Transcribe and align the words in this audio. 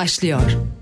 başlıyor. 0.00 0.79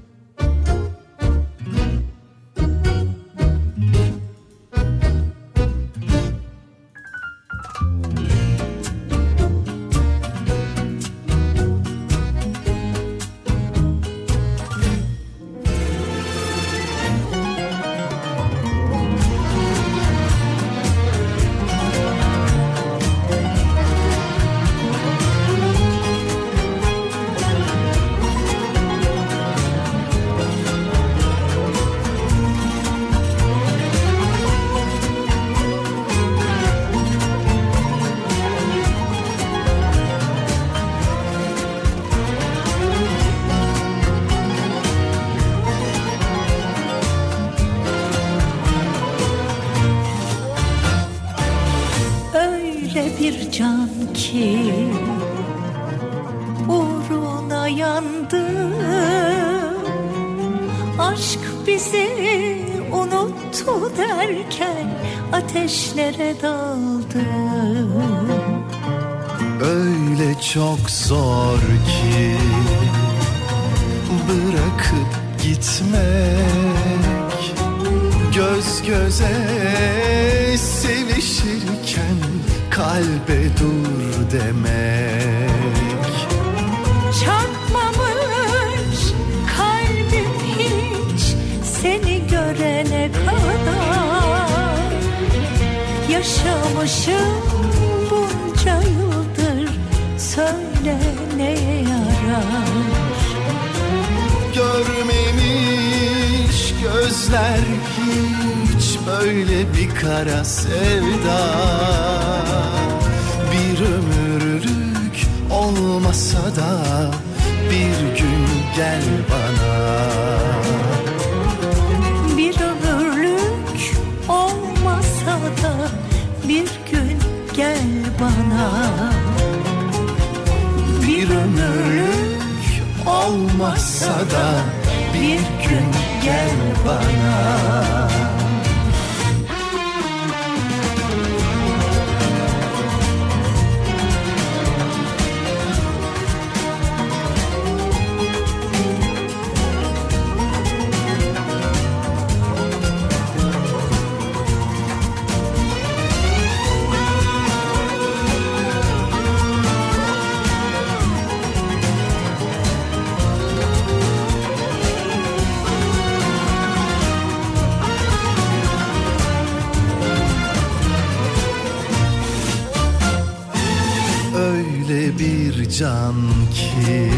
Ki 176.53 177.11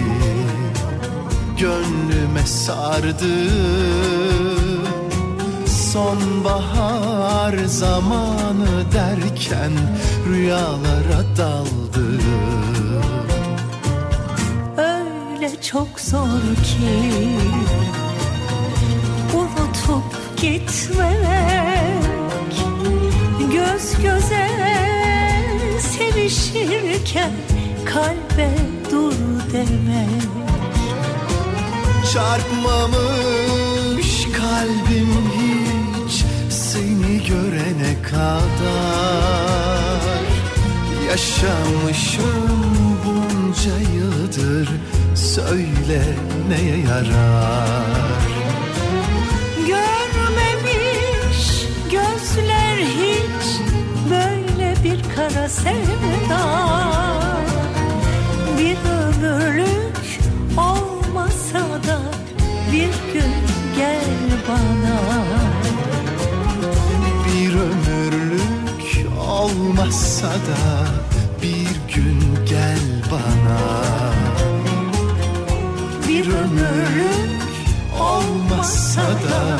gönlüme 1.58 2.46
sardı. 2.46 3.50
Sonbahar 5.92 7.56
zamanı 7.66 8.92
derken 8.92 9.72
rüyalara 10.28 11.36
daldı. 11.36 12.20
Öyle 14.76 15.62
çok 15.62 16.00
zor 16.00 16.40
ki 16.64 17.28
unutup 19.34 20.36
gitmek 20.36 21.70
Göz 23.52 24.02
göze 24.02 24.48
sevişirken 25.80 27.32
kalbe 27.84 28.50
demek 29.52 30.30
Çarpmamış 32.12 33.30
kalbim 34.24 35.12
hiç 35.36 36.24
seni 36.48 37.24
görene 37.26 38.02
kadar. 38.02 39.30
Yaşamışım 41.08 42.98
bunca 43.04 43.76
yıldır 43.94 44.68
söyle 45.14 46.02
neye 46.48 46.78
yarar. 46.78 48.20
Görmemiş 49.66 51.40
gözler 51.90 52.76
hiç 52.76 53.46
böyle 54.10 54.74
bir 54.84 55.00
kara 55.16 55.48
sevda 55.48 57.29
ömürlük 59.22 60.20
olmasa 60.56 61.58
da 61.58 62.00
bir 62.72 63.12
gün 63.12 63.32
gel 63.76 64.04
bana. 64.48 65.00
Bir 67.26 67.54
ömürlük 67.54 69.06
olmasa 69.28 70.28
da 70.28 70.86
bir 71.42 71.94
gün 71.94 72.20
gel 72.48 72.80
bana. 73.10 73.60
Bir 76.08 76.26
ömürlük 76.26 77.50
olmasa 78.00 79.02
da 79.02 79.58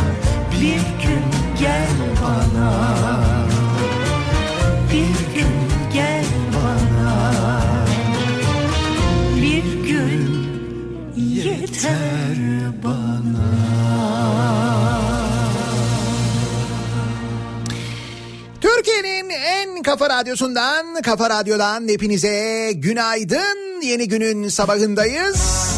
kafa 19.82 20.10
radyosundan, 20.10 21.02
kafa 21.02 21.30
radyodan 21.30 21.88
hepinize 21.88 22.72
günaydın. 22.74 23.82
Yeni 23.82 24.08
günün 24.08 24.48
sabahındayız. 24.48 25.70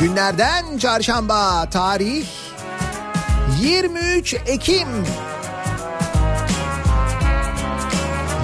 Günlerden 0.00 0.78
çarşamba 0.78 1.70
tarih 1.70 2.26
23 3.62 4.34
Ekim 4.34 4.88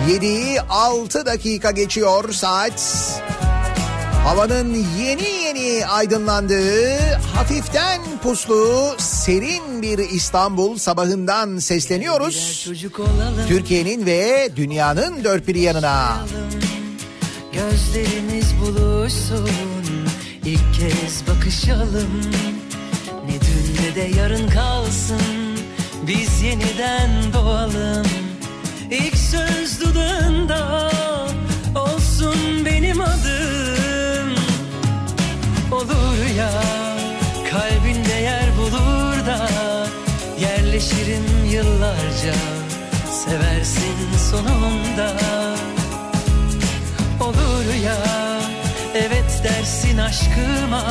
7'yi 0.09 0.61
6 0.61 1.27
dakika 1.27 1.71
geçiyor 1.71 2.33
saat. 2.33 3.01
Havanın 4.27 4.75
yeni 4.99 5.29
yeni 5.29 5.87
aydınlandığı, 5.87 6.99
hafiften 7.35 8.01
puslu, 8.23 8.95
serin 8.99 9.83
bir 9.83 9.99
İstanbul 9.99 10.79
sabahından 10.79 11.59
sesleniyoruz. 11.59 12.69
Türkiye'nin 13.49 14.07
ve 14.07 14.51
dünyanın 14.57 15.25
dört 15.25 15.49
bir 15.49 15.55
yanına. 15.55 16.27
gözlerimiz 17.53 18.47
buluşsun, 18.61 19.51
ilk 20.45 20.75
kez 20.75 21.23
bakışalım. 21.29 22.21
Ne 23.27 23.33
dün 23.33 23.85
ne 23.85 23.95
de 23.95 24.19
yarın 24.19 24.49
kalsın, 24.49 25.57
biz 26.07 26.43
yeniden 26.43 27.11
doğalım. 27.33 28.07
İlk 28.91 29.16
seversin 43.31 43.97
sonunda. 44.31 45.17
Olur 47.21 47.75
ya 47.85 47.97
evet 48.95 49.41
dersin 49.45 49.99
aşkıma 49.99 50.85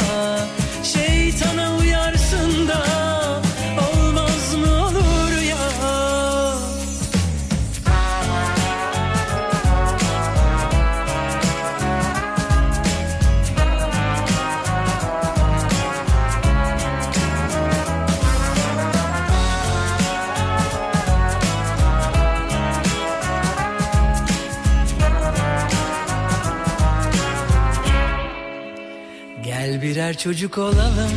birer 30.05 30.17
çocuk 30.17 30.57
olalım 30.57 31.11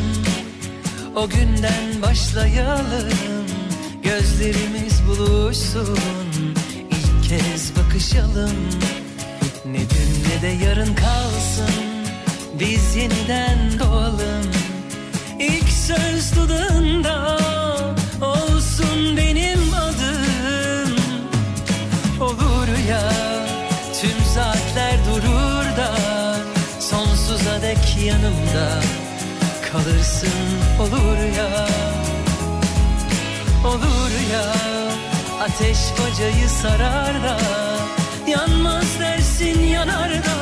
O 1.16 1.28
günden 1.28 2.02
başlayalım. 2.02 3.46
Gözlerimiz 4.02 5.02
buluşsun 5.06 5.98
İlk 6.90 7.28
kez 7.28 7.72
bakışalım. 7.76 8.56
Ne 9.66 9.78
dün 9.78 10.24
ne 10.28 10.42
de 10.42 10.64
yarın 10.64 10.94
kalsın 10.94 11.74
Biz 12.60 12.96
yeniden 12.96 13.78
doğalım. 13.78 14.50
İlk 15.38 15.68
söz 15.68 16.36
dudağında 16.36 17.47
yanımda 28.22 28.80
kalırsın 29.72 30.28
olur 30.80 31.36
ya. 31.38 31.68
Olur 33.64 34.10
ya 34.32 34.44
ateş 35.42 35.78
bacayı 35.98 36.48
sarar 36.48 37.22
da 37.22 37.38
Yanmaz 38.26 39.00
dersin 39.00 39.60
yanar 39.60 40.10
da 40.10 40.36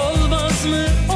Olmaz 0.00 0.64
mı 0.64 1.09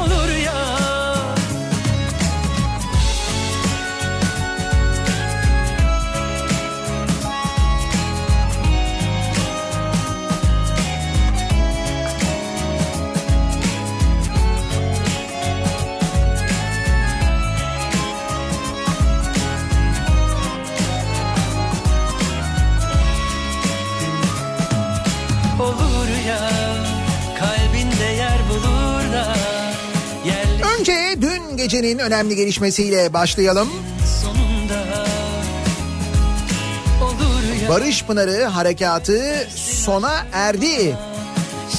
gecenin 31.65 31.99
önemli 31.99 32.35
gelişmesiyle 32.35 33.13
başlayalım. 33.13 33.69
Barış 37.69 38.03
Pınarı 38.05 38.43
harekatı 38.43 39.47
sona 39.55 40.25
erdi. 40.33 40.95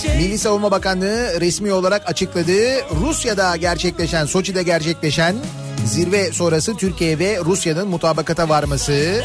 şey 0.02 0.16
Milli 0.16 0.38
Savunma 0.38 0.70
Bakanlığı 0.70 1.40
resmi 1.40 1.72
olarak 1.72 2.10
açıkladı. 2.10 2.52
Rusya'da 3.00 3.56
gerçekleşen, 3.56 4.24
Soçi'de 4.24 4.62
gerçekleşen 4.62 5.36
zirve 5.84 6.32
sonrası 6.32 6.76
Türkiye 6.76 7.18
ve 7.18 7.38
Rusya'nın 7.44 7.88
mutabakata 7.88 8.48
varması 8.48 9.22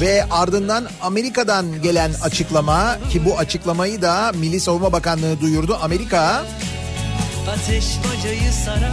ve 0.00 0.24
ardından 0.30 0.88
Amerika'dan 1.02 1.82
gelen 1.82 2.10
açıklama 2.22 2.98
ki 3.10 3.24
bu 3.24 3.38
açıklamayı 3.38 4.02
da 4.02 4.32
Milli 4.34 4.60
Savunma 4.60 4.92
Bakanlığı 4.92 5.40
duyurdu. 5.40 5.78
Amerika 5.82 6.44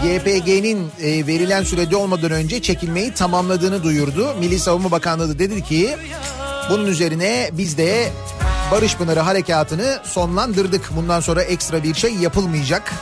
YPG'nin 0.05 0.91
e, 1.01 1.27
verilen 1.27 1.63
sürede 1.63 1.95
olmadan 1.95 2.31
önce 2.31 2.61
çekilmeyi 2.61 3.13
tamamladığını 3.13 3.83
duyurdu. 3.83 4.35
Milli 4.39 4.59
Savunma 4.59 4.91
Bakanlığı 4.91 5.29
da 5.29 5.39
dedi 5.39 5.63
ki 5.63 5.97
bunun 6.69 6.85
üzerine 6.85 7.49
biz 7.53 7.77
de 7.77 8.11
Barış 8.71 8.97
Pınarı 8.97 9.19
harekatını 9.19 9.99
sonlandırdık. 10.03 10.89
Bundan 10.95 11.19
sonra 11.19 11.41
ekstra 11.41 11.83
bir 11.83 11.93
şey 11.93 12.13
yapılmayacak. 12.13 12.93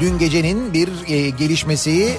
Dün 0.00 0.18
gecenin 0.18 0.72
bir 0.72 0.88
e, 1.06 1.30
gelişmesi 1.30 2.18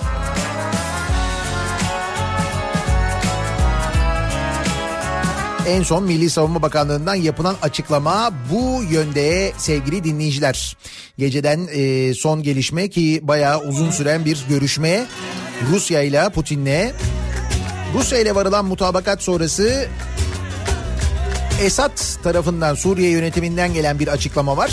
En 5.68 5.84
son 5.84 6.04
Milli 6.04 6.30
Savunma 6.30 6.62
Bakanlığı'ndan 6.62 7.16
yapılan 7.16 7.56
açıklama 7.62 8.34
bu 8.52 8.84
yönde 8.92 9.54
sevgili 9.58 10.04
dinleyiciler. 10.04 10.78
Geceden 11.18 11.68
e, 11.72 12.14
son 12.14 12.44
gelişme 12.44 12.90
ki 12.90 13.20
bayağı 13.24 13.62
uzun 13.62 13.92
süren 13.92 14.26
bir 14.26 14.46
görüşme 14.50 15.06
Rusya 15.72 16.02
ile 16.02 16.30
Putin'le. 16.30 16.92
Rusya 17.94 18.20
ile 18.20 18.36
varılan 18.36 18.66
mutabakat 18.66 19.24
sonrası 19.24 19.88
Esad 21.64 21.98
tarafından 22.24 22.76
Suriye 22.76 23.10
yönetiminden 23.10 23.74
gelen 23.74 24.00
bir 24.00 24.08
açıklama 24.08 24.58
var. 24.58 24.72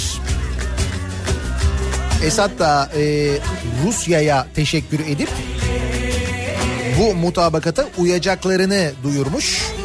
Esad 2.24 2.58
da 2.58 2.90
e, 2.96 3.30
Rusya'ya 3.86 4.46
teşekkür 4.54 5.00
edip 5.00 5.28
bu 6.98 7.14
mutabakata 7.14 7.88
uyacaklarını 7.98 8.92
duyurmuş. 9.02 9.77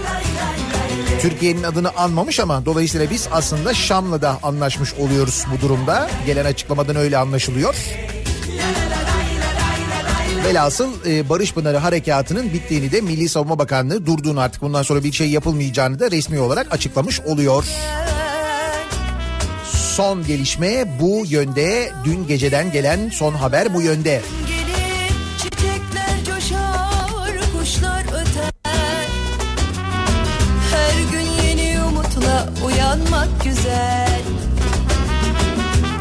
Türkiye'nin 1.24 1.64
adını 1.64 1.90
anmamış 1.98 2.40
ama 2.40 2.66
dolayısıyla 2.66 3.10
biz 3.10 3.28
aslında 3.32 3.74
Şam'la 3.74 4.22
da 4.22 4.40
anlaşmış 4.44 4.94
oluyoruz 4.94 5.46
bu 5.54 5.62
durumda. 5.62 6.10
Gelen 6.26 6.46
açıklamadan 6.46 6.96
öyle 6.96 7.18
anlaşılıyor. 7.18 7.76
Velhasıl 10.46 10.90
e, 11.06 11.30
Barış 11.30 11.54
Pınarı 11.54 11.78
Harekatı'nın 11.78 12.54
bittiğini 12.54 12.92
de 12.92 13.02
Milli 13.02 13.30
Savunma 13.30 13.60
Bakanlığı 13.60 14.06
durduğunu 14.06 14.40
artık 14.40 14.62
bundan 14.62 14.84
sonra 14.84 15.04
bir 15.04 15.12
şey 15.12 15.30
yapılmayacağını 15.30 16.00
da 16.00 16.12
resmi 16.12 16.40
olarak 16.40 16.74
açıklamış 16.74 17.22
oluyor. 17.22 17.66
Son 19.74 20.26
gelişme 20.26 21.00
bu 21.02 21.24
yönde. 21.28 21.92
Dün 22.06 22.28
geceden 22.28 22.72
gelen 22.72 23.10
son 23.10 23.34
haber 23.34 23.74
bu 23.74 23.82
yönde. 23.82 24.22
Uyanmak 32.94 33.44
güzel. 33.44 34.22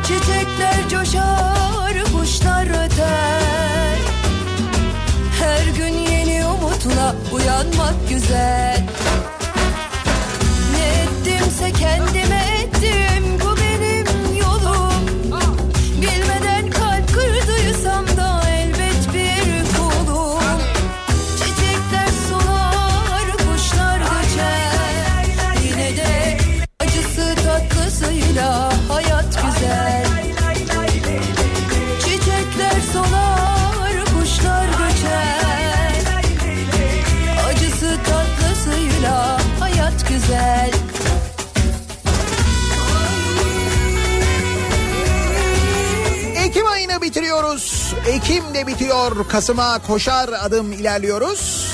Çiçekler 0.02 0.88
coşar 0.90 2.04
kuşlar 2.16 2.66
öter. 2.84 3.98
Her 5.40 5.66
gün 5.76 5.98
yeni 5.98 6.46
umutla 6.46 7.14
uyanmak 7.32 8.08
güzel. 8.08 8.86
Ne 10.72 11.02
ettimse 11.02 11.72
kendime 11.72 12.44
ettim 12.62 13.11
bitiriyoruz. 48.02 48.08
Ekim 48.08 48.54
de 48.54 48.66
bitiyor. 48.66 49.28
Kasım'a 49.28 49.78
koşar 49.78 50.30
adım 50.42 50.72
ilerliyoruz. 50.72 51.72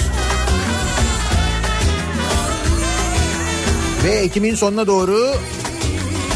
Ve 4.05 4.11
Ekim'in 4.11 4.55
sonuna 4.55 4.87
doğru 4.87 5.35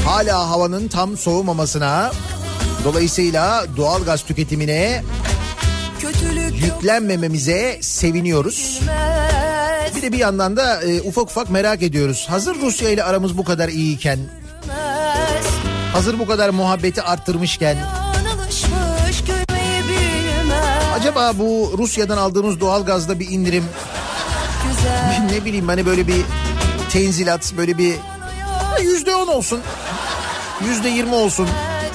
hala 0.04 0.50
havanın 0.50 0.88
tam 0.88 1.16
soğumamasına 1.16 2.12
dolayısıyla 2.84 3.64
doğal 3.76 4.04
gaz 4.04 4.22
tüketimine 4.22 5.02
Kötülük 6.00 6.62
yüklenmememize 6.64 7.78
seviniyoruz. 7.80 8.80
Bir 9.96 10.02
de 10.02 10.12
bir 10.12 10.18
yandan 10.18 10.56
da 10.56 10.82
e, 10.82 11.00
ufak 11.00 11.24
ufak 11.24 11.50
merak 11.50 11.82
ediyoruz. 11.82 12.26
Hazır 12.30 12.60
Rusya 12.60 12.90
ile 12.90 13.04
aramız 13.04 13.38
bu 13.38 13.44
kadar 13.44 13.68
iyiyken, 13.68 14.18
hazır 15.92 16.18
bu 16.18 16.26
kadar 16.26 16.50
muhabbeti 16.50 17.02
arttırmışken 17.02 17.76
acaba 21.02 21.38
bu 21.38 21.74
Rusya'dan 21.78 22.16
aldığımız 22.16 22.60
doğal 22.60 22.84
gazda 22.84 23.20
bir 23.20 23.28
indirim 23.30 23.64
ne 25.32 25.44
bileyim 25.44 25.68
hani 25.68 25.86
böyle 25.86 26.06
bir 26.06 26.22
tenzilat 26.90 27.52
böyle 27.56 27.78
bir 27.78 27.94
yüzde 28.82 29.16
on 29.16 29.26
olsun 29.26 29.60
yüzde 30.68 30.88
yirmi 30.88 31.14
olsun. 31.14 31.48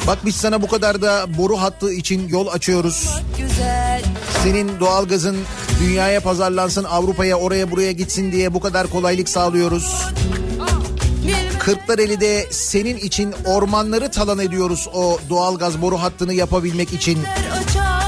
Bak 0.08 0.18
biz 0.26 0.36
sana 0.36 0.62
bu 0.62 0.68
kadar 0.68 1.02
da 1.02 1.26
boru 1.38 1.62
hattı 1.62 1.94
için 1.94 2.28
yol 2.28 2.48
açıyoruz. 2.48 3.22
Senin 4.44 4.80
doğalgazın 4.80 5.38
dünyaya 5.80 6.20
pazarlansın 6.20 6.84
Avrupa'ya 6.84 7.38
oraya 7.38 7.72
buraya 7.72 7.92
gitsin 7.92 8.32
diye 8.32 8.54
bu 8.54 8.60
kadar 8.60 8.88
kolaylık 8.88 9.30
sağlıyoruz. 9.30 10.06
Kırklareli'de 11.60 12.48
senin 12.52 12.98
için 12.98 13.34
ormanları 13.46 14.12
talan 14.12 14.40
ediyoruz 14.40 14.88
o 14.94 15.20
doğalgaz 15.30 15.82
boru 15.82 16.02
hattını 16.02 16.34
yapabilmek 16.34 16.94
için. 16.94 17.20
Açar 17.52 18.07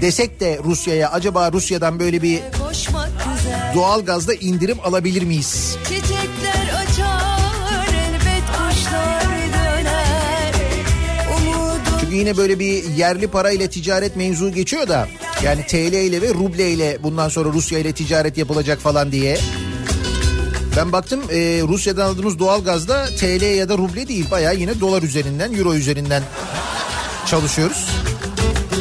desek 0.00 0.40
de 0.40 0.58
Rusya'ya 0.64 1.10
acaba 1.10 1.52
Rusya'dan 1.52 2.00
böyle 2.00 2.22
bir 2.22 2.40
güzel. 3.36 3.74
doğalgazda 3.74 4.34
indirim 4.34 4.78
alabilir 4.84 5.22
miyiz? 5.22 5.76
Çiçekler 5.84 6.82
açar 6.82 7.88
elbet 7.88 8.44
kuşlar 8.52 9.24
döner. 9.24 10.54
Çünkü 12.00 12.14
yine 12.14 12.36
böyle 12.36 12.58
bir 12.58 12.84
yerli 12.84 13.26
para 13.28 13.50
ile 13.50 13.70
ticaret 13.70 14.16
mevzu 14.16 14.52
geçiyor 14.52 14.88
da 14.88 15.08
yani 15.44 15.66
TL 15.66 15.92
ile 15.92 16.22
ve 16.22 16.34
ruble 16.34 16.70
ile 16.70 16.98
bundan 17.02 17.28
sonra 17.28 17.48
Rusya 17.48 17.78
ile 17.78 17.92
ticaret 17.92 18.38
yapılacak 18.38 18.78
falan 18.78 19.12
diye. 19.12 19.38
Ben 20.76 20.92
baktım 20.92 21.20
e, 21.30 21.36
Rusya'dan 21.68 22.06
aldığımız 22.06 22.38
doğalgazda 22.38 23.06
TL 23.06 23.56
ya 23.56 23.68
da 23.68 23.78
ruble 23.78 24.08
değil 24.08 24.30
bayağı 24.30 24.56
yine 24.56 24.80
dolar 24.80 25.02
üzerinden 25.02 25.52
euro 25.52 25.74
üzerinden 25.74 26.22
çalışıyoruz. 27.26 27.86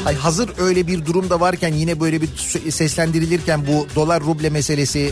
Ay 0.06 0.16
hazır 0.16 0.50
öyle 0.58 0.88
bir 0.88 1.06
durumda 1.06 1.40
varken 1.40 1.74
yine 1.74 2.00
böyle 2.00 2.22
bir 2.22 2.30
seslendirilirken 2.72 3.68
bu 3.68 3.88
dolar 3.96 4.24
ruble 4.24 4.50
meselesi 4.50 5.12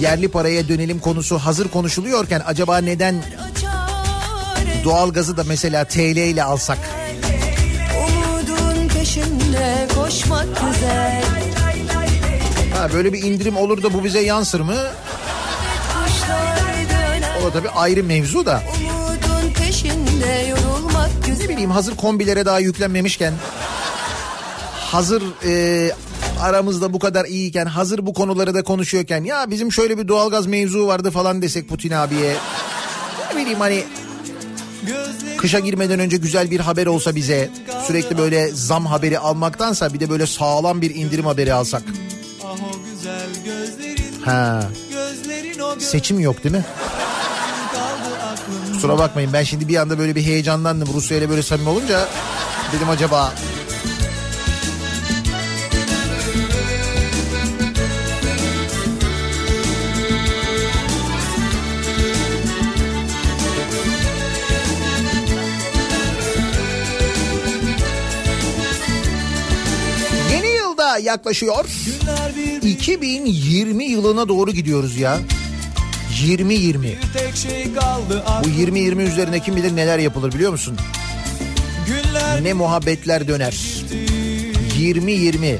yerli 0.00 0.28
paraya 0.28 0.68
dönelim 0.68 0.98
konusu 0.98 1.38
hazır 1.38 1.68
konuşuluyorken 1.68 2.42
acaba 2.46 2.78
neden 2.78 3.14
doğalgazı 4.84 5.36
da 5.36 5.44
mesela 5.44 5.84
TL 5.84 6.16
ile 6.16 6.44
alsak? 6.44 6.78
Umudun 7.98 8.88
peşinde 8.88 9.88
koşmak 9.94 10.46
güzel. 10.46 11.22
Ha 12.78 12.92
böyle 12.92 13.12
bir 13.12 13.22
indirim 13.22 13.56
olur 13.56 13.82
da 13.82 13.94
bu 13.94 14.04
bize 14.04 14.20
yansır 14.20 14.60
mı? 14.60 14.76
O 17.40 17.44
da 17.44 17.50
tabii 17.52 17.68
ayrı 17.70 18.04
mevzu 18.04 18.46
da. 18.46 18.62
Umudun 18.74 18.89
Ne 21.40 21.48
bileyim 21.48 21.70
hazır 21.70 21.96
kombilere 21.96 22.46
daha 22.46 22.58
yüklenmemişken 22.58 23.34
hazır 24.74 25.22
e, 25.46 25.92
aramızda 26.40 26.92
bu 26.92 26.98
kadar 26.98 27.24
iyiyken 27.24 27.66
hazır 27.66 28.06
bu 28.06 28.14
konuları 28.14 28.54
da 28.54 28.62
konuşuyorken 28.62 29.24
ya 29.24 29.50
bizim 29.50 29.72
şöyle 29.72 29.98
bir 29.98 30.08
doğalgaz 30.08 30.46
mevzu 30.46 30.86
vardı 30.86 31.10
falan 31.10 31.42
desek 31.42 31.68
Putin 31.68 31.90
abiye. 31.90 32.34
Ne 33.34 33.40
bileyim 33.40 33.60
hani 33.60 33.84
kışa 35.38 35.58
girmeden 35.58 35.98
önce 35.98 36.16
güzel 36.16 36.50
bir 36.50 36.60
haber 36.60 36.86
olsa 36.86 37.16
bize 37.16 37.50
sürekli 37.86 38.18
böyle 38.18 38.48
zam 38.48 38.86
haberi 38.86 39.18
almaktansa 39.18 39.94
bir 39.94 40.00
de 40.00 40.10
böyle 40.10 40.26
sağlam 40.26 40.80
bir 40.82 40.94
indirim 40.94 41.26
haberi 41.26 41.52
alsak. 41.52 41.82
Ah 42.44 42.56
Ha 44.24 44.68
seçim 45.78 46.20
yok 46.20 46.44
değil 46.44 46.54
mi? 46.54 46.64
Kusura 48.80 48.98
bakmayın 48.98 49.32
ben 49.32 49.42
şimdi 49.42 49.68
bir 49.68 49.76
anda 49.76 49.98
böyle 49.98 50.14
bir 50.14 50.22
heyecanlandım 50.22 50.88
Rusya 50.94 51.16
ile 51.16 51.28
böyle 51.30 51.42
samimi 51.42 51.68
olunca 51.68 52.08
dedim 52.72 52.88
acaba 52.90 53.32
Yeni 70.32 70.46
yılda 70.46 70.98
yaklaşıyor. 70.98 71.64
Günler 71.86 72.36
bir 72.62 72.68
2020 72.68 73.84
yılına 73.84 74.28
doğru 74.28 74.50
gidiyoruz 74.50 74.96
ya. 74.96 75.18
2020. 76.20 76.84
bir 76.84 77.18
tek 77.18 77.36
şey 77.36 77.66
Bu 78.10 78.14
aklım 78.30 78.52
20-20 78.52 79.02
üzerine 79.02 79.40
kim 79.40 79.56
bilir 79.56 79.76
neler 79.76 79.98
yapılır 79.98 80.32
biliyor 80.32 80.52
musun? 80.52 80.76
Ne 82.42 82.52
muhabbetler 82.52 83.28
döner. 83.28 83.52
20-20. 84.78 85.56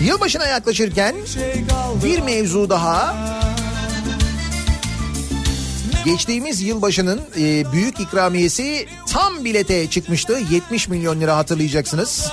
Yılbaşına 0.00 0.46
yaklaşırken 0.46 1.14
şey 1.34 1.64
bir 2.04 2.20
mevzu 2.20 2.70
daha. 2.70 3.16
Geçtiğimiz 6.04 6.62
yılbaşının 6.62 7.20
e, 7.38 7.72
büyük 7.72 8.00
ikramiyesi 8.00 8.86
tam 9.08 9.44
bilete 9.44 9.90
çıkmıştı. 9.90 10.38
70 10.50 10.88
milyon 10.88 11.20
lira 11.20 11.36
hatırlayacaksınız. 11.36 12.30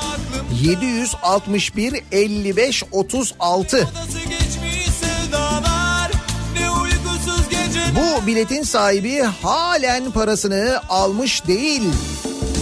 761 0.61 2.03
55 2.11 2.83
36. 2.91 3.89
Bu 7.95 8.27
biletin 8.27 8.63
sahibi 8.63 9.21
halen 9.21 10.11
parasını 10.11 10.79
almış 10.89 11.47
değil. 11.47 11.83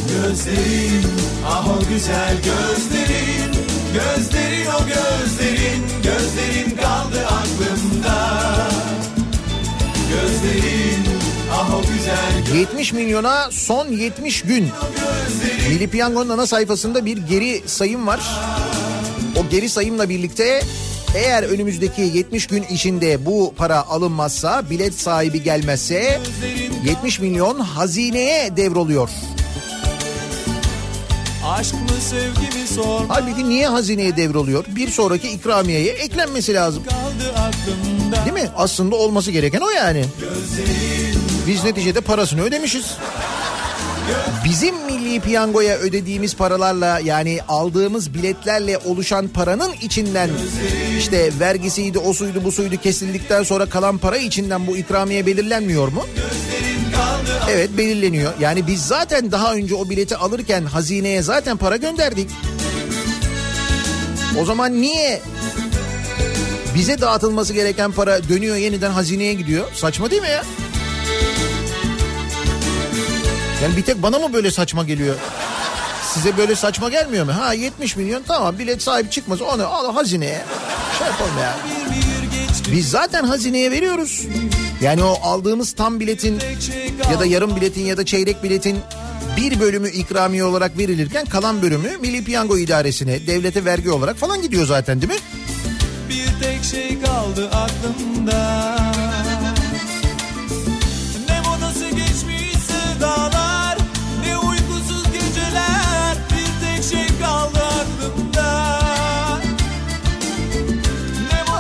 Gözlerin 0.09 1.05
ah 1.47 1.67
o 1.69 1.79
güzel 1.89 2.35
gözlerin 2.35 3.51
Gözlerin 3.93 4.65
o 4.65 4.79
gözlerin 4.87 5.83
Gözlerin 6.03 6.75
kaldı 6.75 7.27
aklımda 7.27 8.41
Gözlerin 10.09 11.03
ah 11.53 11.75
o 11.75 11.81
güzel 11.81 12.57
70 12.59 12.93
milyona 12.93 13.51
son 13.51 13.87
70 13.87 14.41
gün. 14.41 14.69
Milli 15.69 15.87
Piyango'nun 15.87 16.29
ana 16.29 16.47
sayfasında 16.47 17.05
bir 17.05 17.17
geri 17.17 17.63
sayım 17.65 18.07
var. 18.07 18.19
O 19.39 19.49
geri 19.49 19.69
sayımla 19.69 20.09
birlikte 20.09 20.61
eğer 21.15 21.43
önümüzdeki 21.43 22.01
70 22.01 22.47
gün 22.47 22.63
içinde 22.63 23.25
bu 23.25 23.53
para 23.57 23.87
alınmazsa, 23.87 24.69
bilet 24.69 24.99
sahibi 24.99 25.43
gelmezse 25.43 26.19
70 26.85 27.19
milyon 27.19 27.59
hazineye 27.59 28.57
devroluyor. 28.57 29.09
Aşk 31.45 31.73
mı 31.73 31.79
sevgi 32.09 32.59
mi 32.59 32.67
sorma 32.67 33.15
Halbuki 33.15 33.49
niye 33.49 33.67
hazineye 33.67 34.17
devroluyor? 34.17 34.65
Bir 34.75 34.89
sonraki 34.89 35.29
ikramiyeye 35.29 35.93
eklenmesi 35.93 36.53
lazım. 36.53 36.83
Değil 38.25 38.33
mi? 38.33 38.49
Aslında 38.55 38.95
olması 38.95 39.31
gereken 39.31 39.61
o 39.61 39.69
yani. 39.69 40.05
Biz 41.47 41.63
neticede 41.63 42.01
parasını 42.01 42.41
ödemişiz. 42.41 42.97
Bizim 44.45 44.85
milli 44.85 45.19
piyangoya 45.19 45.77
ödediğimiz 45.77 46.35
paralarla 46.35 46.99
yani 46.99 47.39
aldığımız 47.47 48.13
biletlerle 48.13 48.77
oluşan 48.77 49.27
paranın 49.27 49.71
içinden 49.81 50.29
işte 50.99 51.31
vergisiydi, 51.39 51.99
o 51.99 52.13
suydu, 52.13 52.43
bu 52.43 52.51
suydu 52.51 52.77
kesildikten 52.77 53.43
sonra 53.43 53.65
kalan 53.65 53.97
para 53.97 54.17
içinden 54.17 54.67
bu 54.67 54.77
ikramiye 54.77 55.25
belirlenmiyor 55.25 55.87
mu? 55.87 56.05
Evet 57.51 57.69
belirleniyor. 57.77 58.33
Yani 58.39 58.67
biz 58.67 58.87
zaten 58.87 59.31
daha 59.31 59.53
önce 59.53 59.75
o 59.75 59.89
bileti 59.89 60.17
alırken 60.17 60.65
hazineye 60.65 61.21
zaten 61.21 61.57
para 61.57 61.77
gönderdik. 61.77 62.29
O 64.41 64.45
zaman 64.45 64.81
niye 64.81 65.21
bize 66.75 67.01
dağıtılması 67.01 67.53
gereken 67.53 67.91
para 67.91 68.29
dönüyor 68.29 68.55
yeniden 68.55 68.91
hazineye 68.91 69.33
gidiyor? 69.33 69.65
Saçma 69.73 70.11
değil 70.11 70.21
mi 70.21 70.29
ya? 70.29 70.43
Yani 73.61 73.77
bir 73.77 73.81
tek 73.81 74.03
bana 74.03 74.19
mı 74.19 74.33
böyle 74.33 74.51
saçma 74.51 74.83
geliyor? 74.83 75.15
Size 76.13 76.37
böyle 76.37 76.55
saçma 76.55 76.89
gelmiyor 76.89 77.25
mu? 77.25 77.31
Ha 77.35 77.53
70 77.53 77.95
milyon 77.95 78.23
tamam 78.27 78.59
bilet 78.59 78.81
sahibi 78.81 79.09
çıkmaz 79.09 79.41
onu 79.41 79.67
al 79.67 79.93
hazineye. 79.93 80.41
Şey 80.97 81.07
yapalım 81.07 81.37
ya. 81.41 81.57
Biz 82.71 82.89
zaten 82.89 83.23
hazineye 83.23 83.71
veriyoruz. 83.71 84.27
Yani 84.81 85.03
o 85.03 85.19
aldığımız 85.23 85.71
tam 85.71 85.99
biletin 85.99 86.39
ya 87.11 87.19
da 87.19 87.25
yarım 87.25 87.55
biletin 87.55 87.85
ya 87.85 87.97
da 87.97 88.05
çeyrek 88.05 88.43
biletin 88.43 88.79
bir 89.37 89.59
bölümü 89.59 89.89
ikramiye 89.89 90.43
olarak 90.43 90.77
verilirken 90.77 91.25
kalan 91.25 91.61
bölümü 91.61 91.97
Milli 91.97 92.23
Piyango 92.23 92.57
İdaresi'ne, 92.57 93.27
devlete 93.27 93.65
vergi 93.65 93.91
olarak 93.91 94.17
falan 94.17 94.41
gidiyor 94.41 94.65
zaten 94.65 95.01
değil 95.01 95.13
mi? 95.13 95.19
Bir 96.09 96.45
tek 96.45 96.63
şey 96.63 97.01
kaldı 97.01 97.49
aklımda 97.49 98.80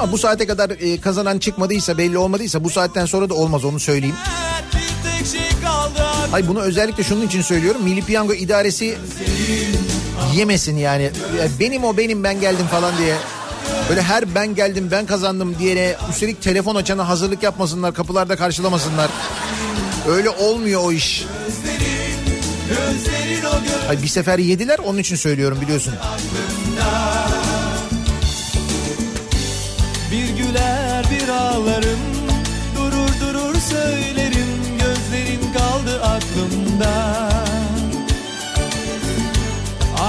Ha, 0.01 0.11
bu 0.11 0.17
saate 0.17 0.47
kadar 0.47 0.69
e, 0.69 1.01
kazanan 1.01 1.39
çıkmadıysa 1.39 1.97
belli 1.97 2.17
olmadıysa 2.17 2.63
bu 2.63 2.69
saatten 2.69 3.05
sonra 3.05 3.29
da 3.29 3.33
olmaz 3.33 3.65
onu 3.65 3.79
söyleyeyim. 3.79 4.15
aklımda 5.65 6.31
Hayır 6.31 6.47
bunu 6.47 6.61
özellikle 6.61 7.03
şunun 7.03 7.27
için 7.27 7.41
söylüyorum. 7.41 7.83
Milli 7.83 8.01
Piyango 8.01 8.33
İdaresi 8.33 8.97
yemesin 10.35 10.77
yani. 10.77 11.03
Ya 11.03 11.47
Benim 11.59 11.83
o 11.83 11.97
benim 11.97 12.23
ben 12.23 12.39
geldim 12.39 12.67
falan 12.67 12.97
diye. 12.97 13.15
Böyle 13.89 14.01
her 14.01 14.35
ben 14.35 14.55
geldim 14.55 14.87
ben 14.91 15.05
kazandım 15.05 15.55
diyene 15.59 15.95
üstelik 16.09 16.41
telefon 16.41 16.75
açana 16.75 17.07
hazırlık 17.09 17.43
yapmasınlar 17.43 17.93
kapılarda 17.93 18.35
karşılamasınlar. 18.35 19.09
Öyle 20.09 20.29
olmuyor 20.29 20.81
o 20.83 20.91
iş. 20.91 21.25
Ay 23.89 24.03
bir 24.03 24.07
sefer 24.07 24.39
yediler 24.39 24.79
onun 24.79 24.97
için 24.97 25.15
söylüyorum 25.15 25.61
biliyorsun. 25.61 25.93
Bir 26.75 27.20
ağlarım 31.61 31.99
Durur 32.75 33.19
durur 33.21 33.55
söylerim 33.55 34.51
Gözlerin 34.79 35.53
kaldı 35.53 36.03
aklımda. 36.03 37.29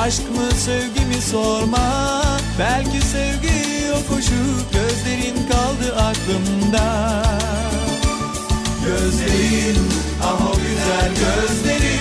Aşk 0.00 0.22
mı 0.30 0.50
sevgi 0.56 1.06
mi 1.06 1.22
sorma 1.30 2.22
Belki 2.58 3.06
sevgi 3.06 3.86
yok 3.88 4.04
hoşu 4.08 4.42
Gözlerin 4.72 5.48
kaldı 5.48 5.96
aklımda. 5.96 7.22
Gözlerin 8.86 9.88
ah 10.22 10.50
o 10.50 10.54
güzel 10.56 11.10
Gözlerin 11.14 11.91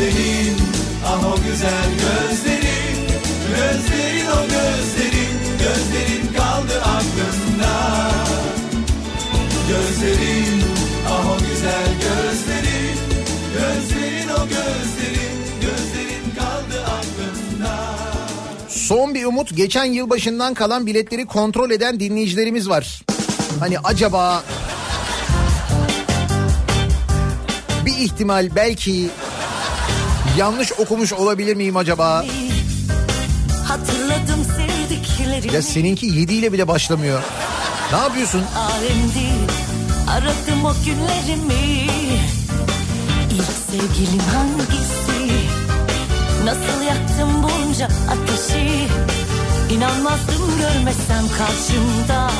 Gözlerin 0.00 0.56
ah 1.06 1.32
o 1.32 1.36
güzel 1.36 1.90
gözlerin 1.90 2.98
Gözlerin 3.50 4.26
o 4.26 4.42
gözlerin 4.42 5.38
Gözlerin 5.58 6.34
kaldı 6.36 6.82
aklımda. 6.82 8.00
Gözlerin 9.68 10.62
ah 11.08 11.30
o 11.30 11.38
güzel 11.38 11.88
gözlerin 12.00 12.96
Gözlerin 13.52 14.28
o 14.28 14.48
gözlerin 14.48 15.38
Gözlerin 15.60 16.34
kaldı 16.38 16.84
aklımda. 16.86 17.94
Son 18.68 19.14
bir 19.14 19.24
umut 19.24 19.56
geçen 19.56 19.84
yılbaşından 19.84 20.54
kalan 20.54 20.86
biletleri 20.86 21.26
kontrol 21.26 21.70
eden 21.70 22.00
dinleyicilerimiz 22.00 22.68
var. 22.68 23.02
Hani 23.60 23.78
acaba 23.78 24.44
bir 27.86 27.98
ihtimal 27.98 28.50
belki 28.56 29.10
yanlış 30.38 30.72
okumuş 30.72 31.12
olabilir 31.12 31.56
miyim 31.56 31.76
acaba? 31.76 32.24
Hatırladım 33.64 34.44
sevdiklerimi. 34.56 35.54
Ya 35.54 35.62
seninki 35.62 36.06
7 36.06 36.34
ile 36.34 36.52
bile 36.52 36.68
başlamıyor. 36.68 37.22
Ne 37.92 37.98
yapıyorsun? 37.98 38.42
Alemdi 38.56 39.30
aradım 40.10 40.64
o 40.64 40.72
günlerimi. 40.84 41.90
İlk 43.30 43.44
sevgilim 43.70 44.20
hangisi? 44.34 45.32
Nasıl 46.44 46.82
yaktım 46.86 47.42
bunca 47.42 47.86
ateşi? 47.86 48.88
İnanmazdım 49.74 50.58
görmesem 50.60 51.24
karşımda. 51.38 52.30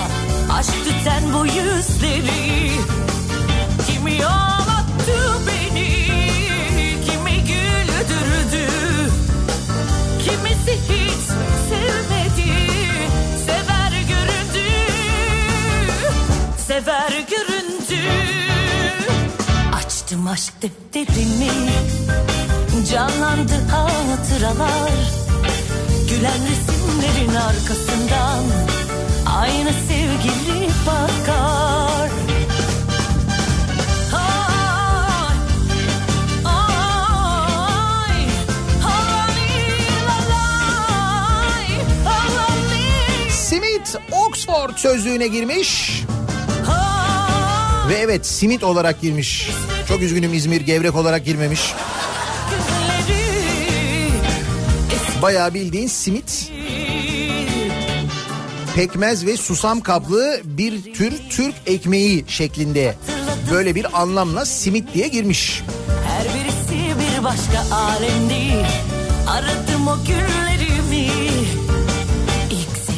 Aşk 0.52 0.72
tüten 0.84 1.22
bu 1.34 1.46
yüzleri. 1.46 2.70
Kimi 3.86 4.26
ağlattı 4.26 4.49
Sever 16.84 17.24
göründü 17.30 18.00
Açtım 19.74 20.26
aşk 20.26 20.52
defterimi 20.62 21.50
Canlandı 22.90 23.54
hatıralar. 23.70 24.90
Gülen 26.08 26.40
resimlerin 26.50 27.34
arkasından 27.34 28.44
Aynı 29.26 29.70
sevgili 29.88 30.70
bakar. 30.86 32.10
Simit 43.30 43.96
Oxford 44.12 44.76
sözlüğüne 44.76 45.26
girmiş. 45.26 46.04
Ve 47.90 47.94
evet 47.94 48.26
simit 48.26 48.64
olarak 48.64 49.00
girmiş. 49.00 49.50
Çok 49.88 50.02
üzgünüm 50.02 50.34
İzmir 50.34 50.60
gevrek 50.60 50.96
olarak 50.96 51.24
girmemiş. 51.24 51.74
Bayağı 55.22 55.54
bildiğin 55.54 55.88
simit 55.88 56.52
pekmez 58.74 59.26
ve 59.26 59.36
susam 59.36 59.80
kaplı 59.80 60.40
bir 60.44 60.94
tür 60.94 61.12
Türk 61.30 61.54
ekmeği 61.66 62.24
şeklinde 62.28 62.94
böyle 63.50 63.74
bir 63.74 64.00
anlamla 64.00 64.44
simit 64.44 64.94
diye 64.94 65.08
girmiş. 65.08 65.62
Her 66.06 66.24
birisi 66.24 67.00
bir 67.00 67.24
başka 67.24 67.74
alemdi 67.74 68.66
Aradım 69.28 69.88
o 69.88 69.96
günlerimi 70.06 71.10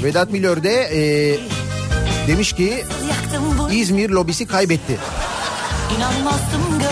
Vedat 0.02 0.30
Milor 0.30 0.62
de 0.62 0.72
e, 0.72 1.02
demiş 2.28 2.52
ki 2.52 2.84
İzmir 3.72 4.10
lobisi 4.10 4.46
kaybetti. 4.46 4.98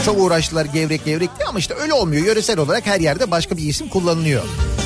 Çok 0.05 0.19
uğraştılar 0.21 0.65
gevrek 0.65 1.05
gevrek 1.05 1.31
diye 1.39 1.49
ama 1.49 1.59
işte 1.59 1.75
öyle 1.75 1.93
olmuyor. 1.93 2.27
Yöresel 2.27 2.59
olarak 2.59 2.87
her 2.87 3.01
yerde 3.01 3.31
başka 3.31 3.57
bir 3.57 3.63
isim 3.63 3.89
kullanılıyor. 3.89 4.43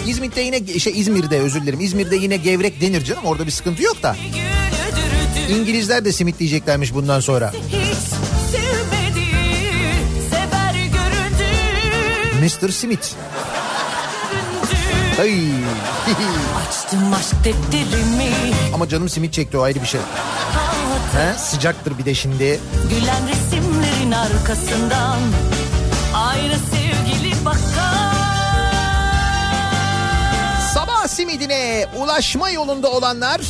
İzmit'te 0.07 0.41
yine 0.41 0.79
şey 0.79 1.01
İzmir'de 1.01 1.41
özür 1.41 1.63
dilerim. 1.63 1.81
İzmir'de 1.81 2.17
yine 2.17 2.37
gevrek 2.37 2.81
denir 2.81 3.05
canım. 3.05 3.25
Orada 3.25 3.47
bir 3.47 3.51
sıkıntı 3.51 3.83
yok 3.83 4.03
da. 4.03 4.17
İngilizler 5.49 6.05
de 6.05 6.13
simit 6.13 6.39
diyeceklermiş 6.39 6.95
bundan 6.95 7.21
sonra. 7.21 7.53
Sevmedi 8.53 9.21
Mr. 12.41 12.69
Göründü. 12.69 12.75
Ay. 15.21 15.41
Açtım 16.69 17.13
aşk 17.15 17.35
Ama 18.75 18.89
canım 18.89 19.09
simit 19.09 19.33
çekti 19.33 19.59
o 19.59 19.63
ayrı 19.63 19.83
bir 19.83 19.87
şey. 19.87 20.01
He? 21.15 21.39
Sıcaktır 21.39 21.99
bir 21.99 22.05
de 22.05 22.15
şimdi. 22.15 22.61
Gülen 22.91 23.29
resimlerin 23.29 24.13
arkasından 24.13 25.19
Aynı 26.15 26.55
sevgili 26.55 27.45
bakar 27.45 28.15
Sabah 30.75 31.07
simidine 31.09 31.87
ulaşma 31.99 32.51
yolunda 32.51 32.91
olanlar 32.91 33.41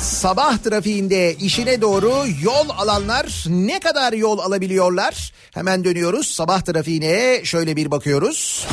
sabah 0.00 0.58
trafiğinde 0.58 1.34
işine 1.34 1.80
doğru 1.80 2.12
yol 2.42 2.68
alanlar 2.78 3.44
ne 3.48 3.80
kadar 3.80 4.12
yol 4.12 4.38
alabiliyorlar? 4.38 5.32
Hemen 5.54 5.84
dönüyoruz 5.84 6.26
sabah 6.26 6.60
trafiğine 6.60 7.40
şöyle 7.44 7.76
bir 7.76 7.90
bakıyoruz. 7.90 8.66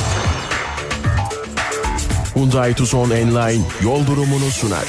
Hyundai 2.34 2.74
Tucson 2.74 3.10
Enline 3.10 3.64
yol 3.82 4.06
durumunu 4.06 4.50
sunar. 4.50 4.86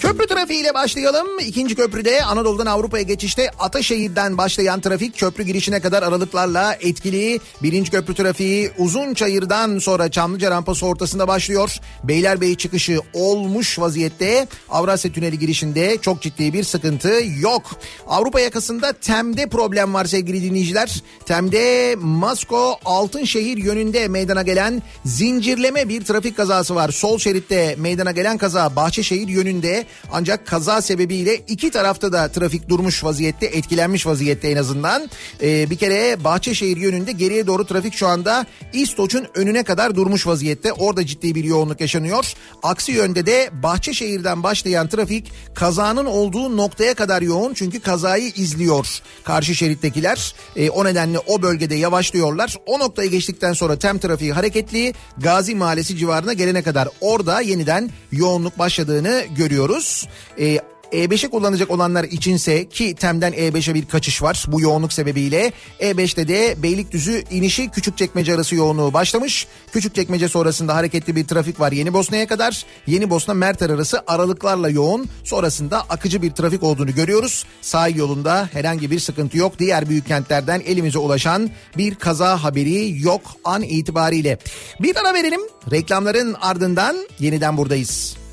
Köprü 0.00 0.26
trafiğiyle 0.26 0.74
başlayalım. 0.74 1.38
İkinci 1.40 1.74
köprüde 1.74 2.24
Anadolu'dan 2.24 2.66
Avrupa'ya 2.66 3.02
geçişte 3.02 3.50
Ataşehir'den 3.58 4.38
başlayan 4.38 4.80
trafik 4.80 5.18
köprü 5.18 5.44
girişine 5.44 5.80
kadar 5.80 6.02
aralıklarla 6.02 6.76
etkili. 6.80 7.40
Birinci 7.62 7.90
köprü 7.90 8.14
trafiği 8.14 8.70
Uzunçayır'dan 8.78 9.78
sonra 9.78 10.10
Çamlıca 10.10 10.50
rampası 10.50 10.86
ortasında 10.86 11.28
başlıyor. 11.28 11.78
Beylerbeyi 12.04 12.56
çıkışı 12.56 13.00
olmuş 13.12 13.78
vaziyette. 13.78 14.48
Avrasya 14.68 15.12
Tüneli 15.12 15.38
girişinde 15.38 15.98
çok 16.02 16.22
ciddi 16.22 16.52
bir 16.52 16.64
sıkıntı 16.64 17.12
yok. 17.40 17.62
Avrupa 18.06 18.40
yakasında 18.40 18.92
Tem'de 18.92 19.46
problem 19.46 19.94
var 19.94 20.04
sevgili 20.04 20.42
dinleyiciler. 20.42 21.02
Tem'de 21.26 21.94
Masko 21.98 22.78
Altınşehir 22.84 23.56
yönünde 23.56 24.08
meydana 24.08 24.42
gelen 24.42 24.82
zincirleme 25.04 25.88
bir 25.88 26.04
trafik 26.04 26.36
kazası 26.36 26.74
var. 26.74 26.90
Sol 26.90 27.18
şeritte 27.18 27.76
meydana 27.78 28.12
gelen 28.12 28.38
kaza 28.38 28.76
Bahçeşehir 28.76 29.28
yönünde 29.34 29.86
ancak 30.12 30.46
kaza 30.46 30.82
sebebiyle 30.82 31.36
iki 31.36 31.70
tarafta 31.70 32.12
da 32.12 32.28
trafik 32.28 32.68
durmuş 32.68 33.04
vaziyette 33.04 33.46
etkilenmiş 33.46 34.06
vaziyette 34.06 34.48
en 34.48 34.56
azından. 34.56 35.10
Ee, 35.42 35.70
bir 35.70 35.76
kere 35.76 36.24
Bahçeşehir 36.24 36.76
yönünde 36.76 37.12
geriye 37.12 37.46
doğru 37.46 37.66
trafik 37.66 37.94
şu 37.94 38.06
anda 38.06 38.46
İstoç'un 38.72 39.26
önüne 39.34 39.62
kadar 39.62 39.94
durmuş 39.94 40.26
vaziyette. 40.26 40.72
Orada 40.72 41.06
ciddi 41.06 41.34
bir 41.34 41.44
yoğunluk 41.44 41.80
yaşanıyor. 41.80 42.32
Aksi 42.62 42.92
yönde 42.92 43.26
de 43.26 43.50
Bahçeşehir'den 43.62 44.42
başlayan 44.42 44.88
trafik 44.88 45.32
kazanın 45.54 46.06
olduğu 46.06 46.56
noktaya 46.56 46.94
kadar 46.94 47.22
yoğun 47.22 47.54
çünkü 47.54 47.80
kazayı 47.80 48.32
izliyor 48.36 49.02
karşı 49.24 49.54
şerittekiler. 49.54 50.34
Ee, 50.56 50.70
o 50.70 50.84
nedenle 50.84 51.18
o 51.18 51.42
bölgede 51.42 51.74
yavaşlıyorlar. 51.74 52.56
O 52.66 52.78
noktayı 52.78 53.10
geçtikten 53.10 53.52
sonra 53.52 53.78
tem 53.78 53.98
trafiği 53.98 54.32
hareketli 54.32 54.94
Gazi 55.18 55.54
Mahallesi 55.54 55.96
civarına 55.96 56.32
gelene 56.32 56.62
kadar 56.62 56.88
orada 57.00 57.40
yeniden 57.40 57.90
yoğunluk 58.12 58.58
başladığını 58.58 59.23
görüyoruz. 59.36 60.08
Ee, 60.38 60.60
e5'i 60.94 61.30
kullanacak 61.30 61.70
olanlar 61.70 62.04
içinse 62.04 62.68
ki 62.68 62.94
Tem'den 62.94 63.32
E5'e 63.32 63.74
bir 63.74 63.86
kaçış 63.86 64.22
var 64.22 64.44
bu 64.48 64.60
yoğunluk 64.60 64.92
sebebiyle. 64.92 65.52
E5'te 65.80 66.28
de 66.28 66.62
Beylikdüzü 66.62 67.24
inişi 67.30 67.68
Küçükçekmece 67.68 68.34
arası 68.34 68.54
yoğunluğu 68.54 68.92
başlamış. 68.92 69.46
Küçükçekmece 69.72 70.28
sonrasında 70.28 70.74
hareketli 70.74 71.16
bir 71.16 71.26
trafik 71.26 71.60
var 71.60 71.72
Yeni 71.72 71.92
Bosna'ya 71.92 72.26
kadar. 72.26 72.64
Yeni 72.86 73.10
Bosna 73.10 73.34
Merter 73.34 73.70
arası 73.70 74.02
aralıklarla 74.06 74.70
yoğun. 74.70 75.08
Sonrasında 75.24 75.80
akıcı 75.80 76.22
bir 76.22 76.30
trafik 76.30 76.62
olduğunu 76.62 76.94
görüyoruz. 76.94 77.44
Sahil 77.60 77.96
yolunda 77.96 78.48
herhangi 78.52 78.90
bir 78.90 78.98
sıkıntı 78.98 79.38
yok. 79.38 79.58
Diğer 79.58 79.88
büyük 79.88 80.06
kentlerden 80.06 80.62
elimize 80.66 80.98
ulaşan 80.98 81.50
bir 81.76 81.94
kaza 81.94 82.44
haberi 82.44 83.02
yok 83.02 83.22
an 83.44 83.62
itibariyle. 83.62 84.38
Bir 84.80 84.96
ara 84.96 85.14
verelim. 85.14 85.40
Reklamların 85.70 86.36
ardından 86.40 86.96
yeniden 87.20 87.56
buradayız. 87.56 88.23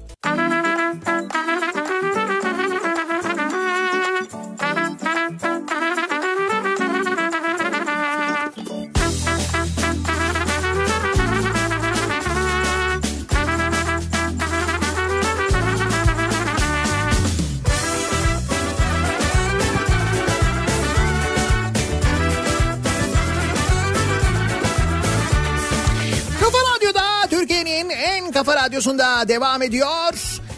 Radyosunda 28.92 29.28
devam 29.28 29.62
ediyor. 29.62 30.14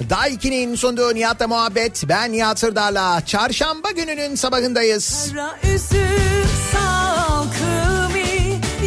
Daiki'nin 0.09 0.75
sunduğu 0.75 1.15
Nihat'la 1.15 1.47
muhabbet. 1.47 2.03
Ben 2.09 2.31
Nihat 2.31 2.59
Sırdar'la. 2.59 3.21
Çarşamba 3.25 3.91
gününün 3.91 4.35
sabahındayız. 4.35 5.31
Ara 5.33 5.55
üzüm 5.63 6.47
salkımı 6.73 8.17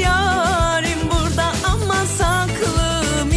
Yarim 0.01 0.99
burada 1.11 1.53
ama 1.73 2.05
saklı 2.19 3.25
mı 3.25 3.35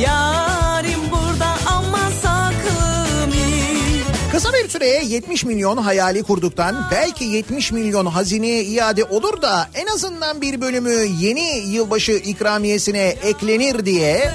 Yarim 0.00 1.00
burada 1.10 1.54
ama 1.66 1.98
saklı 2.22 3.26
mı 3.26 3.34
Kısa 4.32 4.52
bir 4.52 4.68
süreye 4.68 5.04
70 5.04 5.44
milyon 5.44 5.76
hayali 5.76 6.22
kurduktan 6.22 6.88
belki 6.90 7.24
70 7.24 7.72
milyon 7.72 8.06
hazineye 8.06 8.64
iade 8.64 9.04
olur 9.04 9.42
da 9.42 9.68
en 9.74 9.86
azından 9.86 10.40
bir 10.40 10.60
bölümü 10.60 11.06
yeni 11.20 11.58
yılbaşı 11.58 12.12
ikramiyesine 12.12 13.02
eklenir 13.02 13.86
diye 13.86 14.32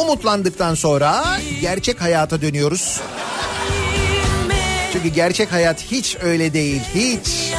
umutlandıktan 0.00 0.74
sonra 0.74 1.40
gerçek 1.60 2.00
hayata 2.00 2.40
dönüyoruz. 2.42 3.00
Çünkü 4.92 5.08
gerçek 5.08 5.52
hayat 5.52 5.82
hiç 5.82 6.16
öyle 6.22 6.52
değil, 6.52 6.82
hiç. 6.94 7.52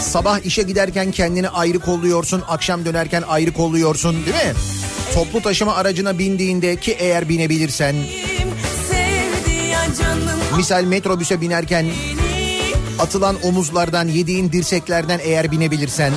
Sabah 0.00 0.40
işe 0.40 0.62
giderken 0.62 1.10
kendini 1.10 1.48
ayrı 1.48 1.78
kolluyorsun, 1.78 2.42
akşam 2.48 2.84
dönerken 2.84 3.22
ayrı 3.28 3.52
kolluyorsun 3.52 4.14
değil 4.14 4.36
mi? 4.36 4.52
Toplu 5.14 5.42
taşıma 5.42 5.74
aracına 5.74 6.18
bindiğinde 6.18 6.76
ki 6.76 6.96
eğer 6.98 7.28
binebilirsen, 7.28 7.96
misal 10.56 10.84
metrobüse 10.84 11.40
binerken 11.40 11.86
atılan 12.98 13.36
omuzlardan, 13.42 14.08
yediğin 14.08 14.52
dirseklerden 14.52 15.20
eğer 15.22 15.50
binebilirsen, 15.50 16.12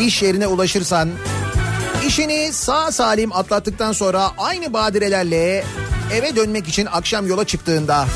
iş 0.00 0.22
yerine 0.22 0.46
ulaşırsan, 0.46 1.10
işini 2.06 2.52
sağ 2.52 2.92
salim 2.92 3.32
atlattıktan 3.32 3.92
sonra 3.92 4.30
aynı 4.38 4.72
badirelerle 4.72 5.64
eve 6.12 6.36
dönmek 6.36 6.68
için 6.68 6.86
akşam 6.92 7.26
yola 7.26 7.44
çıktığında 7.44 8.06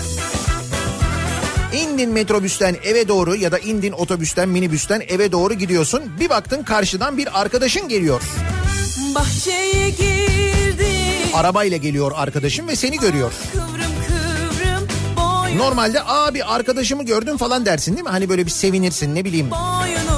indin 1.72 2.10
metrobüsten 2.10 2.76
eve 2.84 3.08
doğru 3.08 3.34
ya 3.34 3.52
da 3.52 3.58
indin 3.58 3.92
otobüsten 3.92 4.48
minibüsten 4.48 5.02
eve 5.08 5.32
doğru 5.32 5.54
gidiyorsun. 5.54 6.02
Bir 6.20 6.30
baktın 6.30 6.62
karşıdan 6.62 7.16
bir 7.16 7.40
arkadaşın 7.40 7.88
geliyor. 7.88 8.22
Bahçeye 9.14 9.90
girdi 9.90 10.86
Arabayla 11.34 11.76
geliyor 11.76 12.12
arkadaşın 12.14 12.68
ve 12.68 12.76
seni 12.76 12.96
görüyor. 12.98 13.32
Kıvrım 13.52 14.88
boyun 15.16 15.58
Normalde 15.58 16.02
aa 16.02 16.34
bir 16.34 16.54
arkadaşımı 16.54 17.02
gördüm 17.02 17.36
falan 17.36 17.66
dersin 17.66 17.92
değil 17.92 18.04
mi? 18.04 18.10
Hani 18.10 18.28
böyle 18.28 18.46
bir 18.46 18.50
sevinirsin 18.50 19.14
ne 19.14 19.24
bileyim. 19.24 19.50
boyunu 19.50 20.09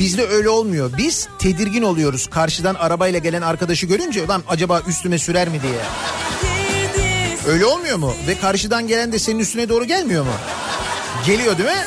Bizde 0.00 0.26
öyle 0.26 0.48
olmuyor. 0.48 0.90
Biz 0.98 1.28
tedirgin 1.38 1.82
oluyoruz. 1.82 2.26
Karşıdan 2.26 2.74
arabayla 2.74 3.18
gelen 3.18 3.42
arkadaşı 3.42 3.86
görünce 3.86 4.26
lan 4.26 4.42
acaba 4.48 4.82
üstüme 4.88 5.18
sürer 5.18 5.48
mi 5.48 5.60
diye. 5.62 5.80
Öyle 7.46 7.64
olmuyor 7.64 7.96
mu? 7.96 8.14
Ve 8.28 8.38
karşıdan 8.38 8.86
gelen 8.86 9.12
de 9.12 9.18
senin 9.18 9.38
üstüne 9.38 9.68
doğru 9.68 9.84
gelmiyor 9.84 10.24
mu? 10.24 10.32
Geliyor 11.26 11.58
değil 11.58 11.68
mi? 11.68 11.84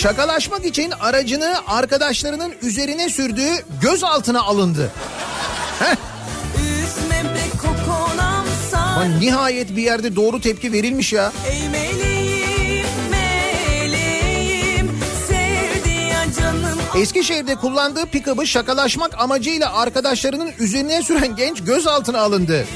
Şakalaşmak 0.00 0.64
için 0.64 0.90
aracını 0.90 1.56
arkadaşlarının 1.66 2.54
üzerine 2.62 3.08
sürdüğü 3.08 3.52
gözaltına 3.82 4.42
alındı. 4.42 4.92
Heh. 5.78 5.96
Lan 8.74 9.20
nihayet 9.20 9.76
bir 9.76 9.82
yerde 9.82 10.16
doğru 10.16 10.40
tepki 10.40 10.72
verilmiş 10.72 11.12
ya. 11.12 11.32
Ey 11.50 12.11
Eskişehir'de 16.96 17.54
kullandığı 17.54 18.06
pikabı 18.06 18.46
şakalaşmak 18.46 19.20
amacıyla 19.20 19.76
arkadaşlarının 19.76 20.50
üzerine 20.58 21.02
süren 21.02 21.36
genç 21.36 21.64
gözaltına 21.64 22.20
alındı. 22.20 22.66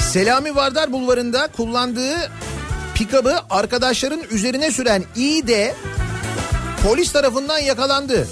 Selami 0.00 0.56
Vardar 0.56 0.92
Bulvarı'nda 0.92 1.48
kullandığı 1.56 2.30
pikabı 2.94 3.40
arkadaşların 3.50 4.20
üzerine 4.30 4.70
süren 4.70 5.04
İ 5.16 5.46
de 5.46 5.74
polis 6.82 7.12
tarafından 7.12 7.58
yakalandı. 7.58 8.28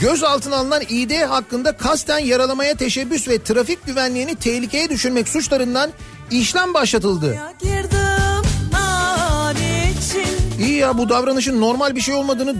Gözaltına 0.00 0.56
alınan 0.56 0.82
İD 0.88 1.22
hakkında 1.22 1.76
kasten 1.76 2.18
yaralamaya 2.18 2.74
teşebbüs 2.74 3.28
ve 3.28 3.42
trafik 3.42 3.86
güvenliğini 3.86 4.34
tehlikeye 4.36 4.88
düşürmek 4.88 5.28
suçlarından 5.28 5.90
işlem 6.30 6.74
başlatıldı. 6.74 7.34
Ya 7.34 7.52
ya 10.80 10.98
bu 10.98 11.08
davranışın 11.08 11.60
normal 11.60 11.94
bir 11.96 12.00
şey 12.00 12.14
olmadığını 12.14 12.54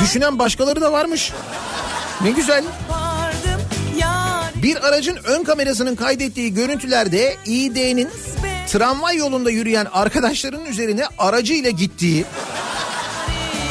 düşünen 0.00 0.38
başkaları 0.38 0.80
da 0.80 0.92
varmış. 0.92 1.32
Ne 2.20 2.30
güzel. 2.30 2.64
Bir 4.62 4.88
aracın 4.88 5.16
ön 5.24 5.44
kamerasının 5.44 5.96
kaydettiği 5.96 6.54
görüntülerde 6.54 7.36
İD'nin 7.46 8.10
tramvay 8.68 9.16
yolunda 9.16 9.50
yürüyen 9.50 9.86
arkadaşlarının 9.92 10.64
üzerine 10.64 11.04
aracıyla 11.18 11.70
gittiği. 11.70 12.24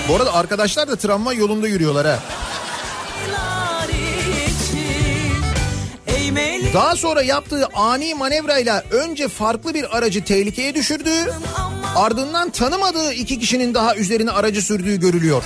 Bu 0.10 0.16
arada 0.16 0.34
arkadaşlar 0.34 0.88
da 0.88 0.96
tramvay 0.96 1.38
yolunda 1.38 1.68
yürüyorlar 1.68 2.08
ha. 2.08 2.20
Daha 6.74 6.96
sonra 6.96 7.22
yaptığı 7.22 7.68
ani 7.74 8.14
manevrayla 8.14 8.84
önce 8.92 9.28
farklı 9.28 9.74
bir 9.74 9.98
aracı 9.98 10.24
tehlikeye 10.24 10.76
düşürdü. 10.76 11.10
Ardından 11.96 12.50
tanımadığı 12.50 13.14
iki 13.14 13.40
kişinin 13.40 13.74
daha 13.74 13.96
üzerine 13.96 14.32
aracı 14.32 14.62
sürdüğü 14.62 15.00
görülüyor. 15.00 15.44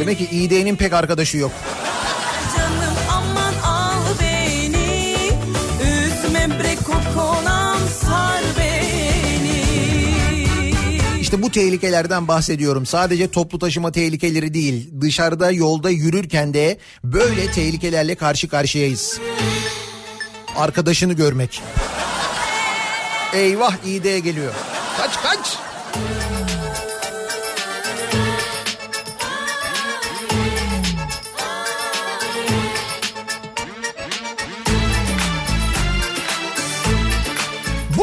Demek 0.00 0.18
ki 0.18 0.28
İD'nin 0.32 0.76
pek 0.76 0.92
arkadaşı 0.92 1.36
yok. 1.36 1.52
İşte 11.28 11.42
bu 11.42 11.50
tehlikelerden 11.50 12.28
bahsediyorum. 12.28 12.86
Sadece 12.86 13.30
toplu 13.30 13.58
taşıma 13.58 13.92
tehlikeleri 13.92 14.54
değil. 14.54 14.90
Dışarıda 15.00 15.50
yolda 15.50 15.90
yürürken 15.90 16.54
de 16.54 16.78
böyle 17.04 17.50
tehlikelerle 17.52 18.14
karşı 18.14 18.48
karşıyayız. 18.48 19.20
Arkadaşını 20.56 21.12
görmek. 21.12 21.62
Eyvah 23.34 23.74
İD 23.86 24.04
geliyor. 24.04 24.54
Kaç 24.96 25.22
kaç. 25.22 25.58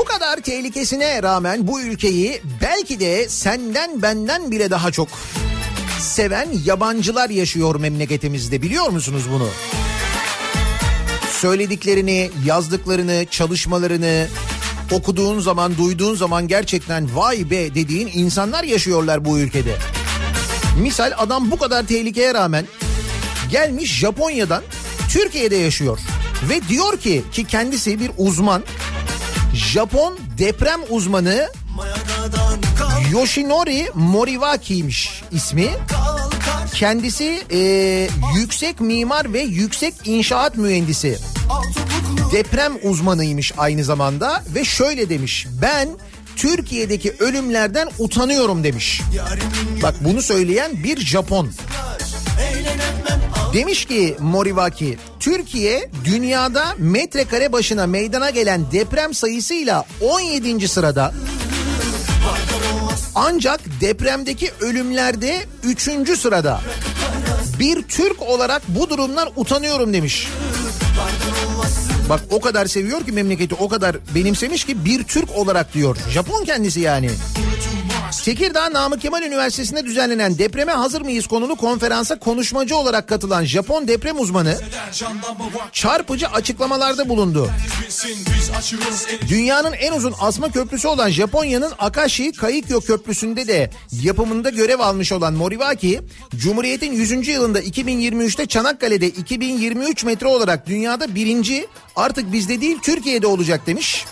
Bu 0.05 0.09
kadar 0.09 0.37
tehlikesine 0.37 1.23
rağmen 1.23 1.67
bu 1.67 1.81
ülkeyi 1.81 2.41
belki 2.61 2.99
de 2.99 3.29
senden 3.29 4.01
benden 4.01 4.51
bile 4.51 4.71
daha 4.71 4.91
çok 4.91 5.07
seven 5.99 6.49
yabancılar 6.65 7.29
yaşıyor 7.29 7.75
memleketimizde 7.75 8.61
biliyor 8.61 8.89
musunuz 8.89 9.23
bunu? 9.31 9.47
Söylediklerini, 11.31 12.31
yazdıklarını, 12.45 13.25
çalışmalarını 13.31 14.27
okuduğun 14.91 15.39
zaman, 15.39 15.77
duyduğun 15.77 16.15
zaman 16.15 16.47
gerçekten 16.47 17.15
vay 17.15 17.49
be 17.49 17.75
dediğin 17.75 18.09
insanlar 18.13 18.63
yaşıyorlar 18.63 19.25
bu 19.25 19.39
ülkede. 19.39 19.75
Misal 20.81 21.11
adam 21.17 21.51
bu 21.51 21.57
kadar 21.57 21.87
tehlikeye 21.87 22.33
rağmen 22.33 22.65
gelmiş 23.51 23.99
Japonya'dan 23.99 24.63
Türkiye'de 25.09 25.55
yaşıyor. 25.55 25.99
Ve 26.49 26.67
diyor 26.69 26.97
ki 26.97 27.23
ki 27.31 27.43
kendisi 27.43 27.99
bir 27.99 28.11
uzman 28.17 28.63
Japon 29.55 30.19
deprem 30.37 30.79
uzmanı 30.89 31.49
Yoshinori 33.11 33.89
Moriwaki'ymiş 33.93 35.23
ismi. 35.31 35.69
Kendisi 36.73 37.43
e, 37.51 37.59
yüksek 38.35 38.79
mimar 38.81 39.33
ve 39.33 39.41
yüksek 39.41 39.93
inşaat 40.05 40.57
mühendisi. 40.57 41.17
Deprem 42.31 42.73
uzmanıymış 42.83 43.53
aynı 43.57 43.83
zamanda 43.83 44.43
ve 44.55 44.65
şöyle 44.65 45.09
demiş. 45.09 45.47
Ben 45.61 45.89
Türkiye'deki 46.35 47.15
ölümlerden 47.19 47.89
utanıyorum 47.99 48.63
demiş. 48.63 49.01
Bak 49.83 49.95
bunu 50.01 50.21
söyleyen 50.21 50.83
bir 50.83 51.05
Japon. 51.05 51.49
Demiş 53.55 53.85
ki 53.85 54.15
Moriwaki, 54.19 54.97
Türkiye 55.19 55.89
dünyada 56.05 56.65
metrekare 56.77 57.51
başına 57.51 57.87
meydana 57.87 58.29
gelen 58.29 58.71
deprem 58.71 59.13
sayısıyla 59.13 59.85
17. 60.01 60.67
sırada. 60.67 61.13
Ancak 63.15 63.59
depremdeki 63.81 64.51
ölümlerde 64.59 65.45
3. 65.63 66.19
sırada. 66.19 66.61
Bir 67.59 67.81
Türk 67.81 68.21
olarak 68.21 68.61
bu 68.67 68.89
durumdan 68.89 69.29
utanıyorum 69.35 69.93
demiş. 69.93 70.27
Bak 72.09 72.21
o 72.29 72.41
kadar 72.41 72.65
seviyor 72.65 73.05
ki 73.05 73.11
memleketi 73.11 73.55
o 73.55 73.69
kadar 73.69 73.95
benimsemiş 74.15 74.65
ki 74.65 74.85
bir 74.85 75.03
Türk 75.03 75.37
olarak 75.37 75.73
diyor. 75.73 75.97
Japon 76.13 76.45
kendisi 76.45 76.79
yani. 76.79 77.09
Tekirdağ 78.25 78.73
Namık 78.73 79.01
Kemal 79.01 79.23
Üniversitesi'nde 79.23 79.85
düzenlenen 79.85 80.37
depreme 80.37 80.71
hazır 80.71 81.01
mıyız 81.01 81.27
konulu 81.27 81.55
konferansa 81.55 82.19
konuşmacı 82.19 82.77
olarak 82.77 83.09
katılan 83.09 83.43
Japon 83.43 83.87
deprem 83.87 84.19
uzmanı 84.19 84.57
çarpıcı 85.71 86.27
açıklamalarda 86.27 87.09
bulundu. 87.09 87.49
Dünyanın 89.27 89.73
en 89.73 89.93
uzun 89.93 90.13
asma 90.19 90.51
köprüsü 90.51 90.87
olan 90.87 91.09
Japonya'nın 91.09 91.71
Akashi 91.79 92.31
Kaikyo 92.31 92.81
Köprüsü'nde 92.81 93.47
de 93.47 93.69
yapımında 93.91 94.49
görev 94.49 94.79
almış 94.79 95.11
olan 95.11 95.33
Moriwaki, 95.33 96.01
Cumhuriyet'in 96.35 96.93
100. 96.93 97.27
yılında 97.27 97.61
2023'te 97.61 98.45
Çanakkale'de 98.45 99.07
2023 99.07 100.03
metre 100.03 100.27
olarak 100.27 100.67
dünyada 100.67 101.15
birinci 101.15 101.67
artık 101.95 102.31
bizde 102.31 102.61
değil 102.61 102.77
Türkiye'de 102.83 103.27
olacak 103.27 103.67
demiş. 103.67 104.05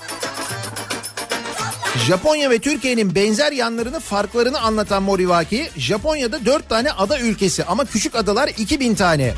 Japonya 1.97 2.49
ve 2.49 2.59
Türkiye'nin 2.59 3.15
benzer 3.15 3.51
yanlarını 3.51 3.99
farklarını 3.99 4.59
anlatan 4.59 5.03
Moriwaki, 5.03 5.69
Japonya'da 5.77 6.45
4 6.45 6.69
tane 6.69 6.91
ada 6.91 7.19
ülkesi 7.19 7.63
ama 7.63 7.85
küçük 7.85 8.15
adalar 8.15 8.47
2000 8.57 8.95
tane. 8.95 9.33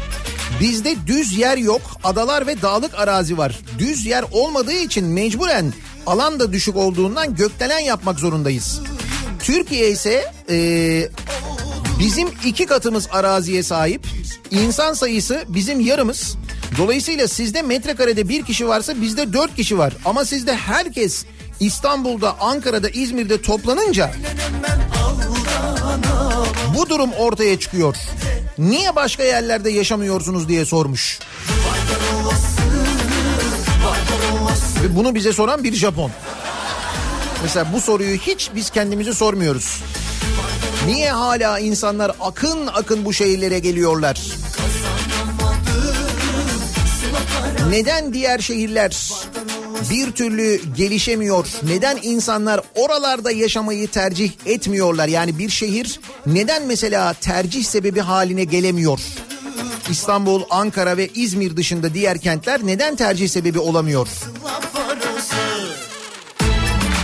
Bizde 0.62 0.96
düz 1.08 1.38
yer 1.38 1.58
yok, 1.58 1.82
adalar 2.04 2.48
ve 2.48 2.62
dağlık 2.62 3.00
arazi 3.00 3.38
var. 3.38 3.60
Düz 3.80 4.06
yer 4.06 4.26
olmadığı 4.32 4.74
için 4.74 5.06
mecburen 5.06 5.74
alan 6.06 6.39
da 6.39 6.54
düşük 6.54 6.76
olduğundan 6.76 7.36
gökdelen 7.36 7.80
yapmak 7.80 8.20
zorundayız. 8.20 8.82
Türkiye 9.39 9.89
ise 9.91 10.32
eee, 10.50 11.10
bizim 12.00 12.28
iki 12.46 12.65
katımız 12.65 13.08
araziye 13.12 13.63
sahip. 13.63 14.08
İnsan 14.52 14.94
sayısı 14.94 15.44
bizim 15.48 15.80
yarımız. 15.80 16.36
Dolayısıyla 16.78 17.28
sizde 17.28 17.62
metrekarede 17.62 18.30
bir 18.30 18.44
kişi 18.44 18.68
varsa 18.68 19.02
bizde 19.02 19.34
dört 19.34 19.56
kişi 19.56 19.78
var. 19.78 19.94
Ama 20.06 20.26
sizde 20.26 20.56
herkes 20.56 21.26
İstanbul'da, 21.60 22.39
Ankara'da, 22.39 22.89
İzmir'de 22.89 23.41
toplanınca 23.41 24.12
bu 26.78 26.89
durum 26.89 27.12
ortaya 27.13 27.60
çıkıyor. 27.60 27.96
Niye 28.58 28.96
başka 28.96 29.24
yerlerde 29.24 29.70
yaşamıyorsunuz 29.70 30.50
diye 30.50 30.65
sormuş. 30.65 31.20
Ve 34.84 34.96
bunu 34.96 35.15
bize 35.15 35.34
soran 35.34 35.63
bir 35.63 35.74
Japon. 35.74 36.12
Mesela 37.44 37.74
bu 37.74 37.82
soruyu 37.82 38.18
hiç 38.18 38.50
biz 38.56 38.70
kendimize 38.70 39.13
sormuyoruz. 39.13 39.82
Niye 40.86 41.12
hala 41.12 41.60
insanlar 41.60 42.12
akın 42.20 42.68
akın 42.68 43.06
bu 43.06 43.13
şehirlere 43.13 43.60
geliyorlar? 43.60 44.22
Neden 47.70 48.13
diğer 48.13 48.39
şehirler 48.39 49.12
bir 49.89 50.12
türlü 50.12 50.62
gelişemiyor? 50.78 51.48
Neden 51.63 52.00
insanlar 52.04 52.62
oralarda 52.76 53.32
yaşamayı 53.32 53.88
tercih 53.88 54.32
etmiyorlar? 54.45 55.08
Yani 55.08 55.39
bir 55.39 55.50
şehir 55.50 56.00
neden 56.26 56.65
mesela 56.65 57.13
tercih 57.13 57.63
sebebi 57.63 58.00
haline 58.00 58.43
gelemiyor? 58.43 59.00
İstanbul, 59.89 60.41
Ankara 60.50 60.98
ve 60.98 61.08
İzmir 61.08 61.58
dışında 61.58 61.93
diğer 61.93 62.17
kentler 62.17 62.67
neden 62.67 62.95
tercih 62.95 63.30
sebebi 63.30 63.60
olamıyor? 63.60 64.08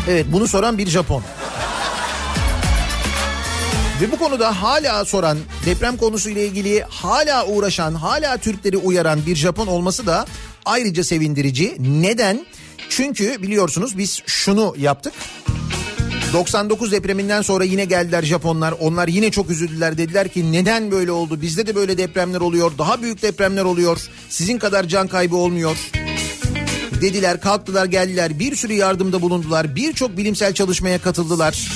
Evet 0.10 0.26
bunu 0.32 0.48
soran 0.48 0.78
bir 0.78 0.88
Japon. 0.88 1.24
Ve 4.02 4.12
bu 4.12 4.20
konuda 4.20 4.62
hala 4.62 5.06
soran, 5.06 5.38
deprem 5.66 5.98
konusuyla 5.98 6.42
ilgili 6.42 6.82
hala 6.82 7.48
uğraşan, 7.48 7.94
hala 7.94 8.38
Türkleri 8.38 8.78
uyaran 8.78 9.26
bir 9.26 9.36
Japon 9.36 9.68
olması 9.68 10.06
da 10.06 10.26
ayrıca 10.66 11.04
sevindirici. 11.04 11.76
Neden? 11.80 12.46
Çünkü 12.92 13.42
biliyorsunuz 13.42 13.98
biz 13.98 14.22
şunu 14.26 14.76
yaptık. 14.78 15.14
99 16.34 16.92
depreminden 16.92 17.42
sonra 17.42 17.64
yine 17.64 17.86
geldiler 17.86 18.24
Japonlar. 18.24 18.74
Onlar 18.80 19.08
yine 19.08 19.32
çok 19.32 19.50
üzüldüler. 19.50 19.98
Dediler 19.98 20.28
ki 20.28 20.52
neden 20.52 20.92
böyle 20.92 21.12
oldu? 21.12 21.42
Bizde 21.42 21.68
de 21.68 21.76
böyle 21.76 21.98
depremler 21.98 22.42
oluyor. 22.42 22.72
Daha 22.78 23.02
büyük 23.02 23.22
depremler 23.22 23.64
oluyor. 23.64 24.10
Sizin 24.30 24.58
kadar 24.58 24.84
can 24.84 25.08
kaybı 25.08 25.36
olmuyor. 25.36 25.78
Dediler 27.02 27.42
kalktılar 27.42 27.86
geldiler. 27.86 28.40
Bir 28.40 28.56
sürü 28.56 28.74
yardımda 28.74 29.22
bulundular. 29.22 29.76
Birçok 29.76 30.18
bilimsel 30.18 30.54
çalışmaya 30.54 31.02
katıldılar. 31.02 31.68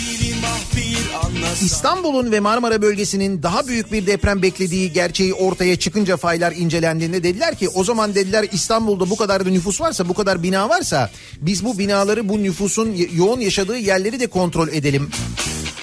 İstanbul'un 1.62 2.32
ve 2.32 2.40
Marmara 2.40 2.82
bölgesinin 2.82 3.44
daha 3.44 3.68
büyük 3.68 3.92
bir 3.92 4.08
deprem 4.08 4.42
beklediği 4.42 4.94
gerçeği 4.94 5.34
ortaya 5.34 5.76
çıkınca 5.76 6.18
faylar 6.18 6.52
incelendiğinde 6.52 7.24
dediler 7.24 7.56
ki 7.56 7.70
o 7.70 7.84
zaman 7.84 8.16
dediler 8.16 8.46
İstanbul'da 8.52 9.10
bu 9.10 9.16
kadar 9.16 9.46
da 9.46 9.50
nüfus 9.50 9.82
varsa 9.82 10.10
bu 10.10 10.14
kadar 10.14 10.44
bina 10.44 10.70
varsa 10.70 11.12
biz 11.42 11.66
bu 11.66 11.78
binaları 11.78 12.30
bu 12.30 12.44
nüfusun 12.44 12.96
yoğun 13.16 13.40
yaşadığı 13.40 13.78
yerleri 13.78 14.20
de 14.20 14.28
kontrol 14.28 14.68
edelim. 14.68 15.10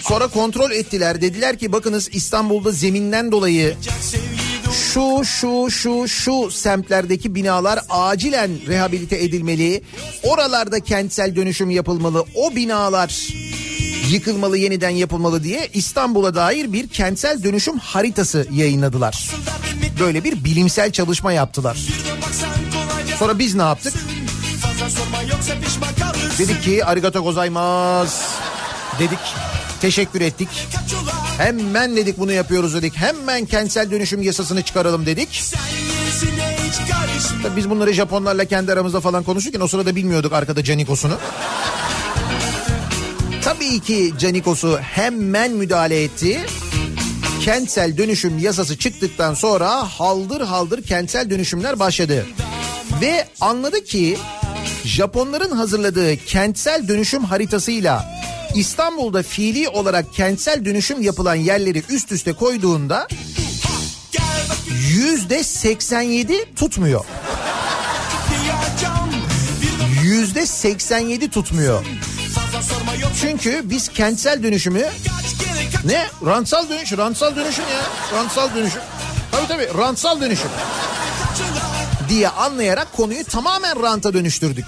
Sonra 0.00 0.26
kontrol 0.26 0.70
ettiler 0.70 1.20
dediler 1.20 1.58
ki 1.58 1.72
bakınız 1.72 2.08
İstanbul'da 2.12 2.70
zeminden 2.70 3.32
dolayı 3.32 3.76
şu 4.72 5.24
şu 5.24 5.70
şu 5.70 6.08
şu 6.08 6.50
semtlerdeki 6.50 7.34
binalar 7.34 7.80
acilen 7.88 8.50
rehabilite 8.66 9.24
edilmeli. 9.24 9.82
Oralarda 10.22 10.80
kentsel 10.80 11.36
dönüşüm 11.36 11.70
yapılmalı. 11.70 12.24
O 12.34 12.56
binalar 12.56 13.41
yıkılmalı 14.12 14.58
yeniden 14.58 14.90
yapılmalı 14.90 15.44
diye 15.44 15.68
İstanbul'a 15.74 16.34
dair 16.34 16.72
bir 16.72 16.88
kentsel 16.88 17.42
dönüşüm 17.42 17.78
haritası 17.78 18.46
yayınladılar. 18.52 19.30
Böyle 20.00 20.24
bir 20.24 20.44
bilimsel 20.44 20.92
çalışma 20.92 21.32
yaptılar. 21.32 21.78
Sonra 23.18 23.38
biz 23.38 23.54
ne 23.54 23.62
yaptık? 23.62 23.94
Dedik 26.38 26.62
ki 26.62 26.84
arigato 26.84 27.22
gozaimasu 27.22 28.22
dedik. 28.98 29.18
Teşekkür 29.80 30.20
ettik. 30.20 30.48
Hemen 31.38 31.96
dedik 31.96 32.18
bunu 32.18 32.32
yapıyoruz 32.32 32.74
dedik. 32.74 32.96
Hemen 32.96 33.44
kentsel 33.44 33.90
dönüşüm 33.90 34.22
yasasını 34.22 34.62
çıkaralım 34.62 35.06
dedik. 35.06 35.42
Tabii 37.42 37.56
biz 37.56 37.70
bunları 37.70 37.92
Japonlarla 37.92 38.44
kendi 38.44 38.72
aramızda 38.72 39.00
falan 39.00 39.22
konuşurken 39.22 39.60
o 39.60 39.68
sırada 39.68 39.96
bilmiyorduk 39.96 40.32
arkada 40.32 40.64
Canikos'unu. 40.64 41.14
Tabii 43.62 43.80
ki 43.80 44.12
Canikos'u 44.18 44.78
hemen 44.78 45.52
müdahale 45.52 46.02
etti. 46.02 46.40
Kentsel 47.44 47.96
dönüşüm 47.98 48.38
yasası 48.38 48.78
çıktıktan 48.78 49.34
sonra 49.34 49.70
haldır 49.70 50.40
haldır 50.40 50.82
kentsel 50.82 51.30
dönüşümler 51.30 51.78
başladı. 51.78 52.26
Ve 53.00 53.28
anladı 53.40 53.84
ki 53.84 54.18
Japonların 54.84 55.50
hazırladığı 55.50 56.16
kentsel 56.16 56.88
dönüşüm 56.88 57.24
haritasıyla 57.24 58.22
İstanbul'da 58.54 59.22
fiili 59.22 59.68
olarak 59.68 60.14
kentsel 60.14 60.64
dönüşüm 60.64 61.02
yapılan 61.02 61.34
yerleri 61.34 61.82
üst 61.88 62.12
üste 62.12 62.32
koyduğunda 62.32 63.08
yüzde 64.90 65.44
87 65.44 66.54
tutmuyor. 66.56 67.04
Yüzde 70.02 70.46
87 70.46 71.30
tutmuyor. 71.30 71.84
Çünkü 73.20 73.60
biz 73.64 73.88
kentsel 73.88 74.42
dönüşümü 74.42 74.86
ne? 75.84 76.06
Rantsal 76.26 76.68
dönüşüm, 76.68 76.98
rantsal 76.98 77.36
dönüşüm 77.36 77.64
ya. 77.64 78.18
Rantsal 78.18 78.54
dönüşüm. 78.54 78.80
Tabii 79.32 79.48
tabii 79.48 79.78
rantsal 79.78 80.20
dönüşüm 80.20 80.50
diye 82.08 82.28
anlayarak 82.28 82.92
konuyu 82.92 83.24
tamamen 83.24 83.82
ranta 83.82 84.14
dönüştürdük. 84.14 84.64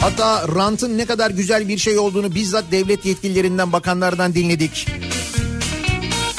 Hatta 0.00 0.48
rantın 0.48 0.98
ne 0.98 1.06
kadar 1.06 1.30
güzel 1.30 1.68
bir 1.68 1.78
şey 1.78 1.98
olduğunu 1.98 2.34
bizzat 2.34 2.64
devlet 2.70 3.04
yetkililerinden, 3.04 3.72
bakanlardan 3.72 4.34
dinledik. 4.34 4.86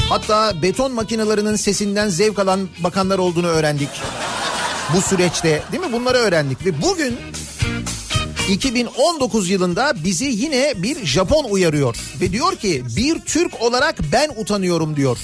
Hatta 0.10 0.62
beton 0.62 0.92
makinelerinin 0.92 1.56
sesinden 1.56 2.10
zevk 2.10 2.40
alan 2.40 2.70
bakanlar 2.80 3.20
olduğunu 3.20 3.48
öğrendik. 3.48 3.90
Bu 4.96 5.02
süreçte 5.02 5.63
değil 5.72 5.84
mi? 5.84 5.92
Bunları 5.92 6.18
öğrendik 6.18 6.66
ve 6.66 6.82
bugün 6.82 7.18
2019 8.49 9.49
yılında 9.49 9.93
bizi 10.03 10.25
yine 10.25 10.73
bir 10.77 11.05
Japon 11.05 11.43
uyarıyor 11.43 11.95
ve 12.21 12.31
diyor 12.31 12.55
ki 12.55 12.83
bir 12.95 13.19
Türk 13.19 13.62
olarak 13.62 13.99
ben 14.12 14.29
utanıyorum 14.38 14.95
diyor. 14.95 15.17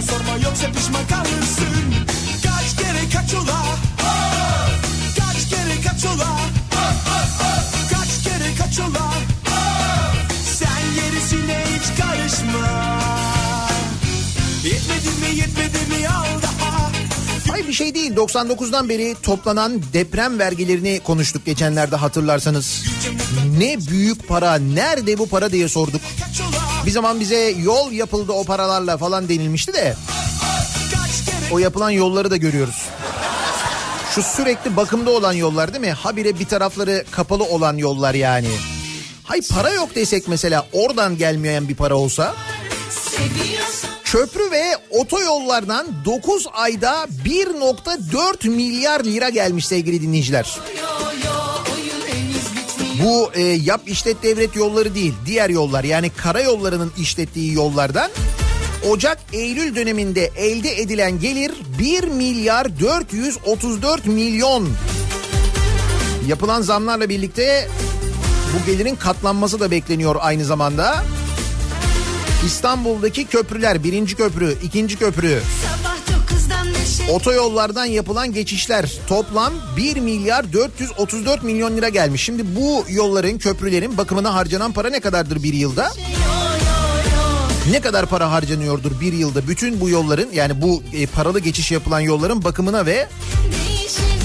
Sorma 0.00 0.36
yoksa 0.44 0.66
pişman 0.72 1.06
kalırsın. 1.08 1.94
Kaç 2.42 2.76
kere 2.76 3.10
kaç 3.12 3.34
ola 3.34 3.89
kere 6.00 6.14
kaç 7.90 8.24
kere 8.24 8.54
kaç 8.58 8.78
ola 8.78 9.12
sen 10.58 10.94
gerisine 10.94 11.64
hiç 11.66 12.00
karışma 12.00 13.00
Yetmedi 14.64 15.08
mi 15.08 15.38
yetmedi 15.38 15.78
mi 15.78 16.08
al 16.08 16.42
daha 16.42 16.90
Hayır 17.50 17.68
bir 17.68 17.72
şey 17.72 17.94
değil 17.94 18.12
99'dan 18.14 18.88
beri 18.88 19.16
toplanan 19.22 19.82
deprem 19.92 20.38
vergilerini 20.38 21.00
konuştuk 21.04 21.46
geçenlerde 21.46 21.96
hatırlarsanız. 21.96 22.82
Ne 23.58 23.86
büyük 23.86 24.28
para 24.28 24.54
nerede 24.54 25.18
bu 25.18 25.28
para 25.28 25.52
diye 25.52 25.68
sorduk. 25.68 26.00
Bir 26.86 26.90
zaman 26.90 27.20
bize 27.20 27.54
yol 27.62 27.92
yapıldı 27.92 28.32
o 28.32 28.44
paralarla 28.44 28.98
falan 28.98 29.28
denilmişti 29.28 29.72
de 29.72 29.96
o 31.52 31.58
yapılan 31.58 31.90
yolları 31.90 32.30
da 32.30 32.36
görüyoruz. 32.36 32.89
Şu 34.14 34.22
sürekli 34.22 34.76
bakımda 34.76 35.10
olan 35.10 35.32
yollar 35.32 35.72
değil 35.72 35.84
mi? 35.84 35.92
Habire 35.92 36.38
bir 36.38 36.44
tarafları 36.44 37.04
kapalı 37.10 37.44
olan 37.44 37.76
yollar 37.76 38.14
yani. 38.14 38.48
Hay 39.24 39.40
para 39.50 39.70
yok 39.70 39.94
desek 39.94 40.28
mesela 40.28 40.66
oradan 40.72 41.18
gelmeyen 41.18 41.68
bir 41.68 41.74
para 41.74 41.94
olsa 41.94 42.34
Köprü 44.04 44.50
ve 44.50 44.64
otoyollardan 44.90 45.86
9 46.04 46.46
ayda 46.52 47.06
1.4 47.24 48.48
milyar 48.48 49.04
lira 49.04 49.28
gelmiş 49.28 49.66
sevgili 49.66 50.02
dinleyiciler. 50.02 50.58
Bu 53.04 53.30
e, 53.34 53.42
yap 53.42 53.80
işlet 53.86 54.22
devlet 54.22 54.56
yolları 54.56 54.94
değil 54.94 55.14
diğer 55.26 55.50
yollar 55.50 55.84
yani 55.84 56.10
karayollarının 56.10 56.92
işlettiği 56.98 57.52
yollardan 57.52 58.10
Ocak-Eylül 58.88 59.76
döneminde 59.76 60.30
elde 60.36 60.80
edilen 60.80 61.20
gelir 61.20 61.52
1 61.78 62.04
milyar 62.04 62.80
434 62.80 64.06
milyon. 64.06 64.68
Yapılan 66.28 66.62
zamlarla 66.62 67.08
birlikte 67.08 67.68
bu 68.54 68.66
gelirin 68.66 68.96
katlanması 68.96 69.60
da 69.60 69.70
bekleniyor 69.70 70.16
aynı 70.20 70.44
zamanda. 70.44 71.04
İstanbul'daki 72.46 73.26
köprüler 73.26 73.84
birinci 73.84 74.16
köprü, 74.16 74.56
ikinci 74.62 74.98
köprü, 74.98 75.42
otoyollardan 77.10 77.84
yapılan 77.84 78.32
geçişler 78.32 78.92
toplam 79.08 79.52
1 79.76 79.96
milyar 79.96 80.52
434 80.52 81.42
milyon 81.42 81.76
lira 81.76 81.88
gelmiş. 81.88 82.22
Şimdi 82.22 82.56
bu 82.56 82.84
yolların, 82.88 83.38
köprülerin 83.38 83.98
bakımına 83.98 84.34
harcanan 84.34 84.72
para 84.72 84.90
ne 84.90 85.00
kadardır 85.00 85.42
bir 85.42 85.54
yılda? 85.54 85.90
Ne 87.68 87.80
kadar 87.80 88.06
para 88.06 88.32
harcanıyordur 88.32 89.00
bir 89.00 89.12
yılda 89.12 89.48
bütün 89.48 89.80
bu 89.80 89.88
yolların 89.88 90.28
yani 90.32 90.62
bu 90.62 90.82
e, 90.92 91.06
paralı 91.06 91.40
geçiş 91.40 91.70
yapılan 91.70 92.00
yolların 92.00 92.44
bakımına 92.44 92.86
ve 92.86 93.08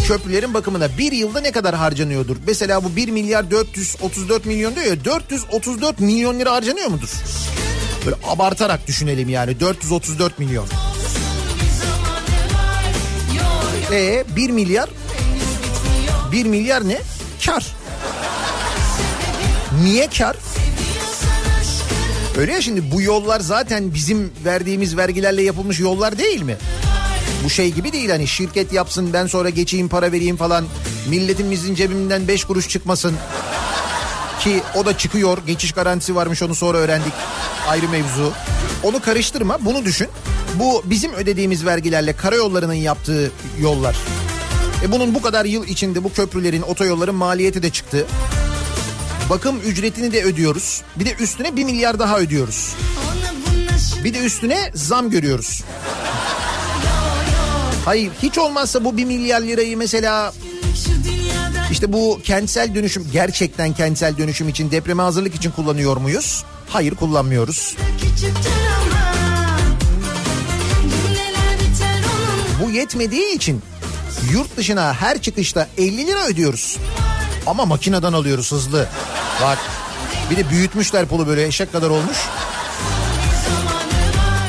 köprülerin 0.08 0.54
bakımına 0.54 0.98
bir 0.98 1.12
yılda 1.12 1.42
ne 1.42 1.52
kadar 1.52 1.76
harcanıyordur? 1.76 2.38
Mesela 2.48 2.84
bu 2.84 2.96
1 2.96 3.10
milyar 3.10 3.52
434 3.52 4.46
milyon 4.46 4.76
diyor 4.76 4.86
ya 4.86 5.06
434 5.06 6.00
milyon 6.00 6.40
lira 6.40 6.52
harcanıyor 6.52 6.88
mudur? 6.88 7.10
Böyle 8.06 8.16
abartarak 8.28 8.88
düşünelim 8.88 9.30
yani 9.30 9.60
434 9.60 10.40
milyon. 10.40 10.68
E 13.92 14.24
1 14.36 14.50
milyar 14.50 14.90
1 16.32 16.46
milyar 16.46 16.88
ne? 16.88 17.02
Kar. 17.46 17.66
Niye 19.84 20.10
kar? 20.10 20.36
Öyle 22.38 22.54
ya 22.54 22.62
şimdi 22.62 22.92
bu 22.92 23.02
yollar 23.02 23.40
zaten 23.40 23.94
bizim 23.94 24.32
verdiğimiz 24.46 24.98
vergilerle 24.98 25.42
yapılmış 25.42 25.80
yollar 25.80 26.18
değil 26.18 26.42
mi? 26.42 26.58
Bu 27.44 27.50
şey 27.50 27.72
gibi 27.72 27.94
değil 27.94 28.10
hani 28.10 28.28
şirket 28.28 28.74
yapsın 28.74 29.14
ben 29.14 29.28
sonra 29.28 29.50
geçeyim 29.50 29.90
para 29.90 30.12
vereyim 30.12 30.38
falan. 30.38 30.66
Milletimizin 31.10 31.76
cebinden 31.76 32.28
5 32.28 32.44
kuruş 32.44 32.70
çıkmasın. 32.70 33.16
Ki 34.40 34.62
o 34.76 34.86
da 34.86 34.98
çıkıyor. 34.98 35.38
Geçiş 35.48 35.72
garantisi 35.72 36.16
varmış 36.16 36.44
onu 36.44 36.56
sonra 36.56 36.78
öğrendik. 36.78 37.14
Ayrı 37.68 37.90
mevzu. 37.90 38.34
Onu 38.84 39.02
karıştırma 39.02 39.58
bunu 39.66 39.86
düşün. 39.86 40.08
Bu 40.60 40.84
bizim 40.86 41.14
ödediğimiz 41.14 41.66
vergilerle 41.66 42.14
karayollarının 42.14 42.74
yaptığı 42.74 43.32
yollar. 43.62 43.96
E 44.84 44.92
bunun 44.92 45.16
bu 45.16 45.22
kadar 45.22 45.46
yıl 45.46 45.68
içinde 45.68 46.04
bu 46.04 46.14
köprülerin, 46.14 46.62
otoyolların 46.62 47.16
maliyeti 47.16 47.64
de 47.64 47.70
çıktı. 47.70 48.06
Bakım 49.30 49.60
ücretini 49.66 50.14
de 50.14 50.24
ödüyoruz. 50.24 50.82
Bir 50.96 51.06
de 51.06 51.14
üstüne 51.14 51.56
bir 51.56 51.64
milyar 51.64 52.00
daha 52.00 52.20
ödüyoruz. 52.20 52.76
Bir 54.04 54.14
de 54.14 54.20
üstüne 54.20 54.72
zam 54.74 55.10
görüyoruz. 55.10 55.64
Hayır 57.86 58.12
hiç 58.24 58.38
olmazsa 58.38 58.84
bu 58.84 58.98
bir 58.98 59.06
milyar 59.06 59.42
lirayı 59.42 59.78
mesela 59.78 60.34
işte 61.72 61.94
bu 61.94 62.20
kentsel 62.24 62.76
dönüşüm 62.76 63.08
gerçekten 63.14 63.74
kentsel 63.74 64.18
dönüşüm 64.18 64.50
için 64.50 64.72
depreme 64.72 65.04
hazırlık 65.04 65.36
için 65.36 65.52
kullanıyor 65.52 65.98
muyuz? 65.98 66.44
Hayır 66.70 66.96
kullanmıyoruz. 66.96 67.76
Bu 72.64 72.72
yetmediği 72.72 73.36
için 73.36 73.62
yurt 74.32 74.58
dışına 74.58 74.94
her 74.94 75.22
çıkışta 75.22 75.68
50 75.78 76.08
lira 76.08 76.26
ödüyoruz. 76.26 76.78
Ama 77.48 77.66
makineden 77.66 78.14
alıyoruz 78.14 78.52
hızlı. 78.52 78.88
Bak 79.42 79.58
bir 80.32 80.38
de 80.38 80.50
büyütmüşler 80.50 81.06
pulu 81.06 81.28
böyle 81.28 81.46
eşek 81.46 81.72
kadar 81.72 81.90
olmuş. 81.90 82.18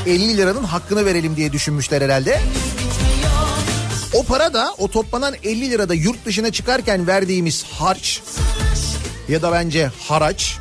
50 0.07 0.37
liranın 0.37 0.65
hakkını 0.65 1.07
verelim 1.07 1.37
diye 1.37 1.53
düşünmüşler 1.53 2.03
herhalde. 2.03 2.41
O 4.15 4.23
para 4.23 4.55
da 4.55 4.75
o 4.79 4.89
toplanan 4.89 5.35
50 5.43 5.71
lirada 5.71 5.95
yurt 5.95 6.27
dışına 6.27 6.53
çıkarken 6.53 7.07
verdiğimiz 7.07 7.65
harç 7.65 8.23
ya 9.29 9.43
da 9.43 9.53
bence 9.53 9.91
haraç 10.09 10.59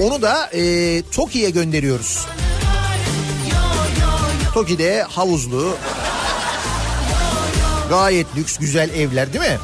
onu 0.00 0.22
da 0.22 0.50
e, 0.52 1.02
TOKİ'ye 1.02 1.50
gönderiyoruz. 1.50 2.26
TOKİ'de 4.54 5.02
havuzlu 5.02 5.76
gayet 7.88 8.26
lüks 8.36 8.56
güzel 8.56 8.90
evler 8.90 9.32
değil 9.32 9.44
mi? 9.44 9.58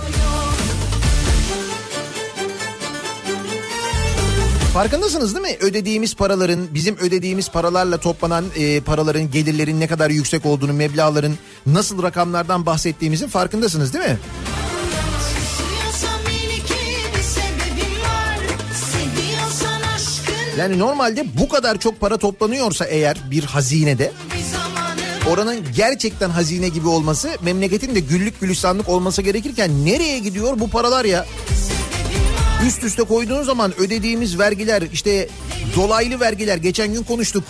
Farkındasınız 4.77 5.35
değil 5.35 5.47
mi? 5.47 5.57
Ödediğimiz 5.61 6.15
paraların, 6.15 6.75
bizim 6.75 6.97
ödediğimiz 6.97 7.51
paralarla 7.51 7.99
toplanan 7.99 8.45
e, 8.57 8.81
paraların, 8.81 9.31
gelirlerin 9.31 9.81
ne 9.81 9.87
kadar 9.87 10.11
yüksek 10.11 10.47
olduğunu, 10.47 10.73
meblağların 10.73 11.39
nasıl 11.67 12.03
rakamlardan 12.03 12.67
bahsettiğimizin 12.67 13.29
farkındasınız 13.29 13.95
değil 13.95 14.05
mi? 14.05 14.19
Yani 20.59 20.79
normalde 20.79 21.27
bu 21.39 21.49
kadar 21.49 21.79
çok 21.79 22.01
para 22.01 22.17
toplanıyorsa 22.17 22.85
eğer 22.85 23.17
bir 23.31 23.45
hazinede 23.45 24.13
oranın 25.31 25.65
gerçekten 25.77 26.31
hazine 26.31 26.69
gibi 26.69 26.89
olması 26.89 27.31
memleketin 27.43 27.95
de 27.95 28.01
güllük 28.01 28.41
gülistanlık 28.41 28.89
olması 28.89 29.23
gerekirken 29.23 29.87
nereye 29.87 30.19
gidiyor 30.19 30.61
bu 30.61 30.71
paralar 30.71 31.05
ya? 31.05 31.27
Üst 32.65 32.85
üste 32.85 33.03
koyduğun 33.03 33.43
zaman 33.43 33.73
ödediğimiz 33.81 34.39
vergiler 34.39 34.83
işte 34.93 35.29
dolaylı 35.77 36.21
vergiler 36.21 36.57
geçen 36.57 36.93
gün 36.93 37.03
konuştuk. 37.03 37.45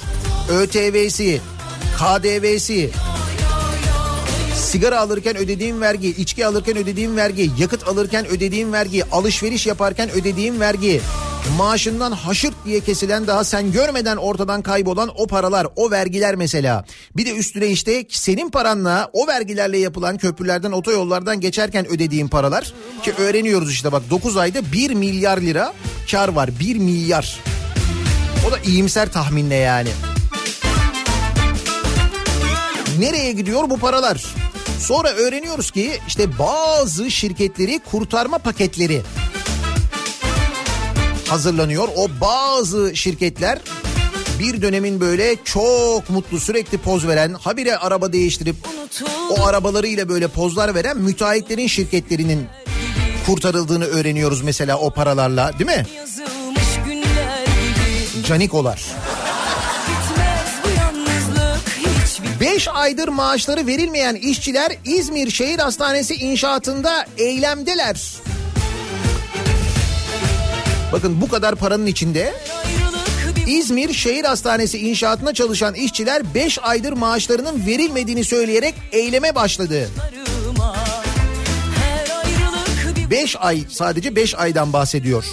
ÖTV'si, 0.51 1.41
KDV'si, 1.99 2.91
sigara 4.67 5.01
alırken 5.01 5.37
ödediğim 5.37 5.81
vergi, 5.81 6.09
içki 6.09 6.47
alırken 6.47 6.77
ödediğim 6.77 7.17
vergi, 7.17 7.51
yakıt 7.59 7.89
alırken 7.89 8.27
ödediğim 8.27 8.73
vergi, 8.73 9.05
alışveriş 9.13 9.67
yaparken 9.67 10.11
ödediğim 10.11 10.61
vergi, 10.61 11.01
maaşından 11.59 12.13
haşırt 12.13 12.55
diye 12.65 12.81
kesilen 12.81 13.27
daha 13.27 13.45
sen 13.45 13.73
görmeden 13.73 14.17
ortadan 14.17 14.63
kaybolan 14.63 15.11
o 15.17 15.27
paralar, 15.27 15.67
o 15.77 15.91
vergiler 15.91 16.35
mesela. 16.35 16.85
Bir 17.17 17.27
de 17.27 17.33
üstüne 17.37 17.67
işte 17.67 18.05
senin 18.09 18.51
paranla 18.51 19.11
o 19.13 19.27
vergilerle 19.27 19.79
yapılan 19.79 20.19
köprülerden, 20.19 20.73
otoyollardan 20.73 21.41
geçerken 21.41 21.87
ödediğim 21.89 22.29
paralar 22.29 22.73
ki 23.03 23.13
öğreniyoruz 23.19 23.73
işte 23.73 23.93
bak 23.93 24.03
9 24.11 24.37
ayda 24.37 24.73
1 24.73 24.91
milyar 24.91 25.39
lira 25.39 25.73
kar 26.11 26.29
var. 26.29 26.51
1 26.61 26.77
milyar. 26.77 27.41
O 28.49 28.53
da 28.53 28.59
iyimser 28.59 29.13
tahminle 29.13 29.55
yani. 29.55 29.91
Nereye 32.99 33.33
gidiyor 33.33 33.71
bu 33.71 33.79
paralar? 33.79 34.25
Sonra 34.81 35.09
öğreniyoruz 35.09 35.71
ki 35.71 35.99
işte 36.09 36.39
bazı 36.39 37.11
şirketleri 37.11 37.79
kurtarma 37.91 38.39
paketleri 38.39 39.03
hazırlanıyor. 41.29 41.89
O 41.97 42.09
bazı 42.21 42.97
şirketler 42.97 43.59
bir 44.39 44.63
dönemin 44.63 45.01
böyle 45.01 45.37
çok 45.45 46.11
mutlu 46.11 46.41
sürekli 46.41 46.79
poz 46.79 47.07
veren 47.07 47.35
habire 47.35 47.77
araba 47.77 48.13
değiştirip 48.13 48.57
o 49.31 49.45
arabalarıyla 49.45 50.09
böyle 50.09 50.29
pozlar 50.29 50.75
veren 50.75 50.99
müteahhitlerin 50.99 51.67
şirketlerinin 51.67 52.47
kurtarıldığını 53.27 53.85
öğreniyoruz 53.85 54.43
mesela 54.43 54.79
o 54.79 54.91
paralarla 54.91 55.53
değil 55.59 55.71
mi? 55.71 55.87
Canikolar. 58.27 58.85
5 62.57 62.69
aydır 62.69 63.09
maaşları 63.09 63.67
verilmeyen 63.67 64.15
işçiler 64.15 64.73
İzmir 64.85 65.31
Şehir 65.31 65.59
Hastanesi 65.59 66.15
inşaatında 66.15 67.07
eylemdeler. 67.19 68.13
Bakın 70.93 71.21
bu 71.21 71.29
kadar 71.29 71.55
paranın 71.55 71.87
içinde 71.87 72.35
İzmir 73.47 73.93
Şehir 73.93 74.25
Hastanesi 74.25 74.79
inşaatına 74.79 75.35
çalışan 75.35 75.75
işçiler 75.75 76.35
5 76.35 76.59
aydır 76.63 76.93
maaşlarının 76.93 77.67
verilmediğini 77.67 78.25
söyleyerek 78.25 78.75
eyleme 78.93 79.35
başladı. 79.35 79.89
barıma 79.99 80.77
Her 81.75 82.17
ayrılık 82.25 82.97
bir 82.97 83.11
5 83.11 83.37
ay 83.37 83.65
sadece 83.71 84.17
5 84.17 84.35
aydan 84.35 84.73
bahsediyor. 84.73 85.25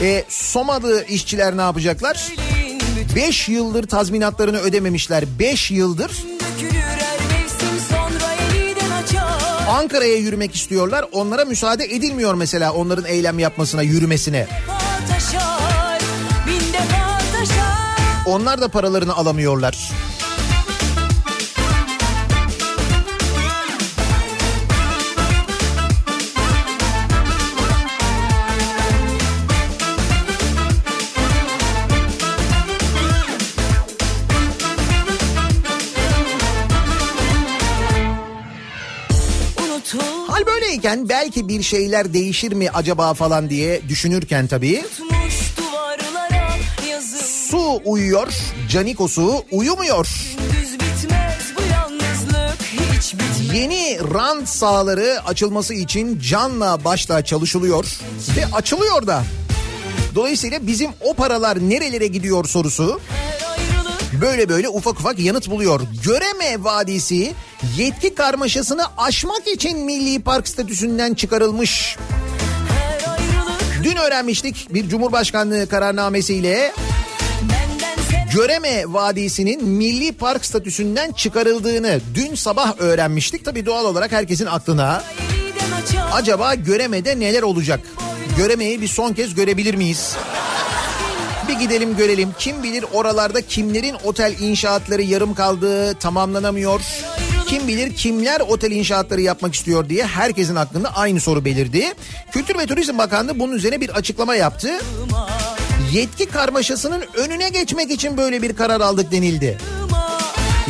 E, 0.00 0.24
Somalı 0.28 1.04
işçiler 1.08 1.56
ne 1.56 1.62
yapacaklar? 1.62 2.32
elin 2.64 2.80
bütün 2.96 3.16
5 3.16 3.48
yıldır 3.48 3.86
tazminatlarını 3.86 4.58
ödememişler. 4.58 5.24
5 5.38 5.70
yıldır 5.70 6.10
Ankara'ya 9.70 10.16
yürümek 10.16 10.54
istiyorlar. 10.54 11.04
Onlara 11.12 11.44
müsaade 11.44 11.84
edilmiyor 11.84 12.34
mesela 12.34 12.72
onların 12.72 13.04
eylem 13.04 13.38
yapmasına, 13.38 13.82
yürümesine. 13.82 14.46
Onlar 18.26 18.60
da 18.60 18.68
paralarını 18.68 19.14
alamıyorlar. 19.14 19.90
Böyleyken 40.80 41.08
belki 41.08 41.48
bir 41.48 41.62
şeyler 41.62 42.12
değişir 42.14 42.52
mi 42.52 42.70
acaba 42.70 43.14
falan 43.14 43.50
diye 43.50 43.88
düşünürken 43.88 44.46
tabii 44.46 44.84
su 47.50 47.80
uyuyor, 47.84 48.32
Canikosu 48.70 49.44
uyumuyor. 49.50 50.06
Düz 50.52 50.74
bitmez 50.74 51.52
bu 51.56 51.62
yalnızlık 51.72 52.62
hiç 52.62 53.14
bitmez 53.14 53.54
Yeni 53.54 53.98
rant 54.14 54.48
sahaları 54.48 55.20
açılması 55.26 55.74
için 55.74 56.20
canla 56.20 56.84
başla 56.84 57.24
çalışılıyor 57.24 57.84
ve 58.36 58.46
açılıyor 58.54 59.06
da. 59.06 59.22
Dolayısıyla 60.14 60.66
bizim 60.66 60.90
o 61.00 61.14
paralar 61.14 61.58
nerelere 61.70 62.06
gidiyor 62.06 62.44
sorusu 62.44 63.00
böyle 64.20 64.48
böyle 64.48 64.68
ufak 64.68 65.00
ufak 65.00 65.18
yanıt 65.18 65.50
buluyor. 65.50 65.80
Göreme 66.04 66.64
Vadisi 66.64 67.34
yetki 67.76 68.14
karmaşasını 68.14 68.82
aşmak 68.96 69.48
için 69.48 69.78
Milli 69.78 70.22
Park 70.22 70.48
statüsünden 70.48 71.14
çıkarılmış. 71.14 71.96
Dün 73.82 73.96
öğrenmiştik 73.96 74.74
bir 74.74 74.88
Cumhurbaşkanlığı 74.88 75.68
kararnamesiyle 75.68 76.72
Göreme 78.34 78.84
Vadisi'nin 78.86 79.64
Milli 79.64 80.12
Park 80.12 80.44
statüsünden 80.44 81.12
çıkarıldığını 81.12 82.00
dün 82.14 82.34
sabah 82.34 82.80
öğrenmiştik. 82.80 83.44
Tabii 83.44 83.66
doğal 83.66 83.84
olarak 83.84 84.12
herkesin 84.12 84.46
aklına 84.46 85.02
acaba 86.12 86.54
Göreme'de 86.54 87.20
neler 87.20 87.42
olacak? 87.42 87.80
Göreme'yi 88.36 88.80
bir 88.80 88.88
son 88.88 89.12
kez 89.12 89.34
görebilir 89.34 89.74
miyiz? 89.74 90.16
Bir 91.48 91.54
gidelim 91.54 91.96
görelim. 91.96 92.34
Kim 92.38 92.62
bilir 92.62 92.84
oralarda 92.92 93.40
kimlerin 93.42 93.96
otel 94.04 94.34
inşaatları 94.40 95.02
yarım 95.02 95.34
kaldı, 95.34 95.94
tamamlanamıyor. 95.94 96.80
Kim 97.50 97.68
bilir 97.68 97.94
kimler 97.94 98.40
otel 98.40 98.70
inşaatları 98.70 99.20
yapmak 99.20 99.54
istiyor 99.54 99.88
diye 99.88 100.06
herkesin 100.06 100.56
aklında 100.56 100.96
aynı 100.96 101.20
soru 101.20 101.44
belirdi. 101.44 101.92
Kültür 102.32 102.58
ve 102.58 102.66
Turizm 102.66 102.98
Bakanlığı 102.98 103.38
bunun 103.38 103.52
üzerine 103.52 103.80
bir 103.80 103.90
açıklama 103.90 104.34
yaptı. 104.34 104.70
Yetki 105.92 106.26
karmaşasının 106.26 107.04
önüne 107.14 107.48
geçmek 107.48 107.90
için 107.90 108.16
böyle 108.16 108.42
bir 108.42 108.56
karar 108.56 108.80
aldık 108.80 109.12
denildi. 109.12 109.58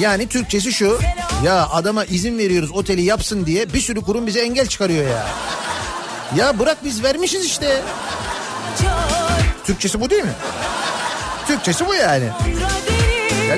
Yani 0.00 0.28
Türkçesi 0.28 0.72
şu. 0.72 0.98
Ya 1.44 1.68
adama 1.68 2.04
izin 2.04 2.38
veriyoruz 2.38 2.70
oteli 2.70 3.02
yapsın 3.02 3.46
diye 3.46 3.72
bir 3.72 3.80
sürü 3.80 4.00
kurum 4.00 4.26
bize 4.26 4.40
engel 4.40 4.66
çıkarıyor 4.66 5.08
ya. 5.08 5.26
Ya 6.36 6.58
bırak 6.58 6.84
biz 6.84 7.02
vermişiz 7.02 7.44
işte. 7.44 7.82
Türkçesi 9.64 10.00
bu 10.00 10.10
değil 10.10 10.24
mi? 10.24 10.34
Türkçesi 11.46 11.86
bu 11.86 11.94
yani. 11.94 12.28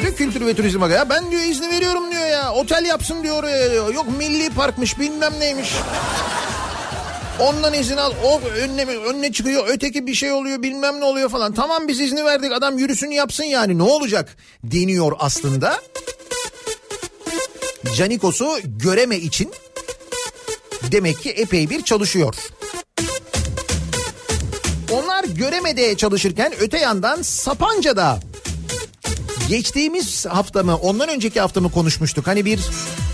Diyor 0.00 0.14
Kültür 0.16 0.46
ve 0.46 0.54
Turizm. 0.54 0.90
Ya 0.90 1.08
ben 1.10 1.30
diyor 1.30 1.42
izni 1.42 1.70
veriyorum 1.70 2.12
diyor 2.12 2.26
ya. 2.26 2.52
Otel 2.52 2.84
yapsın 2.84 3.22
diyor. 3.22 3.36
oraya 3.36 3.70
diyor. 3.70 3.94
Yok 3.94 4.06
milli 4.18 4.50
parkmış 4.50 5.00
bilmem 5.00 5.32
neymiş. 5.40 5.72
Ondan 7.40 7.74
izin 7.74 7.96
al. 7.96 8.12
O 8.24 8.40
önüne, 8.40 8.84
önüne 8.84 9.32
çıkıyor. 9.32 9.64
Öteki 9.68 10.06
bir 10.06 10.14
şey 10.14 10.32
oluyor 10.32 10.62
bilmem 10.62 11.00
ne 11.00 11.04
oluyor 11.04 11.28
falan. 11.28 11.54
Tamam 11.54 11.88
biz 11.88 12.00
izni 12.00 12.24
verdik. 12.24 12.52
Adam 12.52 12.78
yürüsün 12.78 13.10
yapsın 13.10 13.44
yani. 13.44 13.78
Ne 13.78 13.82
olacak? 13.82 14.36
Deniyor 14.64 15.12
aslında. 15.18 15.80
Canikos'u 17.96 18.58
göreme 18.64 19.16
için 19.16 19.52
demek 20.92 21.22
ki 21.22 21.30
epey 21.30 21.70
bir 21.70 21.82
çalışıyor. 21.82 22.34
Onlar 24.92 25.24
göremede 25.24 25.96
çalışırken 25.96 26.52
öte 26.60 26.78
yandan 26.78 27.22
Sapanca'da 27.22 28.20
geçtiğimiz 29.52 30.26
hafta 30.26 30.62
mı 30.62 30.76
ondan 30.76 31.08
önceki 31.08 31.40
hafta 31.40 31.60
mı 31.60 31.70
konuşmuştuk? 31.70 32.26
Hani 32.26 32.44
bir 32.44 32.60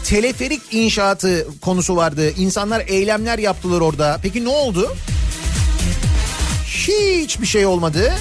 teleferik 0.05 0.63
inşaatı 0.71 1.47
konusu 1.61 1.97
vardı. 1.97 2.31
İnsanlar 2.37 2.83
eylemler 2.87 3.39
yaptılar 3.39 3.81
orada. 3.81 4.19
Peki 4.23 4.45
ne 4.45 4.49
oldu? 4.49 4.97
Hiçbir 6.67 7.47
şey 7.47 7.67
olmadı. 7.67 8.13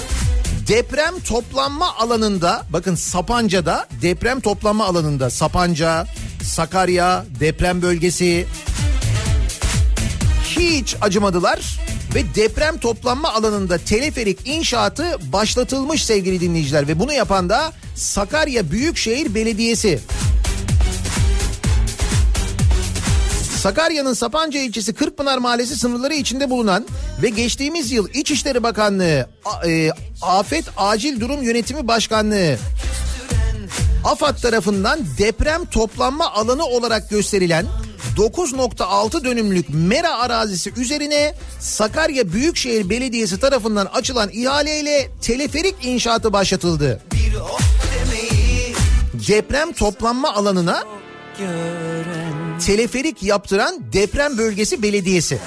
Deprem 0.68 1.20
toplanma 1.20 1.96
alanında 1.96 2.66
bakın 2.70 2.94
Sapanca'da 2.94 3.86
deprem 4.02 4.40
toplanma 4.40 4.84
alanında 4.84 5.30
Sapanca, 5.30 6.06
Sakarya 6.42 7.24
deprem 7.40 7.82
bölgesi 7.82 8.46
hiç 10.44 10.96
acımadılar 11.00 11.78
ve 12.14 12.34
deprem 12.34 12.78
toplanma 12.78 13.34
alanında 13.34 13.78
teleferik 13.78 14.38
inşaatı 14.48 15.32
başlatılmış 15.32 16.04
sevgili 16.04 16.40
dinleyiciler 16.40 16.88
ve 16.88 16.98
bunu 16.98 17.12
yapan 17.12 17.48
da 17.48 17.72
Sakarya 17.94 18.70
Büyükşehir 18.70 19.34
Belediyesi. 19.34 20.00
Sakarya'nın 23.58 24.12
Sapanca 24.12 24.60
ilçesi 24.60 24.94
Kırkpınar 24.94 25.38
Mahallesi 25.38 25.76
sınırları 25.76 26.14
içinde 26.14 26.50
bulunan 26.50 26.86
ve 27.22 27.28
geçtiğimiz 27.28 27.92
yıl 27.92 28.08
İçişleri 28.14 28.62
Bakanlığı 28.62 29.28
e, 29.66 29.90
Afet 30.22 30.64
Acil 30.76 31.20
Durum 31.20 31.42
Yönetimi 31.42 31.88
Başkanlığı 31.88 32.58
AFAD 34.04 34.36
tarafından 34.36 35.00
deprem 35.18 35.64
toplanma 35.64 36.32
alanı 36.32 36.64
olarak 36.64 37.10
gösterilen 37.10 37.66
9.6 38.18 39.24
dönümlük 39.24 39.66
mera 39.68 40.18
arazisi 40.18 40.72
üzerine 40.76 41.34
Sakarya 41.60 42.32
Büyükşehir 42.32 42.90
Belediyesi 42.90 43.40
tarafından 43.40 43.86
açılan 43.86 44.30
ihaleyle 44.32 45.10
teleferik 45.22 45.74
inşaatı 45.82 46.32
başlatıldı. 46.32 47.02
Deprem 49.28 49.72
toplanma 49.72 50.34
alanına 50.34 50.84
teleferik 52.66 53.22
yaptıran 53.22 53.80
deprem 53.92 54.38
bölgesi 54.38 54.82
belediyesi. 54.82 55.38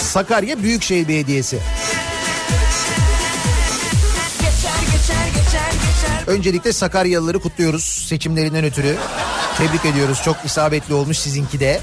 Sakarya 0.00 0.62
Büyükşehir 0.62 1.08
Belediyesi. 1.08 1.58
Öncelikle 6.26 6.72
Sakaryalıları 6.72 7.40
kutluyoruz 7.40 7.84
seçimlerinden 7.84 8.64
ötürü. 8.64 8.96
Tebrik 9.58 9.84
ediyoruz. 9.84 10.20
Çok 10.24 10.36
isabetli 10.44 10.94
olmuş 10.94 11.18
sizinki 11.18 11.60
de. 11.60 11.80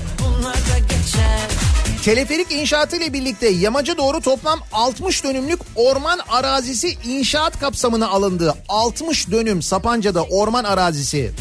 Teleferik 2.06 2.52
inşaatı 2.52 2.96
ile 2.96 3.14
birlikte 3.14 3.50
yamaca 3.50 3.98
doğru 3.98 4.22
toplam 4.22 4.60
60 4.72 5.24
dönümlük 5.24 5.60
orman 5.76 6.20
arazisi 6.30 6.98
inşaat 7.06 7.60
kapsamına 7.60 8.08
alındı. 8.08 8.56
60 8.70 9.32
dönüm 9.32 9.62
Sapanca'da 9.62 10.24
orman 10.24 10.64
arazisi. 10.64 11.32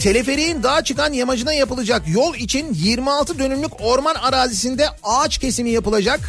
Teleferiğin 0.00 0.62
dağa 0.62 0.84
çıkan 0.84 1.12
yamacına 1.12 1.52
yapılacak 1.52 2.02
yol 2.08 2.34
için 2.34 2.74
26 2.74 3.38
dönümlük 3.38 3.80
orman 3.80 4.14
arazisinde 4.14 4.88
ağaç 5.02 5.38
kesimi 5.38 5.70
yapılacak. 5.70 6.20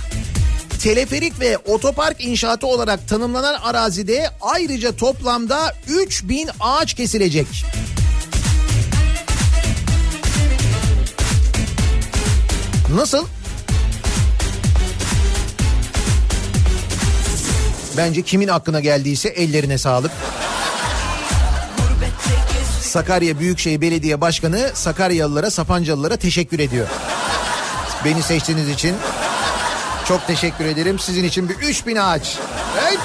Teleferik 0.84 1.40
ve 1.40 1.58
otopark 1.58 2.24
inşaatı 2.26 2.68
olarak 2.68 3.08
tanımlanan 3.08 3.54
arazide 3.54 4.30
ayrıca 4.42 4.96
toplamda 4.96 5.76
3000 5.88 6.50
ağaç 6.60 6.94
kesilecek. 6.94 7.48
Nasıl? 12.94 13.26
Bence 17.98 18.22
kimin 18.22 18.48
aklına 18.48 18.80
geldiyse 18.80 19.30
ellerine 19.30 19.78
sağlık. 19.78 20.12
Sakarya 22.82 23.40
Büyükşehir 23.40 23.82
Belediye 23.82 24.22
Başkanı 24.22 24.72
Sakaryalılara, 24.74 25.52
Sapancalılara 25.52 26.18
teşekkür 26.18 26.60
ediyor. 26.60 26.88
Beni 28.06 28.24
seçtiğiniz 28.24 28.70
için 28.70 28.96
çok 30.08 30.28
teşekkür 30.28 30.66
ederim. 30.66 31.00
Sizin 31.00 31.24
için 31.24 31.50
bir 31.50 31.56
3000 31.56 31.96
ağaç. 31.96 32.38
Evet. 32.84 33.00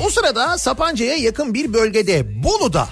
O 0.00 0.10
sırada 0.10 0.58
Sapanca'ya 0.58 1.16
yakın 1.16 1.54
bir 1.54 1.72
bölgede 1.72 2.44
Bolu'da 2.44 2.88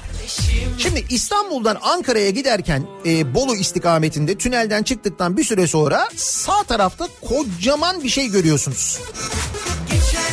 Şimdi 0.79 1.05
İstanbul'dan 1.11 1.79
Ankara'ya 1.83 2.31
giderken 2.31 2.87
e, 3.07 3.35
Bolu 3.35 3.57
istikametinde 3.57 4.39
tünelden 4.39 4.83
çıktıktan 4.83 5.37
bir 5.37 5.45
süre 5.45 5.67
sonra 5.67 6.09
sağ 6.17 6.63
tarafta 6.63 7.09
kocaman 7.29 8.05
bir 8.05 8.09
şey 8.09 8.29
görüyorsunuz. 8.29 9.01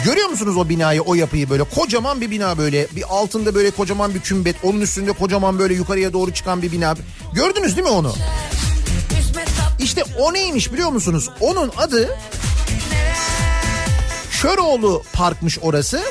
Görüyor 0.05 0.29
musunuz 0.29 0.57
o 0.57 0.69
binayı, 0.69 1.01
o 1.01 1.15
yapıyı 1.15 1.49
böyle 1.49 1.63
kocaman 1.63 2.21
bir 2.21 2.31
bina 2.31 2.57
böyle 2.57 2.87
bir 2.95 3.03
altında 3.09 3.55
böyle 3.55 3.71
kocaman 3.71 4.13
bir 4.15 4.19
kümbet, 4.19 4.55
onun 4.63 4.81
üstünde 4.81 5.11
kocaman 5.11 5.59
böyle 5.59 5.73
yukarıya 5.73 6.13
doğru 6.13 6.33
çıkan 6.33 6.61
bir 6.61 6.71
bina. 6.71 6.95
Gördünüz 7.33 7.77
değil 7.77 7.87
mi 7.87 7.93
onu? 7.93 8.13
İşte 9.79 10.03
o 10.19 10.33
neymiş 10.33 10.73
biliyor 10.73 10.89
musunuz? 10.89 11.29
Onun 11.39 11.71
adı 11.77 12.17
Köroğlu 14.41 15.03
Parkmış 15.13 15.59
orası 15.61 16.01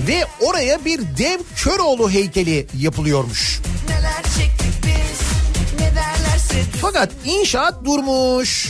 ve 0.00 0.24
oraya 0.40 0.84
bir 0.84 1.00
dev 1.18 1.38
Köroğlu 1.56 2.10
heykeli 2.10 2.66
yapılıyormuş. 2.78 3.60
Fakat 6.80 7.10
inşaat 7.24 7.84
durmuş. 7.84 8.68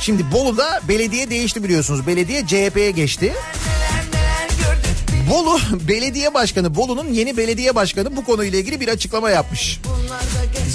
Şimdi 0.00 0.32
Bolu'da 0.32 0.80
belediye 0.88 1.30
değişti 1.30 1.64
biliyorsunuz. 1.64 2.06
Belediye 2.06 2.46
CHP'ye 2.46 2.90
geçti. 2.90 3.32
Bolu 5.30 5.58
belediye 5.88 6.34
başkanı, 6.34 6.74
Bolu'nun 6.74 7.08
yeni 7.12 7.36
belediye 7.36 7.74
başkanı 7.74 8.16
bu 8.16 8.24
konuyla 8.24 8.58
ilgili 8.58 8.80
bir 8.80 8.88
açıklama 8.88 9.30
yapmış. 9.30 9.80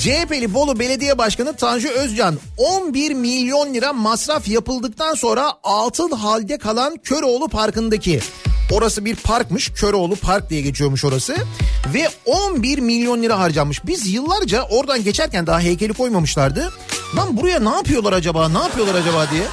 CHP'li 0.01 0.53
Bolu 0.53 0.79
Belediye 0.79 1.17
Başkanı 1.17 1.55
Tanju 1.55 1.89
Özcan 1.89 2.37
11 2.57 3.13
milyon 3.13 3.73
lira 3.73 3.93
masraf 3.93 4.47
yapıldıktan 4.47 5.13
sonra 5.13 5.53
atıl 5.63 6.17
halde 6.17 6.57
kalan 6.57 6.97
Köroğlu 7.03 7.47
Parkı'ndaki 7.47 8.19
Orası 8.71 9.05
bir 9.05 9.15
parkmış. 9.15 9.71
Köroğlu 9.71 10.15
Park 10.15 10.49
diye 10.49 10.61
geçiyormuş 10.61 11.05
orası. 11.05 11.35
Ve 11.93 12.09
11 12.25 12.79
milyon 12.79 13.23
lira 13.23 13.39
harcanmış. 13.39 13.85
Biz 13.85 14.13
yıllarca 14.13 14.63
oradan 14.63 15.03
geçerken 15.03 15.47
daha 15.47 15.59
heykeli 15.59 15.93
koymamışlardı. 15.93 16.73
Lan 17.15 17.37
buraya 17.37 17.59
ne 17.59 17.75
yapıyorlar 17.75 18.13
acaba? 18.13 18.49
Ne 18.49 18.57
yapıyorlar 18.57 18.95
acaba 18.95 19.27
diye. 19.31 19.43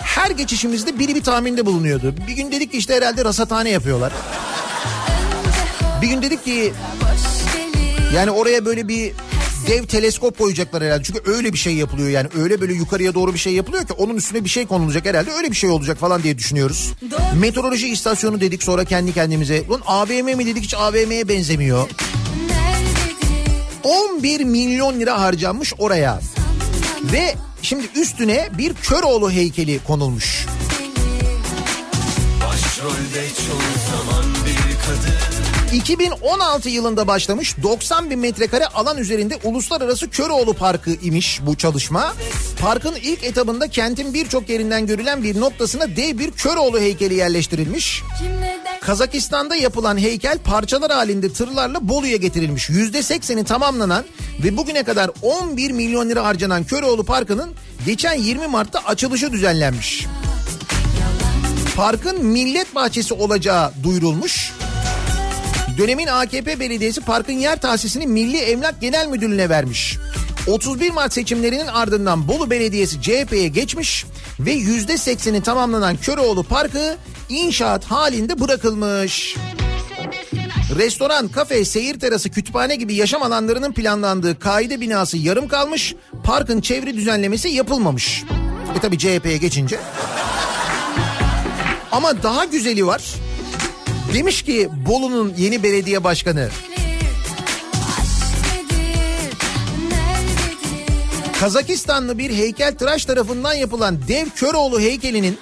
Her 0.00 0.30
geçişimizde 0.30 0.98
biri 0.98 1.14
bir 1.14 1.22
tahminde 1.22 1.66
bulunuyordu. 1.66 2.14
Bir 2.28 2.32
gün 2.32 2.52
dedik 2.52 2.72
ki 2.72 2.78
işte 2.78 2.94
herhalde 2.94 3.24
rasathane 3.24 3.70
yapıyorlar. 3.70 4.12
Bir 6.02 6.06
gün 6.08 6.22
dedik 6.22 6.44
ki 6.44 6.72
yani 8.14 8.30
oraya 8.30 8.64
böyle 8.64 8.88
bir 8.88 9.12
dev 9.68 9.86
teleskop 9.86 10.38
koyacaklar 10.38 10.84
herhalde. 10.84 11.02
Çünkü 11.02 11.20
öyle 11.26 11.52
bir 11.52 11.58
şey 11.58 11.74
yapılıyor 11.74 12.08
yani. 12.08 12.28
Öyle 12.38 12.60
böyle 12.60 12.74
yukarıya 12.74 13.14
doğru 13.14 13.34
bir 13.34 13.38
şey 13.38 13.52
yapılıyor 13.52 13.86
ki 13.86 13.92
onun 13.92 14.16
üstüne 14.16 14.44
bir 14.44 14.48
şey 14.48 14.66
konulacak 14.66 15.06
herhalde. 15.06 15.30
Öyle 15.30 15.50
bir 15.50 15.56
şey 15.56 15.70
olacak 15.70 15.98
falan 15.98 16.22
diye 16.22 16.38
düşünüyoruz. 16.38 16.92
Meteoroloji 17.40 17.88
istasyonu 17.88 18.40
dedik 18.40 18.62
sonra 18.62 18.84
kendi 18.84 19.14
kendimize. 19.14 19.66
Lan 19.68 19.80
AVM 19.86 20.36
mi 20.36 20.46
dedik 20.46 20.64
hiç 20.64 20.74
AVM'ye 20.74 21.28
benzemiyor. 21.28 21.88
nerededir 21.88 22.08
11 23.84 24.44
milyon 24.44 25.00
lira 25.00 25.20
harcanmış 25.20 25.72
oraya. 25.78 26.20
Ve 27.12 27.34
şimdi 27.62 27.86
üstüne 27.94 28.48
bir 28.58 28.74
Köroğlu 28.74 29.30
heykeli 29.30 29.78
konulmuş. 29.86 30.46
Başrolde 32.40 33.28
çoğu 33.36 33.96
zaman 33.96 34.24
bir 34.46 34.76
kadın 34.86 35.37
2016 35.72 36.68
yılında 36.68 37.06
başlamış 37.06 37.62
90 37.62 38.10
bin 38.10 38.18
metrekare 38.18 38.66
alan 38.66 38.98
üzerinde 38.98 39.38
Uluslararası 39.44 40.10
Köroğlu 40.10 40.54
Parkı 40.54 40.90
imiş 40.90 41.40
bu 41.46 41.56
çalışma. 41.56 42.14
Parkın 42.60 42.94
ilk 43.02 43.24
etabında 43.24 43.68
kentin 43.68 44.14
birçok 44.14 44.48
yerinden 44.48 44.86
görülen 44.86 45.22
bir 45.22 45.40
noktasına 45.40 45.96
dev 45.96 46.18
bir 46.18 46.30
Köroğlu 46.30 46.80
heykeli 46.80 47.14
yerleştirilmiş. 47.14 48.02
Kazakistan'da 48.80 49.56
yapılan 49.56 49.98
heykel 49.98 50.38
parçalar 50.38 50.92
halinde 50.92 51.32
tırlarla 51.32 51.88
Bolu'ya 51.88 52.16
getirilmiş. 52.16 52.70
%80'i 52.70 53.44
tamamlanan 53.44 54.04
ve 54.44 54.56
bugüne 54.56 54.82
kadar 54.82 55.10
11 55.22 55.70
milyon 55.70 56.08
lira 56.08 56.24
harcanan 56.24 56.64
Köroğlu 56.64 57.04
Parkı'nın 57.04 57.50
geçen 57.86 58.14
20 58.14 58.46
Mart'ta 58.46 58.78
açılışı 58.78 59.32
düzenlenmiş. 59.32 60.06
Parkın 61.76 62.24
millet 62.24 62.74
bahçesi 62.74 63.14
olacağı 63.14 63.72
duyurulmuş. 63.82 64.52
Dönemin 65.78 66.06
AKP 66.06 66.60
belediyesi 66.60 67.00
parkın 67.00 67.32
yer 67.32 67.60
tahsisini 67.60 68.06
Milli 68.06 68.36
Emlak 68.36 68.80
Genel 68.80 69.06
Müdürlüğü'ne 69.06 69.48
vermiş. 69.48 69.98
31 70.46 70.90
Mart 70.90 71.12
seçimlerinin 71.12 71.66
ardından 71.66 72.28
Bolu 72.28 72.50
Belediyesi 72.50 73.02
CHP'ye 73.02 73.48
geçmiş 73.48 74.06
ve 74.40 74.54
%80'i 74.54 75.42
tamamlanan 75.42 75.96
Köroğlu 75.96 76.42
Parkı 76.42 76.96
inşaat 77.28 77.84
halinde 77.84 78.40
bırakılmış. 78.40 79.36
Restoran, 80.76 81.28
kafe, 81.28 81.64
seyir 81.64 82.00
terası, 82.00 82.30
kütüphane 82.30 82.76
gibi 82.76 82.94
yaşam 82.94 83.22
alanlarının 83.22 83.72
planlandığı 83.72 84.38
kaide 84.38 84.80
binası 84.80 85.18
yarım 85.18 85.48
kalmış. 85.48 85.94
Parkın 86.24 86.60
çevre 86.60 86.94
düzenlemesi 86.94 87.48
yapılmamış. 87.48 88.24
E 88.76 88.80
tabi 88.80 88.98
CHP'ye 88.98 89.36
geçince. 89.36 89.78
Ama 91.92 92.22
daha 92.22 92.44
güzeli 92.44 92.86
var. 92.86 93.02
Demiş 94.14 94.42
ki 94.42 94.68
Bolu'nun 94.86 95.34
yeni 95.38 95.62
belediye 95.62 96.04
başkanı 96.04 96.48
Kazakistanlı 101.40 102.18
bir 102.18 102.30
heykeltıraş 102.30 103.04
tarafından 103.04 103.54
yapılan 103.54 103.98
dev 104.08 104.26
Köroğlu 104.36 104.80
heykelinin 104.80 105.38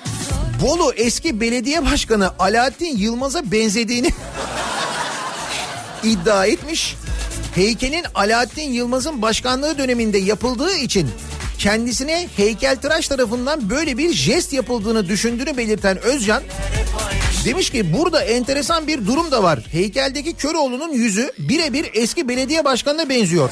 Bolu 0.62 0.92
eski 0.96 1.40
belediye 1.40 1.84
başkanı 1.84 2.30
Alaaddin 2.38 2.96
Yılmaz'a 2.96 3.52
benzediğini 3.52 4.10
iddia 6.04 6.46
etmiş. 6.46 6.94
heykelin 7.54 8.04
Alaaddin 8.14 8.70
Yılmaz'ın 8.72 9.22
başkanlığı 9.22 9.78
döneminde 9.78 10.18
yapıldığı 10.18 10.76
için 10.76 11.08
kendisine 11.58 12.28
heykeltıraş 12.36 13.08
tarafından 13.08 13.70
böyle 13.70 13.98
bir 13.98 14.12
jest 14.12 14.52
yapıldığını 14.52 15.08
düşündüğünü 15.08 15.56
belirten 15.56 15.98
Özcan 15.98 16.42
demiş 17.44 17.70
ki 17.70 17.92
burada 17.92 18.22
enteresan 18.22 18.86
bir 18.86 19.06
durum 19.06 19.30
da 19.30 19.42
var. 19.42 19.58
Heykeldeki 19.72 20.34
Köroğlu'nun 20.34 20.92
yüzü 20.92 21.32
birebir 21.38 21.90
eski 21.94 22.28
belediye 22.28 22.64
başkanına 22.64 23.08
benziyor. 23.08 23.50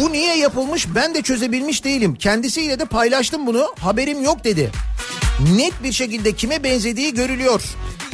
Bu 0.00 0.12
niye 0.12 0.36
yapılmış 0.36 0.86
ben 0.94 1.14
de 1.14 1.22
çözebilmiş 1.22 1.84
değilim. 1.84 2.14
Kendisiyle 2.14 2.78
de 2.78 2.84
paylaştım 2.84 3.46
bunu 3.46 3.74
haberim 3.80 4.22
yok 4.22 4.44
dedi. 4.44 4.70
Net 5.56 5.72
bir 5.84 5.92
şekilde 5.92 6.32
kime 6.32 6.64
benzediği 6.64 7.14
görülüyor. 7.14 7.62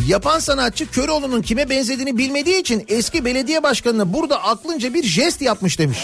Yapan 0.06 0.38
sanatçı 0.38 0.90
Köroğlu'nun 0.90 1.42
kime 1.42 1.70
benzediğini 1.70 2.18
bilmediği 2.18 2.60
için 2.60 2.84
eski 2.88 3.24
belediye 3.24 3.62
başkanına 3.62 4.12
burada 4.12 4.42
aklınca 4.42 4.94
bir 4.94 5.04
jest 5.04 5.42
yapmış 5.42 5.78
demiş. 5.78 5.98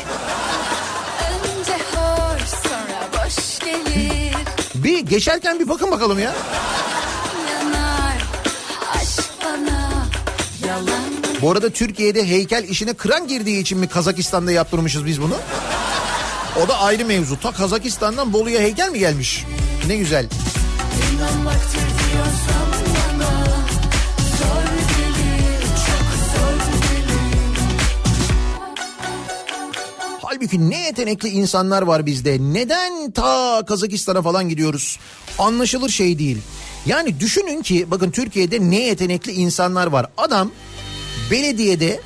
Bir 4.84 4.98
geçerken 4.98 5.60
bir 5.60 5.68
bakın 5.68 5.90
bakalım 5.90 6.18
ya. 6.18 6.34
Yanar 7.50 8.24
bana 9.44 10.06
Bu 11.42 11.50
arada 11.50 11.70
Türkiye'de 11.70 12.28
heykel 12.28 12.64
işine 12.64 12.94
kıran 12.94 13.28
girdiği 13.28 13.60
için 13.60 13.78
mi 13.78 13.88
Kazakistan'da 13.88 14.52
yaptırmışız 14.52 15.06
biz 15.06 15.22
bunu? 15.22 15.34
O 16.64 16.68
da 16.68 16.78
ayrı 16.80 17.04
mevzu. 17.04 17.40
Ta 17.40 17.52
Kazakistan'dan 17.52 18.32
Bolu'ya 18.32 18.60
heykel 18.60 18.88
mi 18.90 18.98
gelmiş? 18.98 19.44
Ne 19.86 19.96
güzel. 19.96 20.28
Diyorsam 21.18 21.81
Halbuki 30.43 30.70
ne 30.70 30.84
yetenekli 30.84 31.28
insanlar 31.28 31.82
var 31.82 32.07
bizde. 32.07 32.38
Neden 32.40 33.11
ta 33.11 33.62
Kazakistan'a 33.66 34.22
falan 34.22 34.49
gidiyoruz? 34.49 34.99
Anlaşılır 35.38 35.88
şey 35.88 36.18
değil. 36.18 36.38
Yani 36.86 37.20
düşünün 37.20 37.62
ki 37.62 37.90
bakın 37.90 38.11
Türkiye'de 38.11 38.70
ne 38.70 38.80
yetenekli 38.82 39.32
insanlar 39.32 39.86
var. 39.86 40.07
Adam 40.16 40.51
belediyede 41.30 42.01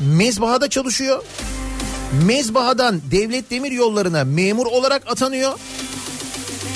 mezbahada 0.00 0.70
çalışıyor. 0.70 1.24
Mezbahadan 2.26 3.00
devlet 3.10 3.50
demir 3.50 3.72
yollarına 3.72 4.24
memur 4.24 4.66
olarak 4.66 5.10
atanıyor. 5.10 5.52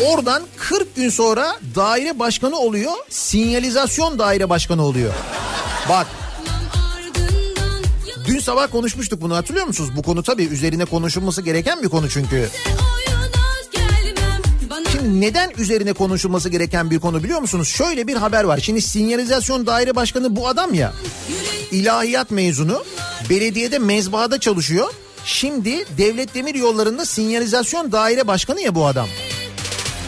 Oradan 0.06 0.42
40 0.56 0.96
gün 0.96 1.08
sonra 1.08 1.56
daire 1.74 2.18
başkanı 2.18 2.56
oluyor. 2.56 2.92
Sinyalizasyon 3.10 4.18
daire 4.18 4.50
başkanı 4.50 4.84
oluyor. 4.84 5.12
Bak 5.88 6.06
dün 8.26 8.38
sabah 8.38 8.70
konuşmuştuk 8.70 9.20
bunu 9.20 9.36
hatırlıyor 9.36 9.66
musunuz? 9.66 9.90
Bu 9.96 10.02
konu 10.02 10.22
tabii 10.22 10.44
üzerine 10.44 10.84
konuşulması 10.84 11.42
gereken 11.42 11.82
bir 11.82 11.88
konu 11.88 12.10
çünkü. 12.10 12.48
Şimdi 14.92 15.20
neden 15.20 15.52
üzerine 15.58 15.92
konuşulması 15.92 16.48
gereken 16.48 16.90
bir 16.90 17.00
konu 17.00 17.24
biliyor 17.24 17.40
musunuz? 17.40 17.68
Şöyle 17.68 18.06
bir 18.06 18.16
haber 18.16 18.44
var. 18.44 18.58
Şimdi 18.58 18.82
sinyalizasyon 18.82 19.66
daire 19.66 19.96
başkanı 19.96 20.36
bu 20.36 20.48
adam 20.48 20.74
ya. 20.74 20.92
İlahiyat 21.70 22.30
mezunu. 22.30 22.84
Belediyede 23.30 23.78
mezbahada 23.78 24.40
çalışıyor. 24.40 24.92
Şimdi 25.24 25.84
devlet 25.98 26.34
demir 26.34 26.54
yollarında 26.54 27.04
sinyalizasyon 27.04 27.92
daire 27.92 28.26
başkanı 28.26 28.60
ya 28.60 28.74
bu 28.74 28.86
adam. 28.86 29.08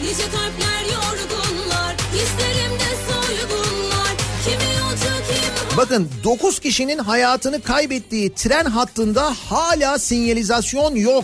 nice 0.01 0.23
kalpler 0.23 0.81
yorgunlar 0.93 1.95
Hislerimde 2.13 2.78
Bakın 5.79 6.09
9 6.23 6.59
kişinin 6.59 6.97
hayatını 6.97 7.61
kaybettiği 7.61 8.33
tren 8.33 8.65
hattında 8.65 9.35
hala 9.49 9.99
sinyalizasyon 9.99 10.95
yok. 10.95 11.23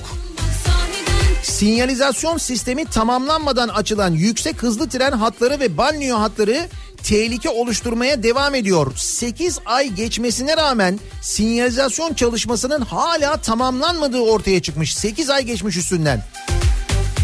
Sinyalizasyon 1.43 2.37
sistemi 2.37 2.85
tamamlanmadan 2.85 3.67
açılan 3.67 4.11
yüksek 4.11 4.63
hızlı 4.63 4.89
tren 4.89 5.11
hatları 5.11 5.59
ve 5.59 5.77
banliyö 5.77 6.15
hatları 6.15 6.67
tehlike 7.03 7.49
oluşturmaya 7.49 8.23
devam 8.23 8.55
ediyor. 8.55 8.91
8 8.95 9.59
ay 9.65 9.89
geçmesine 9.89 10.57
rağmen 10.57 10.99
sinyalizasyon 11.21 12.13
çalışmasının 12.13 12.81
hala 12.81 13.37
tamamlanmadığı 13.37 14.21
ortaya 14.21 14.61
çıkmış. 14.61 14.97
8 14.97 15.29
ay 15.29 15.43
geçmiş 15.43 15.77
üstünden. 15.77 16.23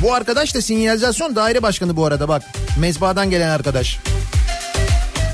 Bu 0.04 0.14
arkadaş 0.14 0.56
da 0.56 0.62
sinyalizasyon 0.62 1.36
daire 1.36 1.64
başkanı 1.64 1.96
bu 1.96 2.06
arada 2.06 2.28
bak. 2.28 2.44
Mezbahadan 2.80 3.30
gelen 3.30 3.50
arkadaş. 3.50 4.00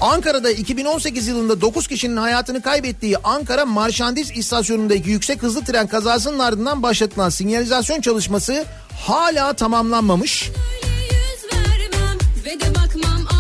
Ankara'da 0.02 0.52
2018 0.52 1.28
yılında 1.28 1.62
9 1.62 1.88
kişinin 1.88 2.18
hayatını 2.18 2.62
kaybettiği 2.62 3.18
Ankara 3.18 3.66
Marşandiz 3.66 4.32
istasyonundaki 4.32 5.10
yüksek 5.10 5.44
hızlı 5.44 5.66
tren 5.66 5.88
kazasının 5.88 6.40
ardından 6.40 6.84
başlatılan 6.84 7.30
sinyalizasyon 7.30 8.02
çalışması 8.02 8.66
hala 9.06 9.54
tamamlanmamış. 9.54 10.52
vermem 11.54 12.18
Ve 12.46 12.60
de 12.60 12.76
bakmam 12.76 13.37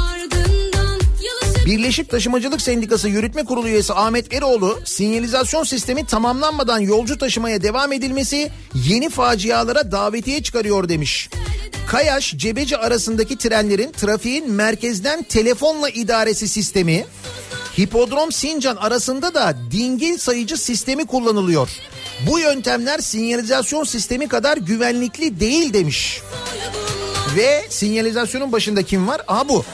Birleşik 1.68 2.10
Taşımacılık 2.10 2.62
Sendikası 2.62 3.10
Yürütme 3.10 3.46
Kurulu 3.46 3.68
üyesi 3.68 3.94
Ahmet 3.94 4.34
Eroğlu, 4.34 4.80
sinyalizasyon 4.86 5.64
sistemi 5.64 6.06
tamamlanmadan 6.06 6.80
yolcu 6.80 7.18
taşımaya 7.18 7.64
devam 7.64 7.92
edilmesi 7.94 8.52
yeni 8.74 9.10
facialara 9.10 9.92
davetiye 9.92 10.44
çıkarıyor 10.44 10.90
demiş. 10.90 11.30
Kayaş 11.88 12.34
Cebeci 12.38 12.78
arasındaki 12.78 13.38
trenlerin 13.38 13.92
trafiğin 13.92 14.52
merkezden 14.52 15.24
telefonla 15.24 15.90
idaresi 15.90 16.48
sistemi, 16.48 17.06
Hipodrom 17.80 18.32
Sincan 18.32 18.76
arasında 18.76 19.34
da 19.34 19.56
dingil 19.72 20.18
sayıcı 20.18 20.58
sistemi 20.58 21.06
kullanılıyor. 21.06 21.70
Bu 22.28 22.40
yöntemler 22.40 23.00
sinyalizasyon 23.00 23.84
sistemi 23.84 24.28
kadar 24.28 24.58
güvenlikli 24.58 25.40
değil 25.40 25.74
demiş. 25.74 26.22
Ve 27.36 27.66
sinyalizasyonun 27.70 28.52
başında 28.52 28.84
kim 28.84 29.08
var? 29.08 29.22
Aha 29.28 29.50
bu. 29.50 29.66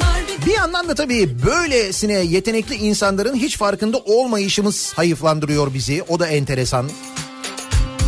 Harbi 0.00 0.46
Bir 0.46 0.52
yandan 0.52 0.88
da 0.88 0.94
tabii 0.94 1.36
böylesine 1.46 2.12
yetenekli 2.12 2.74
insanların 2.74 3.34
hiç 3.34 3.58
farkında 3.58 3.98
olmayışımız 3.98 4.92
hayıflandırıyor 4.96 5.74
bizi. 5.74 6.02
O 6.08 6.18
da 6.18 6.26
enteresan. 6.26 6.90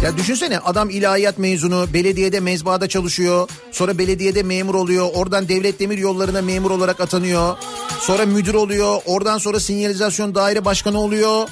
Ya 0.02 0.16
düşünsene 0.16 0.58
adam 0.58 0.90
ilahiyat 0.90 1.38
mezunu, 1.38 1.86
belediyede 1.94 2.40
mezbahada 2.40 2.88
çalışıyor. 2.88 3.48
Sonra 3.72 3.98
belediyede 3.98 4.42
memur 4.42 4.74
oluyor. 4.74 5.08
Oradan 5.14 5.48
devlet 5.48 5.80
demir 5.80 5.98
yollarına 5.98 6.42
memur 6.42 6.70
olarak 6.70 7.00
atanıyor. 7.00 7.56
Sonra 8.00 8.26
müdür 8.26 8.54
oluyor. 8.54 8.98
Oradan 9.06 9.38
sonra 9.38 9.60
sinyalizasyon 9.60 10.34
daire 10.34 10.64
başkanı 10.64 11.00
oluyor. 11.00 11.48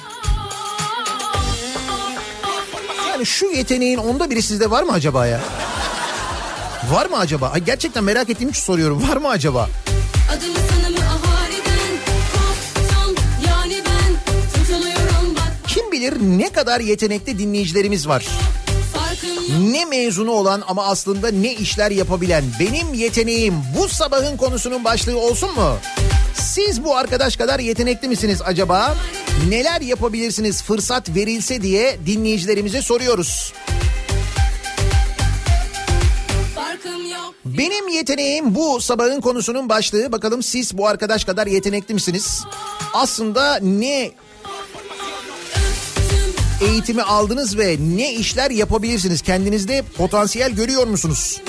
Yani 3.09 3.25
şu 3.25 3.45
yeteneğin 3.45 3.97
onda 3.97 4.29
biri 4.29 4.41
sizde 4.41 4.71
var 4.71 4.83
mı 4.83 4.91
acaba 4.91 5.27
ya? 5.27 5.41
Var 6.91 7.05
mı 7.05 7.17
acaba? 7.17 7.49
Ay 7.49 7.63
gerçekten 7.63 8.03
merak 8.03 8.29
ettiğim 8.29 8.49
için 8.49 8.61
soruyorum. 8.61 9.09
Var 9.09 9.17
mı 9.17 9.29
acaba? 9.29 9.69
Bilir 16.05 16.19
ne 16.21 16.49
kadar 16.49 16.79
yetenekli 16.79 17.39
dinleyicilerimiz 17.39 18.07
var. 18.07 18.25
Ne 19.59 19.85
mezunu 19.85 20.31
olan 20.31 20.63
ama 20.67 20.85
aslında 20.85 21.31
ne 21.31 21.53
işler 21.53 21.91
yapabilen 21.91 22.43
benim 22.59 22.93
yeteneğim 22.93 23.53
bu 23.77 23.89
sabahın 23.89 24.37
konusunun 24.37 24.83
başlığı 24.83 25.19
olsun 25.19 25.53
mu? 25.55 25.77
Siz 26.33 26.83
bu 26.83 26.95
arkadaş 26.95 27.37
kadar 27.37 27.59
yetenekli 27.59 28.07
misiniz 28.07 28.41
acaba? 28.45 28.95
Neler 29.49 29.81
yapabilirsiniz 29.81 30.63
fırsat 30.63 31.15
verilse 31.15 31.61
diye 31.61 31.97
dinleyicilerimize 32.05 32.81
soruyoruz. 32.81 33.53
Benim 37.45 37.87
yeteneğim 37.87 38.55
bu 38.55 38.81
sabahın 38.81 39.21
konusunun 39.21 39.69
başlığı. 39.69 40.11
Bakalım 40.11 40.43
siz 40.43 40.77
bu 40.77 40.87
arkadaş 40.87 41.25
kadar 41.25 41.47
yetenekli 41.47 41.93
misiniz? 41.93 42.43
Aslında 42.93 43.59
ne 43.61 44.11
eğitimi 46.61 47.01
aldınız 47.01 47.57
ve 47.57 47.77
ne 47.79 48.13
işler 48.13 48.51
yapabilirsiniz? 48.51 49.21
Kendinizde 49.21 49.81
potansiyel 49.97 50.51
görüyor 50.51 50.87
musunuz? 50.87 51.41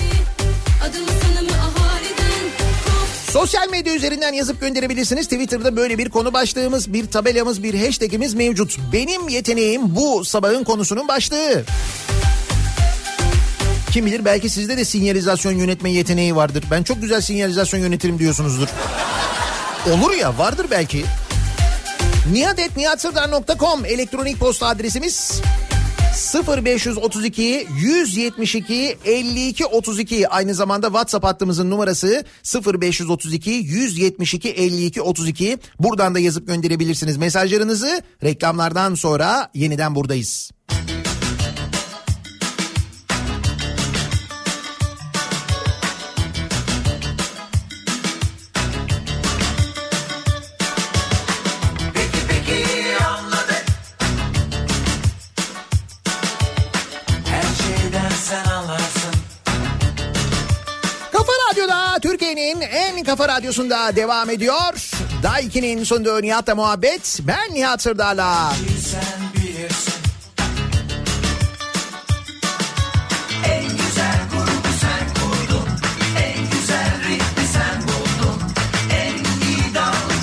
Sosyal 3.31 3.69
medya 3.69 3.95
üzerinden 3.95 4.33
yazıp 4.33 4.61
gönderebilirsiniz. 4.61 5.27
Twitter'da 5.27 5.77
böyle 5.77 5.99
bir 5.99 6.09
konu 6.11 6.33
başlığımız, 6.33 6.93
bir 6.93 7.07
tabelamız, 7.07 7.63
bir 7.63 7.87
hashtagimiz 7.87 8.35
mevcut. 8.35 8.79
Benim 8.93 9.29
yeteneğim 9.29 9.97
bu 9.97 10.25
sabahın 10.25 10.65
konusunun 10.65 11.09
başlığı. 11.09 11.65
Kim 13.93 14.07
bilir 14.07 14.25
belki 14.25 14.51
sizde 14.51 14.77
de 14.77 14.85
sinyalizasyon 14.85 15.53
yönetme 15.53 15.91
yeteneği 15.91 16.37
vardır. 16.37 16.65
Ben 16.71 16.83
çok 16.83 17.03
güzel 17.03 17.21
sinyalizasyon 17.21 17.81
yönetirim 17.81 18.19
diyorsunuzdur. 18.19 18.69
Olur 19.93 20.13
ya 20.13 20.39
vardır 20.39 20.67
belki. 20.71 21.05
nihatetnihatsırdar.com 22.33 23.85
elektronik 23.85 24.39
posta 24.39 24.67
adresimiz. 24.67 25.41
0532 26.17 27.67
172 27.81 28.99
52 29.05 29.67
32 29.67 30.29
aynı 30.29 30.55
zamanda 30.55 30.87
WhatsApp 30.87 31.25
hattımızın 31.25 31.71
numarası 31.71 32.25
0532 32.67 33.51
172 33.51 34.49
52 34.49 35.03
32 35.03 35.59
buradan 35.81 36.15
da 36.15 36.19
yazıp 36.19 36.47
gönderebilirsiniz 36.47 37.17
mesajlarınızı 37.17 38.03
reklamlardan 38.23 38.95
sonra 38.95 39.51
yeniden 39.55 39.95
buradayız. 39.95 40.56
Kafa 63.07 63.29
radyosunda 63.29 63.97
devam 63.97 64.31
ediyor. 64.31 64.91
Daiki'nin 65.23 65.85
sunduğu 65.85 66.23
Nihat'la 66.23 66.55
muhabbet. 66.55 67.19
Ben 67.23 67.55
Nihat 67.55 67.83
Sırdar'la. 67.83 68.53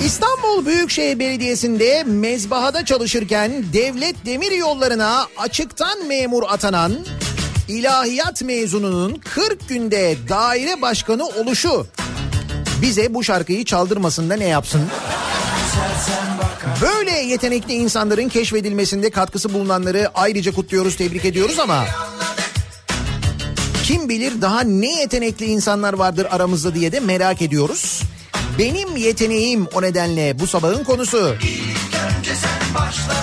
İstanbul 0.04 0.66
Büyükşehir 0.66 1.18
Belediyesi'nde 1.18 2.04
mezbahada 2.06 2.84
çalışırken 2.84 3.64
devlet 3.72 4.26
demir 4.26 4.52
yollarına 4.52 5.26
açıktan 5.38 6.06
memur 6.06 6.42
atanan 6.48 6.92
ilahiyat 7.68 8.42
mezununun 8.42 9.20
40 9.34 9.68
günde 9.68 10.16
daire 10.28 10.82
başkanı 10.82 11.26
oluşu 11.26 11.86
bize 12.82 13.14
bu 13.14 13.24
şarkıyı 13.24 13.64
çaldırmasın 13.64 14.30
da 14.30 14.36
ne 14.36 14.44
yapsın? 14.44 14.82
Böyle 16.82 17.10
yetenekli 17.10 17.74
insanların 17.74 18.28
keşfedilmesinde 18.28 19.10
katkısı 19.10 19.54
bulunanları 19.54 20.10
ayrıca 20.14 20.52
kutluyoruz, 20.52 20.96
tebrik 20.96 21.24
ediyoruz 21.24 21.58
ama 21.58 21.84
kim 23.84 24.08
bilir 24.08 24.42
daha 24.42 24.60
ne 24.60 25.00
yetenekli 25.00 25.46
insanlar 25.46 25.92
vardır 25.92 26.26
aramızda 26.30 26.74
diye 26.74 26.92
de 26.92 27.00
merak 27.00 27.42
ediyoruz. 27.42 28.02
Benim 28.58 28.96
yeteneğim 28.96 29.66
o 29.74 29.82
nedenle 29.82 30.38
bu 30.38 30.46
sabahın 30.46 30.84
konusu. 30.84 31.18
önce 31.18 32.34
sen 32.34 32.74
başlattın 32.74 33.13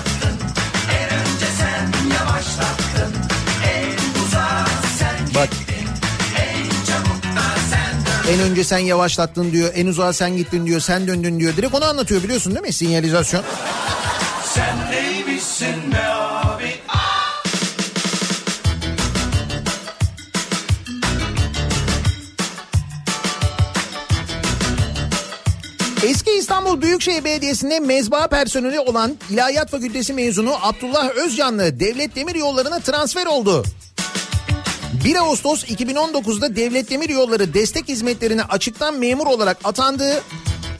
en 8.31 8.39
önce 8.39 8.63
sen 8.63 8.77
yavaşlattın 8.77 9.51
diyor, 9.51 9.71
en 9.75 9.87
uzağa 9.87 10.13
sen 10.13 10.37
gittin 10.37 10.65
diyor, 10.65 10.79
sen 10.79 11.07
döndün 11.07 11.39
diyor. 11.39 11.57
Direkt 11.57 11.75
onu 11.75 11.85
anlatıyor 11.85 12.23
biliyorsun 12.23 12.55
değil 12.55 12.65
mi 12.65 12.73
sinyalizasyon? 12.73 13.43
Sen 14.53 14.91
neymişsin 14.91 15.91
be 15.91 16.07
abi 16.07 16.73
Eski 26.05 26.31
İstanbul 26.31 26.81
Büyükşehir 26.81 27.23
Belediyesi'nde 27.23 27.79
mezba 27.79 28.27
personeli 28.27 28.79
olan 28.79 29.17
İlahiyat 29.29 29.71
Fakültesi 29.71 30.13
mezunu 30.13 30.53
Abdullah 30.61 31.09
Özcanlı 31.09 31.79
Devlet 31.79 32.15
Demir 32.15 32.35
Yolları'na 32.35 32.79
transfer 32.79 33.25
oldu. 33.25 33.63
1 35.03 35.15
Ağustos 35.15 35.63
2019'da 35.63 36.55
Devlet 36.55 36.89
Demir 36.89 37.09
Yolları 37.09 37.53
destek 37.53 37.87
hizmetlerine 37.87 38.43
açıktan 38.43 38.99
memur 38.99 39.27
olarak 39.27 39.57
atandı. 39.63 40.23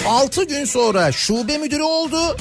6 0.08 0.44
gün 0.44 0.66
sonra 0.66 1.12
şube 1.12 1.58
müdürü 1.58 1.84
oldu. 1.84 2.38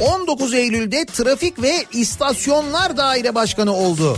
19 0.00 0.54
Eylül'de 0.54 1.04
Trafik 1.04 1.62
ve 1.62 1.84
İstasyonlar 1.92 2.96
Daire 2.96 3.34
Başkanı 3.34 3.74
oldu. 3.74 4.16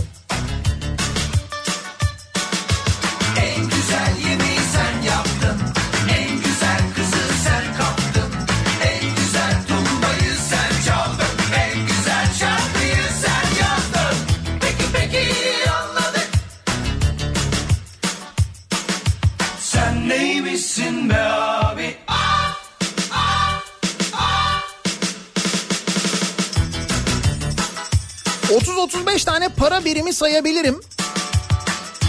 30-35 28.83 29.25
tane 29.25 29.49
para 29.49 29.85
birimi 29.85 30.13
sayabilirim. 30.13 30.81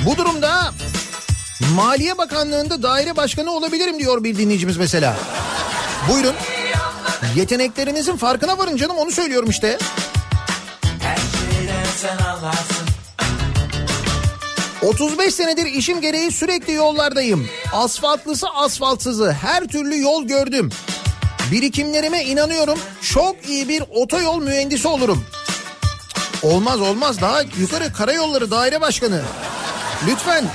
Bu 0.06 0.18
durumda 0.18 0.72
Maliye 1.76 2.18
Bakanlığı'nda 2.18 2.84
daire 2.84 3.16
başkanı 3.16 3.52
olabilirim 3.52 4.00
diyor 4.00 4.24
bir 4.24 4.38
dinleyicimiz 4.38 4.78
mesela. 4.78 5.16
Buyurun. 6.10 6.34
Yeteneklerinizin 7.36 8.18
farkına 8.18 8.58
varın 8.58 8.78
canım 8.78 8.98
onu 8.98 9.12
söylüyorum 9.12 9.50
işte. 9.50 9.78
Her 11.00 11.18
sen 12.02 12.18
anlarsın 12.18 12.88
35 14.82 15.34
senedir 15.36 15.66
işim 15.66 16.02
gereği 16.02 16.32
sürekli 16.32 16.74
yollardayım. 16.74 17.48
Asfaltlısı 17.74 18.48
asfaltsızı 18.50 19.32
her 19.32 19.68
türlü 19.68 20.02
yol 20.02 20.24
gördüm. 20.24 20.70
Birikimlerime 21.52 22.24
inanıyorum. 22.24 22.80
Çok 23.02 23.50
iyi 23.50 23.70
bir 23.70 23.84
otoyol 23.90 24.42
mühendisi 24.42 24.88
olurum. 24.88 25.26
Olmaz 26.44 26.82
olmaz 26.82 27.22
daha 27.22 27.42
yukarı 27.42 27.94
karayolları 27.94 28.52
daire 28.52 28.82
başkanı. 28.82 29.22
Lütfen. 30.08 30.46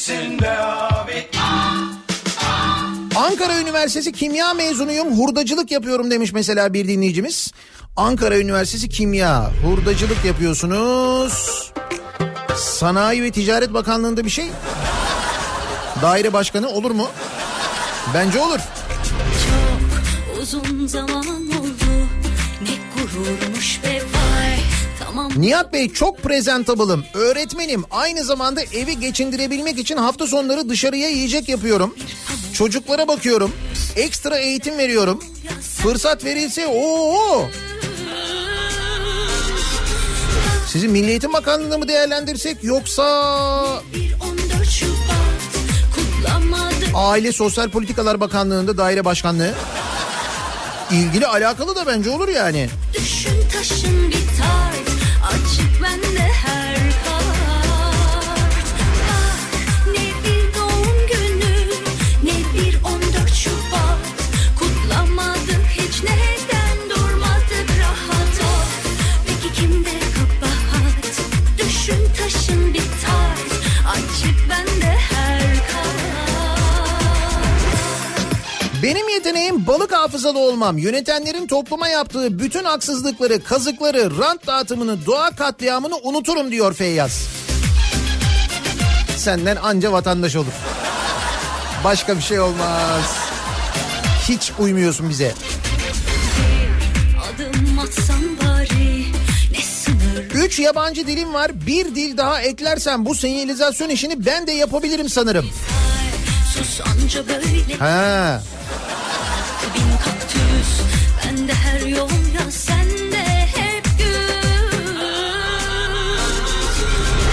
sen 0.00 0.89
Ankara 3.40 3.60
Üniversitesi 3.60 4.12
Kimya 4.12 4.54
mezunuyum 4.54 5.18
hurdacılık 5.18 5.70
yapıyorum 5.70 6.10
demiş 6.10 6.32
mesela 6.32 6.72
bir 6.74 6.88
dinleyicimiz. 6.88 7.52
Ankara 7.96 8.38
Üniversitesi 8.38 8.88
Kimya 8.88 9.50
hurdacılık 9.64 10.24
yapıyorsunuz. 10.24 11.72
Sanayi 12.56 13.22
ve 13.22 13.30
Ticaret 13.30 13.74
Bakanlığı'nda 13.74 14.24
bir 14.24 14.30
şey. 14.30 14.48
Daire 16.02 16.32
başkanı 16.32 16.68
olur 16.68 16.90
mu? 16.90 17.06
Bence 18.14 18.40
olur. 18.40 18.58
Çok 19.46 20.42
uzun 20.42 20.86
zaman 20.86 21.26
oldu 21.26 22.08
Ne 22.62 23.02
gururmuş 23.02 23.79
Nihat 25.36 25.72
Bey 25.72 25.92
çok 25.92 26.22
prezentable'ım. 26.22 27.04
Öğretmenim. 27.14 27.84
Aynı 27.90 28.24
zamanda 28.24 28.62
evi 28.62 29.00
geçindirebilmek 29.00 29.78
için 29.78 29.96
hafta 29.96 30.26
sonları 30.26 30.68
dışarıya 30.68 31.08
yiyecek 31.08 31.48
yapıyorum. 31.48 31.94
Çocuklara 32.52 33.08
bakıyorum. 33.08 33.52
Ekstra 33.96 34.38
eğitim 34.38 34.78
veriyorum. 34.78 35.24
Fırsat 35.82 36.24
verilse 36.24 36.66
o 36.66 37.48
Sizi 40.66 40.88
Milli 40.88 41.10
Eğitim 41.10 41.32
Bakanlığı'nda 41.32 41.78
mı 41.78 41.88
değerlendirsek 41.88 42.64
yoksa 42.64 43.82
Bir 43.94 44.14
14 44.14 44.68
Şubat 44.70 44.96
Kutlamadık 45.94 46.88
Aile 46.94 47.32
Sosyal 47.32 47.68
Politikalar 47.70 48.20
Bakanlığı'nda 48.20 48.76
daire 48.78 49.04
başkanlığı? 49.04 49.54
İlgili 50.92 51.26
alakalı 51.26 51.76
da 51.76 51.86
bence 51.86 52.10
olur 52.10 52.28
yani. 52.28 52.68
Düşün 52.94 53.48
taşın 53.52 54.10
bir 54.10 54.19
Benim 78.90 79.08
yeteneğim 79.08 79.66
balık 79.66 79.92
hafızalı 79.92 80.38
olmam. 80.38 80.78
Yönetenlerin 80.78 81.46
topluma 81.46 81.88
yaptığı 81.88 82.38
bütün 82.38 82.64
haksızlıkları, 82.64 83.44
kazıkları, 83.44 84.18
rant 84.18 84.46
dağıtımını, 84.46 85.06
doğa 85.06 85.30
katliamını 85.30 85.96
unuturum 85.96 86.50
diyor 86.50 86.74
Feyyaz. 86.74 87.26
Senden 89.16 89.56
anca 89.56 89.92
vatandaş 89.92 90.36
olur. 90.36 90.52
Başka 91.84 92.16
bir 92.16 92.22
şey 92.22 92.40
olmaz. 92.40 93.18
Hiç 94.28 94.52
uymuyorsun 94.58 95.10
bize. 95.10 95.34
Adım 97.34 97.78
atsam 97.78 98.22
bari 98.42 99.04
ne 99.52 99.62
sınır 99.62 100.44
Üç 100.44 100.58
yabancı 100.58 101.06
dilim 101.06 101.34
var. 101.34 101.66
Bir 101.66 101.94
dil 101.94 102.16
daha 102.16 102.42
eklersen 102.42 103.06
bu 103.06 103.14
senyalizasyon 103.14 103.88
işini 103.88 104.26
ben 104.26 104.46
de 104.46 104.52
yapabilirim 104.52 105.08
sanırım. 105.08 105.50
Sus 106.60 106.80
anca 106.80 107.28
böyle 107.28 107.74
Ha. 107.78 108.42
bin 109.74 109.96
kaktüs 110.04 110.80
Bende 111.26 111.54
her 111.54 111.80
yol 111.80 112.10
ya 112.10 112.50
sende 112.50 113.24
hep 113.54 113.84
gül 113.98 114.96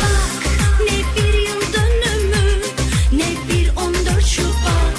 Bak 0.02 0.80
ne 0.80 1.22
bir 1.22 1.34
yıl 1.34 1.62
dönümü 1.74 2.62
Ne 3.12 3.54
bir 3.54 3.76
14 3.76 4.26
Şubat 4.26 4.98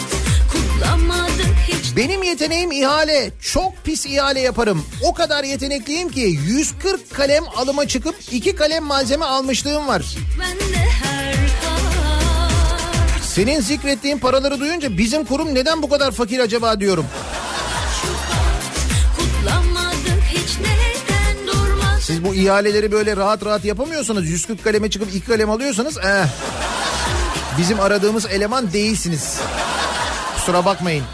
Kutlamadık 0.53 1.57
hiç 1.69 1.97
Benim 1.97 2.23
yeteneğim 2.23 2.73
ihale. 2.73 3.31
Çok 3.53 3.85
pis 3.85 4.07
ihale 4.07 4.41
yaparım. 4.41 4.85
O 5.03 5.15
kadar 5.15 5.45
yetenekliyim 5.45 6.09
ki 6.11 6.39
140 6.47 7.15
kalem 7.15 7.45
alıma 7.57 7.89
çıkıp 7.89 8.15
2 8.33 8.55
kalem 8.57 8.85
malzeme 8.85 9.25
almışlığım 9.25 9.87
var. 9.89 10.03
Bende 10.41 10.77
her 10.79 10.89
harf 10.89 11.08
Senin 13.35 13.61
zikrettiğin 13.61 14.19
paraları 14.19 14.61
duyunca 14.61 14.99
bizim 14.99 15.25
kurum 15.25 15.55
neden 15.55 15.83
bu 15.83 15.89
kadar 15.89 16.11
fakir 16.11 16.39
acaba 16.39 16.81
diyorum. 16.81 17.07
Siz 22.01 22.25
bu 22.25 22.35
ihaleleri 22.35 22.93
böyle 22.93 23.17
rahat 23.17 23.45
rahat 23.45 23.65
yapamıyorsanız 23.65 24.29
140 24.29 24.65
kaleme 24.65 24.91
çıkıp 24.91 25.15
2 25.15 25.21
kalem 25.21 25.51
alıyorsanız 25.51 25.99
eh, 25.99 26.27
bizim 27.59 27.81
aradığımız 27.81 28.27
eleman 28.27 28.73
değilsiniz. 28.73 29.41
Kusura 30.37 30.65
bakmayın. 30.65 31.05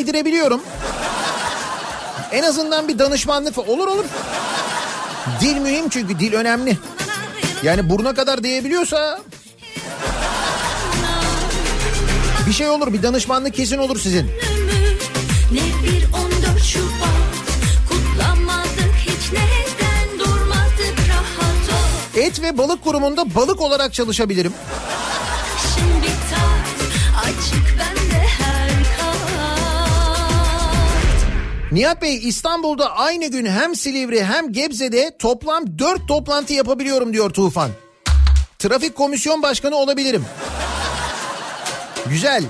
Değdirebiliyorum. 0.00 0.60
En 2.32 2.42
azından 2.42 2.88
bir 2.88 2.98
danışmanlık 2.98 3.58
olur 3.58 3.88
olur. 3.88 4.04
Dil 5.40 5.56
mühim 5.56 5.88
çünkü 5.88 6.18
dil 6.18 6.32
önemli. 6.32 6.78
Yani 7.62 7.90
buruna 7.90 8.14
kadar 8.14 8.42
değebiliyorsa 8.42 9.20
bir 12.46 12.52
şey 12.52 12.68
olur 12.68 12.92
bir 12.92 13.02
danışmanlık 13.02 13.54
kesin 13.54 13.78
olur 13.78 13.98
sizin. 13.98 14.26
Ne 15.52 15.60
bir 15.84 16.04
14 16.48 16.62
Şubat 16.62 17.30
Kutlamadık 17.88 18.94
hiç 18.98 19.32
neden 19.32 20.18
durmadık 20.18 20.98
rahat 21.08 21.68
ol 22.14 22.20
Et 22.20 22.42
ve 22.42 22.58
balık 22.58 22.84
kurumunda 22.84 23.34
balık 23.34 23.60
olarak 23.60 23.92
çalışabilirim. 23.94 24.52
Nihat 31.72 32.02
Bey 32.02 32.28
İstanbul'da 32.28 32.96
aynı 32.96 33.26
gün 33.26 33.46
hem 33.46 33.76
Silivri 33.76 34.24
hem 34.24 34.52
Gebze'de 34.52 35.16
toplam 35.18 35.78
4 35.78 36.08
toplantı 36.08 36.52
yapabiliyorum 36.52 37.12
diyor 37.12 37.30
Tufan. 37.30 37.70
Trafik 38.58 38.94
komisyon 38.94 39.42
başkanı 39.42 39.76
olabilirim. 39.76 40.24
Güzel. 42.06 42.44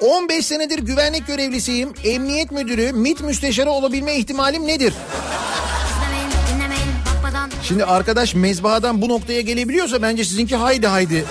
15 0.00 0.46
senedir 0.46 0.78
güvenlik 0.78 1.26
görevlisiyim. 1.26 1.94
Emniyet 2.04 2.50
müdürü, 2.50 2.92
MİT 2.92 3.20
müsteşarı 3.20 3.70
olabilme 3.70 4.16
ihtimalim 4.16 4.66
nedir? 4.66 4.94
Şimdi 7.62 7.84
arkadaş 7.84 8.34
mezbahadan 8.34 9.02
bu 9.02 9.08
noktaya 9.08 9.40
gelebiliyorsa 9.40 10.02
bence 10.02 10.24
sizinki 10.24 10.56
haydi 10.56 10.86
haydi. 10.86 11.24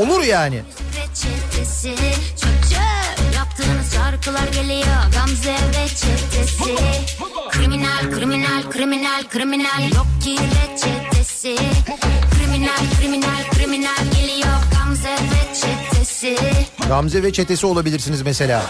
Olur 0.00 0.22
yani. 0.22 0.62
reçetesi 0.96 1.90
şarkılar 4.26 4.62
geliyor 4.62 4.96
Gamze 5.12 5.52
ve 5.52 5.88
çetesi 5.88 6.76
Kriminal, 7.50 8.10
kriminal, 8.10 8.70
kriminal, 8.70 9.22
kriminal 9.30 9.82
Yok 9.94 10.06
ki 10.24 10.36
reçetesi 10.38 11.56
Kriminal, 12.38 12.76
kriminal, 13.00 13.50
kriminal 13.58 14.04
geliyor 14.20 14.56
Gamze 14.72 15.12
ve 15.12 15.54
çetesi 15.54 16.36
Gamze 16.88 17.22
ve 17.22 17.32
çetesi 17.32 17.66
olabilirsiniz 17.66 18.22
mesela. 18.22 18.62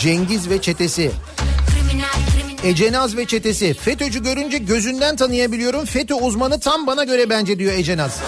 Cengiz 0.00 0.50
ve 0.50 0.60
çetesi. 0.60 1.10
Ecenaz 2.64 3.16
ve 3.16 3.26
çetesi. 3.26 3.74
FETÖ'cü 3.74 4.22
görünce 4.22 4.58
gözünden 4.58 5.16
tanıyabiliyorum. 5.16 5.84
FETÖ 5.84 6.14
uzmanı 6.14 6.60
tam 6.60 6.86
bana 6.86 7.04
göre 7.04 7.30
bence 7.30 7.58
diyor 7.58 7.72
Ecenaz. 7.72 8.20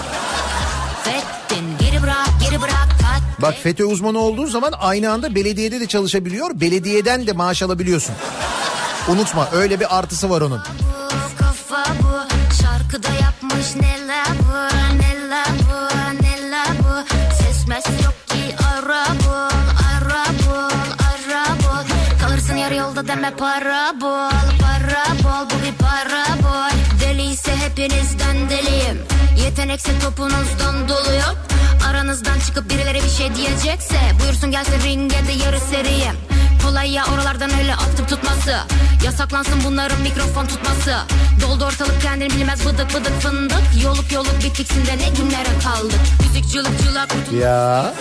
Bak 3.45 3.55
FETÖ 3.62 3.84
uzmanı 3.84 4.18
olduğu 4.18 4.47
zaman 4.47 4.72
aynı 4.80 5.12
anda 5.12 5.34
belediyede 5.34 5.80
de 5.80 5.86
çalışabiliyor. 5.86 6.61
Belediyeden 6.61 7.26
de 7.26 7.32
maaş 7.32 7.62
alabiliyorsun. 7.62 8.14
Unutma 9.09 9.49
öyle 9.53 9.80
bir 9.80 9.99
artısı 9.99 10.30
var 10.30 10.40
onun. 10.40 10.61
bu 10.61 11.38
kafa 11.38 11.84
bu 12.03 12.34
Şarkıda 12.62 13.09
yapmış 13.09 13.76
neler 13.76 14.26
bu 14.26 14.76
Neler 15.03 15.47
bu 15.47 15.97
neler 16.22 16.68
bu 16.78 17.14
Ses 17.34 17.68
mes 17.68 17.84
yok 18.05 18.14
ki 18.26 18.57
ara 18.74 19.07
bul 19.07 19.57
Ara 19.92 20.24
bul 20.47 20.90
ara 21.12 21.47
bul 21.47 21.88
Kalırsın 22.20 22.57
yarı 22.57 22.74
yolda 22.74 23.09
deme 23.09 23.30
para 23.36 23.95
bul 24.01 24.30
Para 24.62 25.05
bol 25.24 25.51
bu 25.51 25.66
bir 25.66 25.74
para 25.84 26.24
bol 26.42 27.01
Deliyse 27.01 27.57
hepinizden 27.57 28.51
deliyim 28.51 29.14
Yetenekse 29.39 29.99
topunuzdan 29.99 30.89
doluyum 30.89 31.37
Aranızdan 31.89 32.41
çıkıp 32.47 32.70
birileri 32.70 33.03
bir 33.05 33.11
şey 33.11 33.35
diyecekse 33.35 34.01
Buyursun 34.22 34.51
gelsin 34.51 34.82
ringe 34.85 35.26
de 35.26 35.32
yarı 35.45 35.61
seriyim 35.61 36.14
Kolay 36.64 36.91
ya 36.91 37.05
oralardan 37.14 37.51
öyle 37.59 37.74
atıp 37.74 38.09
tutması. 38.09 38.57
Yasaklansın 39.05 39.64
bunların 39.64 40.01
mikrofon 40.01 40.47
tutması. 40.47 40.97
Doldu 41.43 41.64
ortalık 41.64 42.03
kendini 42.03 42.30
bilmez 42.30 42.66
bıdık 42.66 42.95
bıdık 42.95 43.20
fındık. 43.20 43.62
Yoluk 43.82 44.12
yoluk 44.12 44.45
bittiksin 44.45 44.87
de 44.87 44.99
ne 44.99 45.09
günlere 45.09 45.59
kaldık. 45.64 46.01
Müzik 46.20 46.53
cılık 46.53 46.82
cılak 46.82 47.09
Ya. 47.41 47.95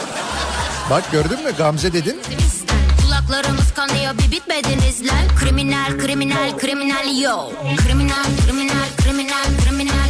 Bak 0.89 1.11
gördün 1.11 1.43
mü 1.43 1.51
Gamze 1.57 1.93
dedin. 1.93 2.21
Kulaklarımız 3.01 3.73
kanıyor 3.73 4.13
bir 4.17 4.31
bitmediniz 4.31 5.07
lan. 5.07 5.37
Kriminal 5.39 5.99
kriminal 5.99 6.57
kriminal 6.57 7.17
yo. 7.21 7.49
Kriminal 7.87 8.25
kriminal 8.45 8.87
kriminal 9.03 9.45
kriminal. 9.65 9.93
Yok 9.93 10.02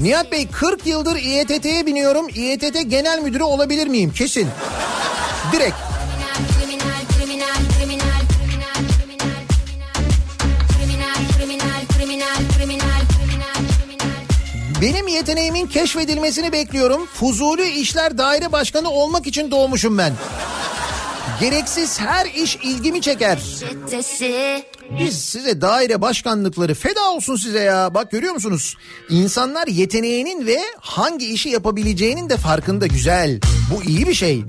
Nihat 0.00 0.32
Bey 0.32 0.48
40 0.48 0.86
yıldır 0.86 1.16
İETT'ye 1.16 1.86
biniyorum. 1.86 2.28
İETT 2.34 2.90
genel 2.90 3.18
müdürü 3.18 3.42
olabilir 3.42 3.86
miyim? 3.86 4.12
Kesin. 4.12 4.48
Direkt. 5.52 5.76
Benim 14.82 15.08
yeteneğimin 15.08 15.66
keşfedilmesini 15.66 16.52
bekliyorum. 16.52 17.06
Fuzuli 17.06 17.70
İşler 17.70 18.18
Daire 18.18 18.52
Başkanı 18.52 18.90
olmak 18.90 19.26
için 19.26 19.50
doğmuşum 19.50 19.98
ben. 19.98 20.12
Gereksiz 21.40 22.00
her 22.00 22.26
iş 22.26 22.56
ilgimi 22.56 23.00
çeker. 23.00 23.38
Biz 25.00 25.24
size 25.24 25.60
daire 25.60 26.00
başkanlıkları 26.00 26.74
feda 26.74 27.10
olsun 27.10 27.36
size 27.36 27.58
ya. 27.60 27.94
Bak 27.94 28.10
görüyor 28.10 28.32
musunuz? 28.34 28.76
İnsanlar 29.10 29.66
yeteneğinin 29.66 30.46
ve 30.46 30.58
hangi 30.80 31.26
işi 31.32 31.48
yapabileceğinin 31.48 32.28
de 32.28 32.36
farkında 32.36 32.86
güzel. 32.86 33.40
Bu 33.74 33.82
iyi 33.82 34.08
bir 34.08 34.14
şey. 34.14 34.44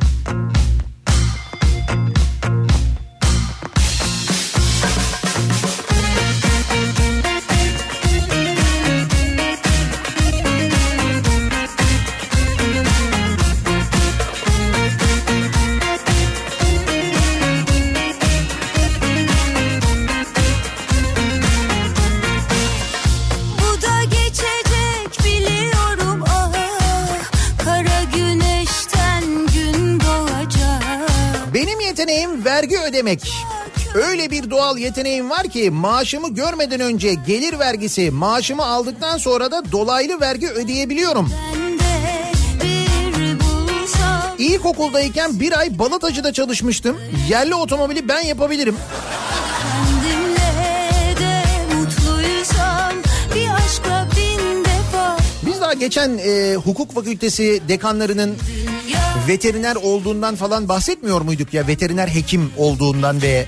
Ödemek. 33.05 33.33
Öyle 33.95 34.31
bir 34.31 34.49
doğal 34.49 34.77
yeteneğim 34.77 35.29
var 35.29 35.47
ki 35.47 35.71
maaşımı 35.71 36.33
görmeden 36.33 36.79
önce 36.79 37.13
gelir 37.13 37.59
vergisi, 37.59 38.11
maaşımı 38.11 38.65
aldıktan 38.65 39.17
sonra 39.17 39.51
da 39.51 39.71
dolaylı 39.71 40.19
vergi 40.21 40.49
ödeyebiliyorum. 40.49 41.31
İlkokuldayken 44.37 45.39
bir 45.39 45.59
ay 45.59 45.79
balatacıda 45.79 46.33
çalışmıştım. 46.33 46.97
Yerli 47.29 47.55
otomobili 47.55 48.07
ben 48.07 48.21
yapabilirim. 48.21 48.75
Biz 55.45 55.61
daha 55.61 55.73
geçen 55.73 56.17
e, 56.17 56.55
hukuk 56.55 56.93
fakültesi 56.93 57.61
dekanlarının 57.67 58.35
veteriner 59.28 59.76
olduğundan 59.76 60.36
falan 60.36 60.69
bahsetmiyor 60.69 61.21
muyduk 61.21 61.53
ya? 61.53 61.67
Veteriner 61.67 62.07
hekim 62.07 62.51
olduğundan 62.57 63.21
ve 63.21 63.45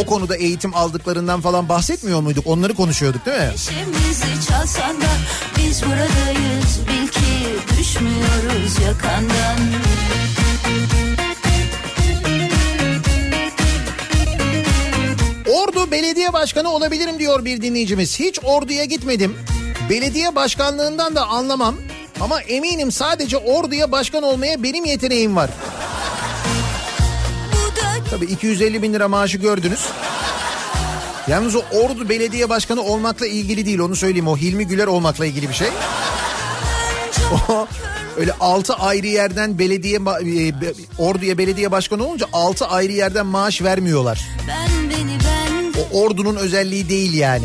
o 0.00 0.06
konuda 0.06 0.36
eğitim 0.36 0.74
aldıklarından 0.74 1.40
falan 1.40 1.68
bahsetmiyor 1.68 2.20
muyduk? 2.20 2.46
Onları 2.46 2.74
konuşuyorduk 2.74 3.26
değil 3.26 3.38
mi? 3.38 3.50
Neşemizi 3.52 4.48
çalsan 4.48 5.00
da 5.00 5.12
biz 5.58 5.82
buradayız 5.82 6.80
bil 6.88 7.08
ki 7.08 7.78
düşmüyoruz 7.78 8.78
yakandan 8.86 9.58
Ordu 15.52 15.90
belediye 15.90 16.32
başkanı 16.32 16.70
olabilirim 16.70 17.18
diyor 17.18 17.44
bir 17.44 17.62
dinleyicimiz. 17.62 18.20
Hiç 18.20 18.38
orduya 18.42 18.84
gitmedim. 18.84 19.36
Belediye 19.90 20.34
başkanlığından 20.34 21.14
da 21.14 21.26
anlamam. 21.26 21.74
Ama 22.22 22.40
eminim 22.40 22.92
sadece 22.92 23.36
orduya 23.36 23.92
başkan 23.92 24.22
olmaya 24.22 24.62
benim 24.62 24.84
yeteneğim 24.84 25.36
var. 25.36 25.50
Tabii 28.10 28.24
250 28.24 28.82
bin 28.82 28.92
lira 28.92 29.08
maaşı 29.08 29.38
gördünüz. 29.38 29.80
Yalnız 31.28 31.56
o 31.56 31.62
ordu 31.72 32.08
belediye 32.08 32.48
başkanı 32.48 32.82
olmakla 32.82 33.26
ilgili 33.26 33.66
değil 33.66 33.78
onu 33.78 33.96
söyleyeyim. 33.96 34.28
O 34.28 34.36
Hilmi 34.36 34.66
Güler 34.66 34.86
olmakla 34.86 35.26
ilgili 35.26 35.48
bir 35.48 35.54
şey. 35.54 35.68
O 37.48 37.66
öyle 38.16 38.32
6 38.40 38.74
ayrı 38.74 39.06
yerden 39.06 39.58
belediye 39.58 39.96
e, 39.96 40.52
orduya 40.98 41.38
belediye 41.38 41.70
başkanı 41.70 42.06
olunca 42.06 42.26
6 42.32 42.66
ayrı 42.66 42.92
yerden 42.92 43.26
maaş 43.26 43.62
vermiyorlar. 43.62 44.28
O 45.92 46.00
ordunun 46.00 46.36
özelliği 46.36 46.88
değil 46.88 47.14
yani. 47.14 47.44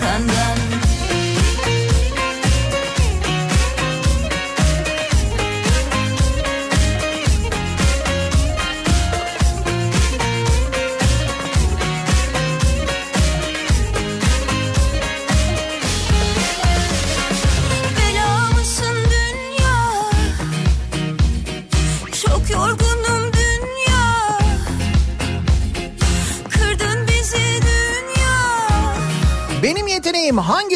Düşmüyoruz 0.00 0.83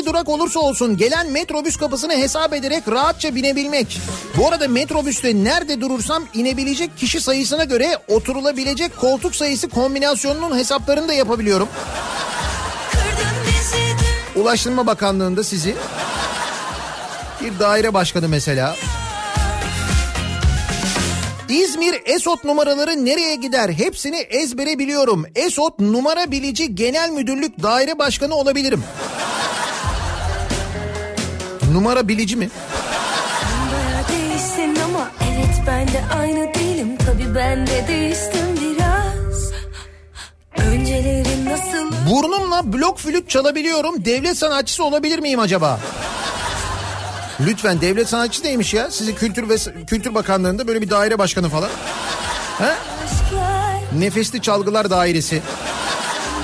durak 0.09 0.29
olursa 0.29 0.61
olsun 0.61 0.97
gelen 0.97 1.31
metrobüs 1.31 1.77
kapısını 1.77 2.13
hesap 2.13 2.53
ederek 2.53 2.83
rahatça 2.89 3.35
binebilmek. 3.35 4.01
Bu 4.37 4.49
arada 4.49 4.69
metrobüste 4.69 5.35
nerede 5.35 5.81
durursam 5.81 6.25
inebilecek 6.35 6.99
kişi 6.99 7.21
sayısına 7.21 7.65
göre 7.65 7.99
oturulabilecek 8.09 8.97
koltuk 8.97 9.37
sayısı 9.37 9.69
kombinasyonunun 9.69 10.57
hesaplarını 10.59 11.09
da 11.09 11.13
yapabiliyorum. 11.13 11.69
Ulaştırma 14.37 14.87
Bakanlığı'nda 14.87 15.45
sizi 15.45 15.75
bir 17.41 17.59
daire 17.59 17.95
başkanı 17.95 18.29
mesela. 18.29 18.77
İzmir 21.49 22.03
Esot 22.05 22.45
numaraları 22.45 23.05
nereye 23.05 23.35
gider? 23.35 23.71
Hepsini 23.71 24.17
ezbere 24.17 24.79
biliyorum. 24.79 25.27
Esot 25.35 25.81
numara 25.81 26.31
bilici 26.31 26.75
genel 26.75 27.11
müdürlük 27.11 27.63
daire 27.63 27.99
başkanı 27.99 28.35
olabilirim. 28.35 28.85
Numara 31.73 32.09
bilici 32.09 32.37
mi? 32.37 32.49
Ama 34.99 35.11
evet 35.33 35.63
ben 35.67 35.89
de 35.89 36.03
aynı 36.21 36.55
değilim 36.55 36.89
Tabii 37.07 37.35
ben 37.35 37.67
de 37.67 37.85
değiştim 37.89 38.47
biraz 38.61 39.51
Önceleri 40.67 41.45
nasıl 41.45 41.91
Burnumla 42.11 42.73
blok 42.73 42.99
flüt 42.99 43.31
çalabiliyorum. 43.31 44.05
Devlet 44.05 44.39
sanatçısı 44.39 44.85
olabilir 44.85 45.19
miyim 45.19 45.41
acaba? 45.41 45.81
Lütfen 47.47 47.81
devlet 47.81 48.09
sanatçısı 48.09 48.45
neymiş 48.45 48.75
ya? 48.75 48.91
Sizi 48.91 49.15
Kültür 49.15 49.49
ve 49.49 49.57
Kültür 49.87 50.15
Bakanlığı'nda 50.15 50.67
böyle 50.67 50.81
bir 50.81 50.91
daire 50.91 51.19
başkanı 51.19 51.49
falan. 51.49 51.71
He? 52.59 52.75
Nefesli 53.99 54.43
Çalgılar 54.43 54.91
Dairesi. 54.91 55.43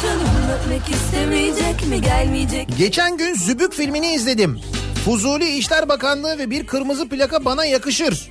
Canım 0.03 0.21
öpmek 0.61 0.83
istemeyecek 0.91 1.89
mi 1.89 2.01
gelmeyecek 2.01 2.69
Geçen 2.79 3.17
gün 3.17 3.35
Zübük 3.35 3.73
filmini 3.73 4.13
izledim. 4.15 4.61
Fuzuli 5.05 5.57
İşler 5.57 5.89
Bakanlığı 5.89 6.39
ve 6.39 6.51
bir 6.51 6.67
kırmızı 6.67 7.09
plaka 7.09 7.45
bana 7.45 7.65
yakışır. 7.65 8.31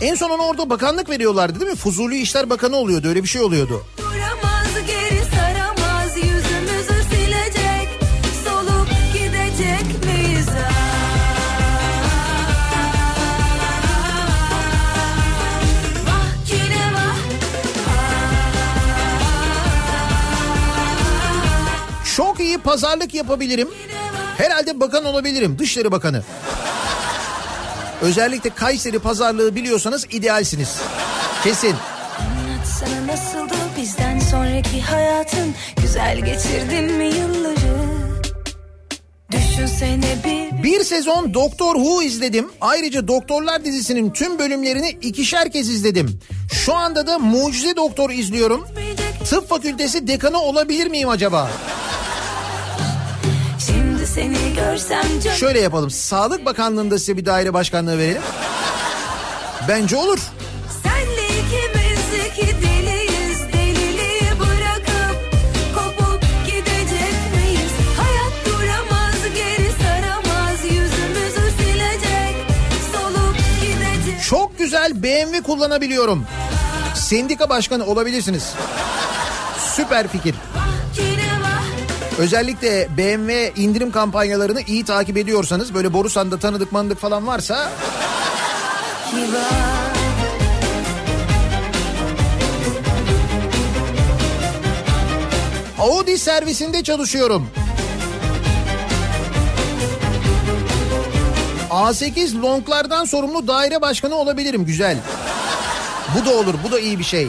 En 0.00 0.14
son 0.14 0.30
ona 0.30 0.42
orada 0.42 0.70
bakanlık 0.70 1.10
veriyorlardı 1.10 1.60
değil 1.60 1.70
mi? 1.70 1.76
Fuzuli 1.76 2.18
İşler 2.18 2.50
Bakanı 2.50 2.76
oluyordu 2.76 3.08
öyle 3.08 3.22
bir 3.22 3.28
şey 3.28 3.42
oluyordu. 3.42 3.84
vah 16.06 16.26
Çok 22.16 22.40
iyi 22.40 22.58
pazarlık 22.58 23.14
yapabilirim. 23.14 23.68
Herhalde 24.38 24.80
bakan 24.80 25.04
olabilirim. 25.04 25.58
Dışişleri 25.58 25.92
Bakanı. 25.92 26.22
Özellikle 28.02 28.50
Kayseri 28.50 28.98
pazarlığı 28.98 29.54
biliyorsanız 29.54 30.06
idealsiniz. 30.10 30.76
Kesin. 31.44 31.74
Anlatsana 32.18 33.06
nasıldı 33.06 33.54
bizden 33.76 34.18
sonraki 34.18 34.80
hayatın 34.82 35.54
Güzel 35.82 36.18
geçirdin 36.20 36.92
mi 36.92 37.04
yılları 37.04 37.58
Düşünsene 39.32 40.16
bir 40.24 40.62
Bir 40.62 40.84
sezon 40.84 41.34
Doktor 41.34 41.74
Who 41.74 42.02
izledim. 42.02 42.48
Ayrıca 42.60 43.08
Doktorlar 43.08 43.64
dizisinin 43.64 44.10
tüm 44.10 44.38
bölümlerini 44.38 44.90
ikişer 44.90 45.52
kez 45.52 45.68
izledim. 45.68 46.20
Şu 46.52 46.74
anda 46.74 47.06
da 47.06 47.18
Mucize 47.18 47.76
Doktor 47.76 48.10
izliyorum. 48.10 48.66
Tıp 49.30 49.48
fakültesi 49.48 50.06
dekanı 50.06 50.40
olabilir 50.40 50.86
miyim 50.86 51.08
acaba? 51.08 51.50
Seni 54.18 54.54
görsem 54.54 55.20
canım 55.24 55.36
Şöyle 55.38 55.60
yapalım. 55.60 55.90
Sağlık 55.90 56.44
Bakanlığı'nda 56.44 56.98
size 56.98 57.16
bir 57.16 57.26
daire 57.26 57.54
başkanlığı 57.54 57.98
verelim. 57.98 58.22
Bence 59.68 59.96
olur. 59.96 60.18
Senle 60.82 61.26
ikimiz 61.26 62.26
iki 62.26 62.46
deliyiz 62.46 63.38
Deliliği 63.52 64.30
bırakıp 64.40 65.18
kopup 65.74 66.22
gidecek 66.46 67.14
miyiz 67.34 67.72
Hayat 67.96 68.32
duramaz 68.46 69.34
geri 69.34 69.70
saramaz 69.82 70.64
Yüzümüzü 70.64 71.52
silecek 71.58 72.34
Solup 72.92 73.36
gidecek 73.60 74.22
Çok 74.28 74.58
güzel 74.58 75.02
BMW 75.02 75.42
kullanabiliyorum. 75.42 76.26
Sendika 76.94 77.48
başkanı 77.48 77.86
olabilirsiniz. 77.86 78.54
Süper 79.76 80.08
fikir. 80.08 80.34
Özellikle 82.18 82.88
BMW 82.96 83.52
indirim 83.56 83.90
kampanyalarını 83.90 84.60
iyi 84.60 84.84
takip 84.84 85.16
ediyorsanız 85.16 85.74
böyle 85.74 85.92
Borusan'da 85.92 86.38
tanıdık 86.38 86.72
mandık 86.72 86.98
falan 86.98 87.26
varsa 87.26 87.70
Audi 95.78 96.18
servisinde 96.18 96.82
çalışıyorum. 96.82 97.50
A8 101.70 102.42
longlardan 102.42 103.04
sorumlu 103.04 103.46
daire 103.46 103.80
başkanı 103.80 104.14
olabilirim. 104.14 104.64
Güzel. 104.64 104.98
Bu 106.16 106.26
da 106.26 106.30
olur. 106.34 106.54
Bu 106.64 106.72
da 106.72 106.80
iyi 106.80 106.98
bir 106.98 107.04
şey. 107.04 107.28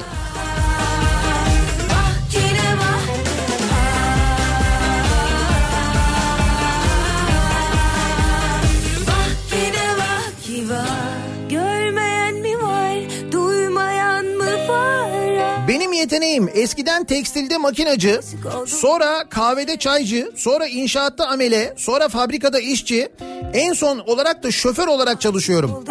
Yeteneğim 16.00 16.50
eskiden 16.54 17.04
tekstilde 17.04 17.58
makinacı, 17.58 18.22
sonra 18.66 19.30
kahvede 19.30 19.78
çaycı, 19.78 20.32
sonra 20.36 20.68
inşaatta 20.68 21.28
amele, 21.28 21.74
sonra 21.78 22.10
fabrikada 22.10 22.60
işçi, 22.60 23.10
en 23.54 23.74
son 23.74 24.00
olarak 24.00 24.44
da 24.44 24.52
şoför 24.52 24.88
olarak 24.88 25.22
çalışıyorum. 25.22 25.86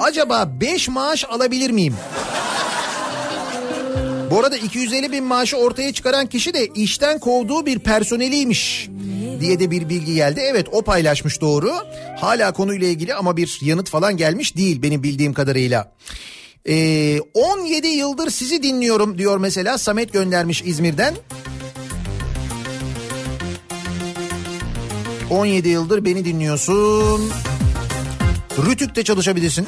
Acaba 0.00 0.48
5 0.60 0.88
maaş 0.88 1.24
alabilir 1.24 1.70
miyim? 1.70 1.96
Bu 4.30 4.40
arada 4.40 4.56
250 4.56 5.12
bin 5.12 5.24
maaşı 5.24 5.56
ortaya 5.56 5.92
çıkaran 5.92 6.26
kişi 6.26 6.54
de 6.54 6.66
işten 6.66 7.18
kovduğu 7.18 7.66
bir 7.66 7.78
personeliymiş 7.78 8.88
diye 9.40 9.60
de 9.60 9.70
bir 9.70 9.88
bilgi 9.88 10.14
geldi. 10.14 10.40
Evet 10.44 10.66
o 10.72 10.82
paylaşmış 10.82 11.40
doğru. 11.40 11.72
Hala 12.20 12.52
konuyla 12.52 12.86
ilgili 12.86 13.14
ama 13.14 13.36
bir 13.36 13.58
yanıt 13.62 13.90
falan 13.90 14.16
gelmiş 14.16 14.56
değil 14.56 14.82
benim 14.82 15.02
bildiğim 15.02 15.34
kadarıyla. 15.34 15.92
Ee, 16.68 17.20
17 17.34 17.86
yıldır 17.86 18.30
sizi 18.30 18.62
dinliyorum 18.62 19.18
diyor 19.18 19.38
mesela 19.38 19.78
Samet 19.78 20.12
göndermiş 20.12 20.62
İzmir'den. 20.62 21.14
17 25.30 25.68
yıldır 25.68 26.04
beni 26.04 26.24
dinliyorsun. 26.24 27.30
Rütük'te 28.66 29.04
çalışabilirsin. 29.04 29.66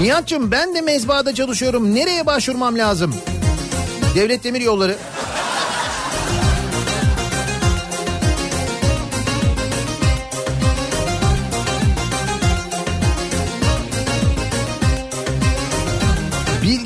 Nihat'cığım 0.00 0.50
ben 0.50 0.74
de 0.74 0.80
mezbahada 0.80 1.34
çalışıyorum. 1.34 1.94
Nereye 1.94 2.26
başvurmam 2.26 2.78
lazım? 2.78 3.14
Devlet 4.14 4.44
Demir 4.44 4.60
Yolları. 4.60 4.96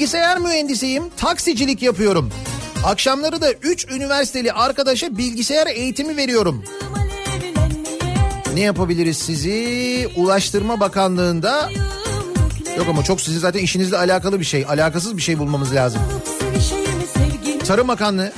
Bilgisayar 0.02 0.38
mühendisiyim, 0.38 1.04
taksicilik 1.16 1.82
yapıyorum. 1.82 2.30
Akşamları 2.84 3.40
da 3.40 3.52
3 3.52 3.86
üniversiteli 3.90 4.52
arkadaşa 4.52 5.16
bilgisayar 5.18 5.66
eğitimi 5.66 6.16
veriyorum. 6.16 6.64
Ne 8.54 8.60
yapabiliriz 8.60 9.18
sizi? 9.18 10.08
Ulaştırma 10.16 10.80
Bakanlığı'nda 10.80 11.70
Yok 12.76 12.86
ama 12.88 13.04
çok 13.04 13.20
sizin 13.20 13.38
zaten 13.38 13.60
işinizle 13.60 13.96
alakalı 13.96 14.40
bir 14.40 14.44
şey. 14.44 14.64
Alakasız 14.68 15.16
bir 15.16 15.22
şey 15.22 15.38
bulmamız 15.38 15.74
lazım. 15.74 16.00
Tarım 17.66 17.88
Bakanlığı. 17.88 18.32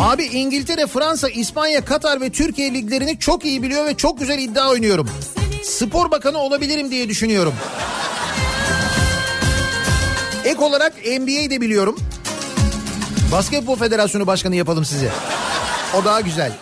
Abi 0.00 0.24
İngiltere, 0.24 0.86
Fransa, 0.86 1.28
İspanya, 1.28 1.84
Katar 1.84 2.20
ve 2.20 2.30
Türkiye 2.30 2.74
liglerini 2.74 3.18
çok 3.18 3.44
iyi 3.44 3.62
biliyor 3.62 3.86
ve 3.86 3.94
çok 3.96 4.18
güzel 4.18 4.38
iddia 4.38 4.70
oynuyorum. 4.70 5.08
Spor 5.64 6.10
bakanı 6.10 6.38
olabilirim 6.38 6.90
diye 6.90 7.08
düşünüyorum. 7.08 7.54
Ek 10.44 10.64
olarak 10.64 10.92
NBA'yi 11.06 11.50
de 11.50 11.60
biliyorum. 11.60 11.96
Basketbol 13.32 13.76
Federasyonu 13.76 14.26
Başkanı 14.26 14.56
yapalım 14.56 14.84
size. 14.84 15.10
O 16.00 16.04
daha 16.04 16.20
güzel. 16.20 16.52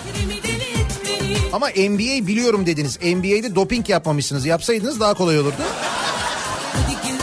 Ama 1.52 1.68
NBA 1.68 2.26
biliyorum 2.26 2.66
dediniz. 2.66 2.98
NBA'de 3.02 3.54
doping 3.54 3.88
yapmamışsınız. 3.88 4.46
Yapsaydınız 4.46 5.00
daha 5.00 5.14
kolay 5.14 5.38
olurdu. 5.38 5.62
Hadi 6.72 7.06
gir 7.06 7.22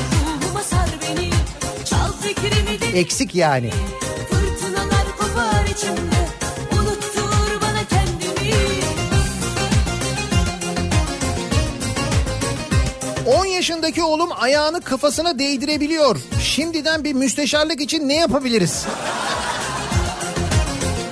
yaşındaki 13.60 14.04
oğlum 14.04 14.30
ayağını 14.40 14.82
kafasına 14.82 15.40
değdirebiliyor. 15.40 16.18
Şimdiden 16.42 17.04
bir 17.04 17.14
müsteşarlık 17.14 17.82
için 17.82 18.08
ne 18.08 18.16
yapabiliriz? 18.16 18.86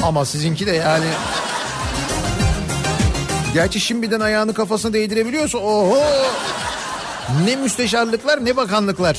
Ama 0.03 0.25
sizinki 0.25 0.65
de 0.65 0.71
yani... 0.71 1.05
Gerçi 3.53 3.79
şimdiden 3.79 4.19
ayağını 4.19 4.53
kafasına 4.53 4.93
değdirebiliyorsa 4.93 5.57
oho! 5.57 5.97
Ne 7.45 7.55
müsteşarlıklar 7.55 8.45
ne 8.45 8.55
bakanlıklar. 8.55 9.17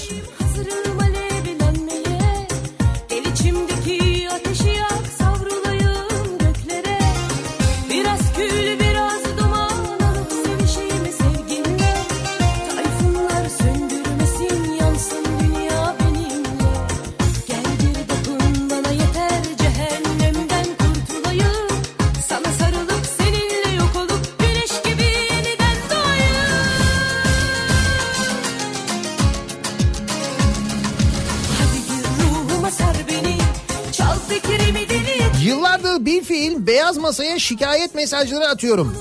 Masaya 37.09 37.39
şikayet 37.39 37.95
mesajları 37.95 38.49
atıyorum. 38.49 38.97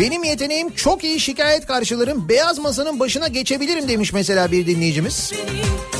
Benim 0.00 0.24
yeteneğim 0.24 0.74
çok 0.74 1.04
iyi 1.04 1.20
şikayet 1.20 1.66
karşılarım. 1.66 2.28
Beyaz 2.28 2.58
masanın 2.58 3.00
başına 3.00 3.28
geçebilirim 3.28 3.88
demiş 3.88 4.12
mesela 4.12 4.52
bir 4.52 4.66
dinleyicimiz. 4.66 5.32
beni 5.32 5.91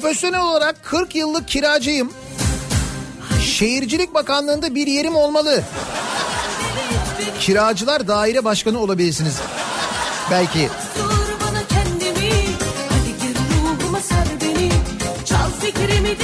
Profesyonel 0.00 0.40
olarak 0.40 0.84
40 0.84 1.14
yıllık 1.14 1.48
kiracıyım. 1.48 2.12
Şehircilik 3.42 4.14
Bakanlığı'nda 4.14 4.74
bir 4.74 4.86
yerim 4.86 5.16
olmalı. 5.16 5.62
Kiracılar 7.40 8.08
daire 8.08 8.44
başkanı 8.44 8.78
olabilirsiniz. 8.78 9.34
Belki. 10.30 10.68
Kendimi 11.68 12.20
beni 12.90 13.10
fikrimi 15.60 16.16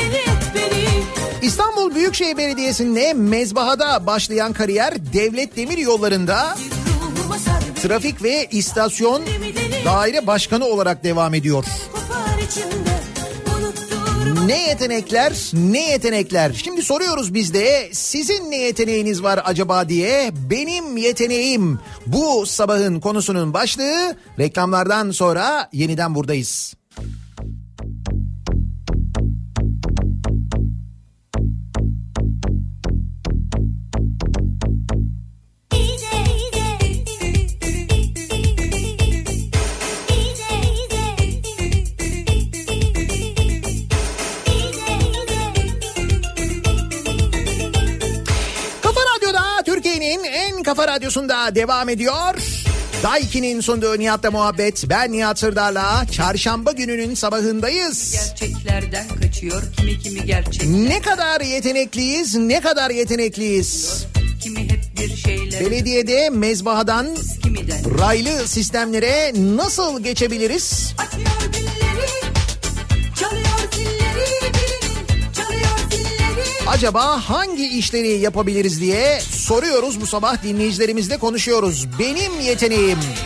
İstanbul 1.43 1.94
Büyükşehir 1.94 2.36
Belediyesi'nde 2.36 3.12
mezbahada 3.12 4.07
başlayan 4.07 4.53
kariyer 4.53 4.94
devlet 5.12 5.57
demir 5.57 5.78
yollarında 5.78 6.57
trafik 7.82 8.23
ve 8.23 8.48
istasyon 8.51 9.23
daire 9.85 10.27
başkanı 10.27 10.65
olarak 10.65 11.05
devam 11.05 11.35
ediyor. 11.35 11.65
Kopar 11.93 12.36
Unuttur 12.36 12.86
Ne 14.47 14.68
yetenekler, 14.68 15.51
ne 15.52 15.90
yetenekler. 15.90 16.52
Şimdi 16.64 16.82
soruyoruz 16.82 17.35
biz 17.35 17.55
de 17.55 17.89
sizin 17.93 18.51
ne 18.51 18.56
yeteneğiniz 18.56 19.23
var 19.23 19.40
acaba 19.44 19.89
diye. 19.89 20.31
Benim 20.51 20.97
yeteneğim 20.97 21.78
bu 22.06 22.47
sabahın 22.47 23.01
konusunun 23.01 23.55
başlığı. 23.55 24.16
Reklamlardan 24.39 25.10
sonra 25.10 25.68
yeniden 25.73 26.14
buradayız. 26.14 26.74
Radyosu'nda 51.07 51.55
devam 51.55 51.89
ediyor. 51.89 52.35
Daiki'nin 53.03 53.61
sunduğu 53.61 53.99
Nihat'la 53.99 54.31
muhabbet. 54.31 54.85
Ben 54.91 55.12
Nihat 55.12 55.39
Sırdar'la 55.39 56.07
çarşamba 56.12 56.73
gününün 56.73 57.15
sabahındayız. 57.15 58.12
gerçeklerden 58.12 59.09
kaçıyor. 59.09 59.62
Kimi 59.77 59.99
kimi 59.99 60.24
gerçek, 60.27 60.65
Ne 60.69 61.01
kadar 61.03 61.41
yetenekliyiz, 61.41 62.35
ne 62.35 62.61
kadar 62.61 62.91
yetenekliyiz. 62.91 64.05
kimi 64.43 64.61
hep 64.61 64.81
bir 65.01 65.16
şeyler, 65.16 65.61
Belediyede 65.61 66.31
mezbahadan 66.31 67.07
kimiden. 67.43 67.99
raylı 68.01 68.49
sistemlere 68.49 69.33
nasıl 69.57 70.03
geçebiliriz? 70.03 70.95
Açıyor 70.99 71.27
Acaba 76.77 77.20
hangi 77.28 77.66
işleri 77.66 78.09
yapabiliriz 78.09 78.81
diye 78.81 79.20
soruyoruz 79.20 80.01
bu 80.01 80.07
sabah 80.07 80.43
dinleyicilerimizle 80.43 81.19
konuşuyoruz. 81.19 81.86
Benim 81.98 82.40
yeteneğim. 82.40 82.98
Yarısı 82.98 83.26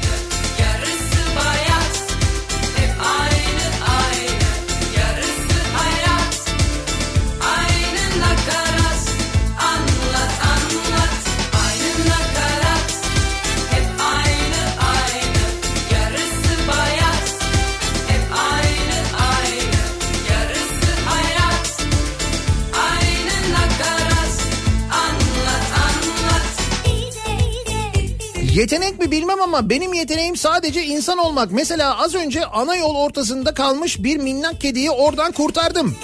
Yetenek 28.61 28.99
mi 28.99 29.11
bilmem 29.11 29.41
ama 29.41 29.71
benim 29.71 29.95
yeteneğim 29.95 30.37
sadece 30.37 30.85
insan 30.85 31.19
olmak. 31.19 31.53
Mesela 31.53 31.99
az 31.99 32.15
önce 32.15 32.47
ana 32.47 32.77
yol 32.77 32.95
ortasında 32.95 33.55
kalmış 33.55 34.03
bir 34.03 34.17
minnak 34.17 34.61
kediyi 34.61 34.91
oradan 34.91 35.33
kurtardım. 35.33 35.97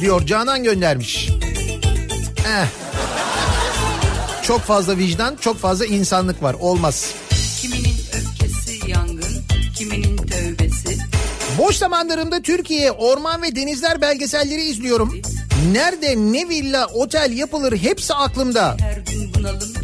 Diyor 0.00 0.26
Canan 0.26 0.64
göndermiş. 0.64 1.28
Eh. 2.48 2.66
Çok 4.42 4.60
fazla 4.60 4.98
vicdan, 4.98 5.36
çok 5.40 5.58
fazla 5.58 5.86
insanlık 5.86 6.42
var. 6.42 6.56
Olmaz. 6.60 7.14
Kiminin 7.60 7.94
öfkesi 8.12 8.90
yangın, 8.90 9.42
kiminin 9.76 10.16
tövbesi. 10.16 10.98
Boş 11.58 11.76
zamanlarımda 11.76 12.42
Türkiye 12.42 12.92
orman 12.92 13.42
ve 13.42 13.56
denizler 13.56 14.00
belgeselleri 14.00 14.62
izliyorum. 14.62 15.22
Nerede 15.72 16.16
ne 16.16 16.48
villa, 16.48 16.86
otel 16.86 17.32
yapılır 17.32 17.76
hepsi 17.76 18.14
aklımda. 18.14 18.76
Her 18.80 18.96
gün 18.96 19.34
bunalım 19.34 19.83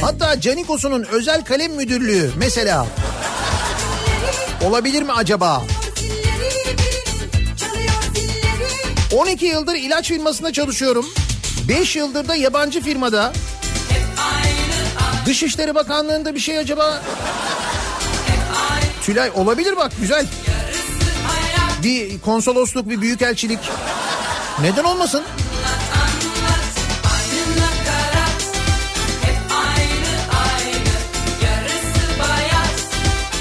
Hatta 0.00 0.40
Canikos'un 0.40 1.02
özel 1.02 1.44
kalem 1.44 1.72
müdürlüğü 1.72 2.30
mesela. 2.36 2.86
Olabilir 4.64 5.02
mi 5.02 5.12
acaba? 5.12 5.62
Zilleri 5.96 6.78
birinin, 6.78 7.56
çalıyor 7.56 8.02
zilleri. 8.14 9.16
12 9.22 9.46
yıldır 9.46 9.74
ilaç 9.74 10.08
firmasında 10.08 10.52
çalışıyorum. 10.52 11.06
5 11.68 11.96
yıldır 11.96 12.28
da 12.28 12.34
yabancı 12.34 12.80
firmada. 12.80 13.32
Dışişleri 15.26 15.74
Bakanlığı'nda 15.74 16.34
bir 16.34 16.40
şey 16.40 16.58
acaba? 16.58 17.02
Tülay 19.02 19.30
olabilir 19.34 19.76
bak 19.76 19.92
güzel. 20.00 20.26
Bir 21.82 22.20
konsolosluk, 22.20 22.88
bir 22.88 23.00
büyükelçilik. 23.00 23.58
Neden 24.62 24.84
olmasın? 24.84 25.22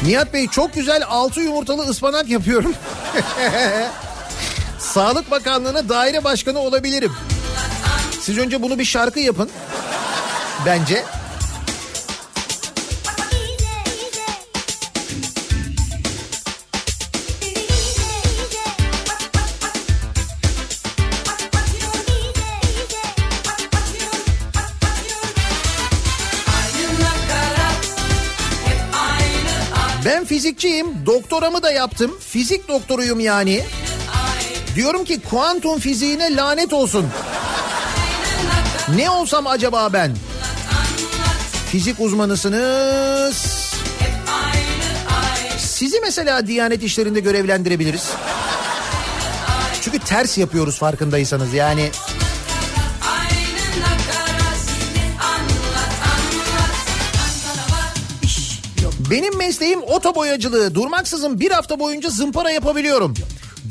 Nihat 0.08 0.34
Bey 0.34 0.48
çok 0.48 0.74
güzel 0.74 1.04
altı 1.08 1.42
yumurtalı 1.42 1.82
ıspanak 1.82 2.30
yapıyorum. 2.30 2.74
Sağlık 4.80 5.32
Bakanlığı'na 5.32 5.90
daire 5.90 6.24
başkanı 6.24 6.60
olabilirim. 6.60 7.12
Siz 8.22 8.38
önce 8.38 8.62
bunu 8.62 8.80
bir 8.80 8.86
şarkı 8.86 9.20
yapın. 9.20 9.50
Bence. 10.66 11.04
Fizikçiyim. 30.38 30.88
Doktoramı 31.05 31.64
da 31.64 31.72
yaptım. 31.72 32.18
Fizik 32.19 32.68
doktoruyum 32.68 33.19
yani. 33.19 33.64
Diyorum 34.76 35.03
ki 35.05 35.22
kuantum 35.22 35.80
fiziğine 35.80 36.35
lanet 36.35 36.73
olsun. 36.73 37.07
Ne 38.95 39.09
olsam 39.09 39.47
acaba 39.47 39.93
ben? 39.93 40.11
Fizik 41.72 41.99
uzmanısınız. 41.99 43.35
Sizi 45.57 45.99
mesela 45.99 46.47
Diyanet 46.47 46.84
İşleri'nde 46.84 47.19
görevlendirebiliriz. 47.19 48.09
Çünkü 49.81 49.99
ters 49.99 50.38
yapıyoruz 50.38 50.77
farkındaysanız 50.77 51.53
yani. 51.53 51.89
Benim 59.12 59.38
mesleğim 59.38 59.84
oto 59.84 60.16
boyacılığı. 60.16 60.76
Durmaksızın 60.76 61.40
bir 61.40 61.52
hafta 61.52 61.80
boyunca 61.80 62.10
zımpara 62.10 62.52
yapabiliyorum. 62.52 63.14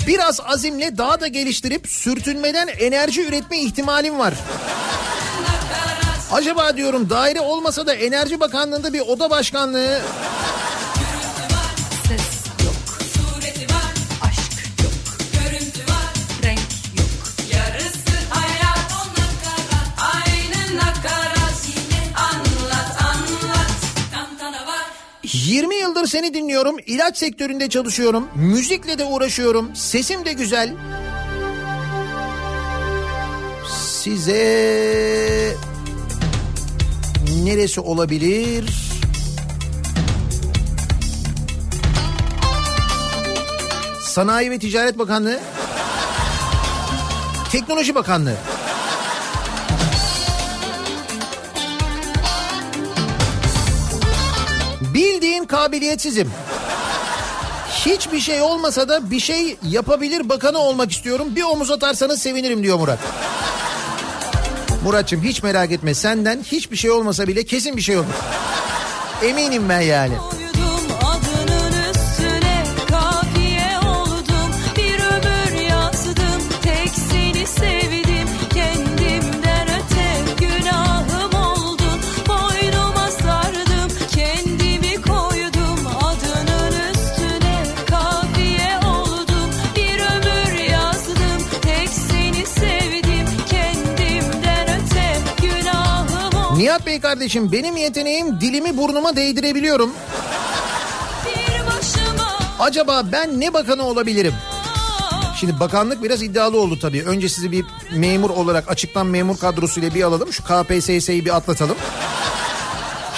Biraz 0.06 0.40
azimle 0.40 0.98
daha 0.98 1.20
da 1.20 1.26
geliştirip 1.26 1.88
sürtünmeden 1.88 2.68
enerji 2.68 3.26
üretme 3.26 3.58
ihtimalim 3.58 4.18
var. 4.18 4.34
Acaba 6.32 6.76
diyorum 6.76 7.10
daire 7.10 7.40
olmasa 7.40 7.86
da 7.86 7.94
Enerji 7.94 8.40
Bakanlığı'nda 8.40 8.92
bir 8.92 9.00
oda 9.00 9.30
başkanlığı 9.30 10.00
20 25.46 25.74
yıldır 25.74 26.06
seni 26.06 26.34
dinliyorum. 26.34 26.76
İlaç 26.86 27.18
sektöründe 27.18 27.68
çalışıyorum. 27.68 28.28
Müzikle 28.34 28.98
de 28.98 29.04
uğraşıyorum. 29.04 29.76
Sesim 29.76 30.24
de 30.24 30.32
güzel. 30.32 30.74
Size 33.78 35.56
neresi 37.44 37.80
olabilir? 37.80 38.70
Sanayi 44.02 44.50
ve 44.50 44.58
Ticaret 44.58 44.98
Bakanlığı. 44.98 45.40
Teknoloji 47.52 47.94
Bakanlığı. 47.94 48.36
Bildiğin 55.16 55.44
kabiliyetsizim. 55.44 56.30
Hiçbir 57.70 58.20
şey 58.20 58.42
olmasa 58.42 58.88
da 58.88 59.10
bir 59.10 59.20
şey 59.20 59.56
yapabilir 59.62 60.28
bakanı 60.28 60.58
olmak 60.58 60.92
istiyorum. 60.92 61.28
Bir 61.36 61.42
omuz 61.42 61.70
atarsanız 61.70 62.22
sevinirim 62.22 62.62
diyor 62.62 62.78
Murat. 62.78 62.98
Muratçım 64.84 65.22
hiç 65.22 65.42
merak 65.42 65.72
etme 65.72 65.94
senden 65.94 66.42
hiçbir 66.42 66.76
şey 66.76 66.90
olmasa 66.90 67.28
bile 67.28 67.44
kesin 67.44 67.76
bir 67.76 67.82
şey 67.82 67.96
olur. 67.96 68.06
Eminim 69.22 69.68
ben 69.68 69.80
yani. 69.80 70.14
Nihat 96.76 96.86
Bey 96.86 97.00
kardeşim 97.00 97.52
benim 97.52 97.76
yeteneğim 97.76 98.40
dilimi 98.40 98.76
burnuma 98.76 99.16
değdirebiliyorum. 99.16 99.92
Acaba 102.60 103.02
ben 103.12 103.40
ne 103.40 103.54
bakanı 103.54 103.82
olabilirim? 103.82 104.34
Şimdi 105.40 105.60
bakanlık 105.60 106.02
biraz 106.02 106.22
iddialı 106.22 106.60
oldu 106.60 106.78
tabii. 106.78 107.02
Önce 107.02 107.28
sizi 107.28 107.52
bir 107.52 107.64
memur 107.92 108.30
olarak 108.30 108.70
açıktan 108.70 109.06
memur 109.06 109.36
kadrosuyla 109.36 109.94
bir 109.94 110.02
alalım. 110.02 110.32
Şu 110.32 110.42
KPSS'yi 110.44 111.24
bir 111.24 111.36
atlatalım. 111.36 111.76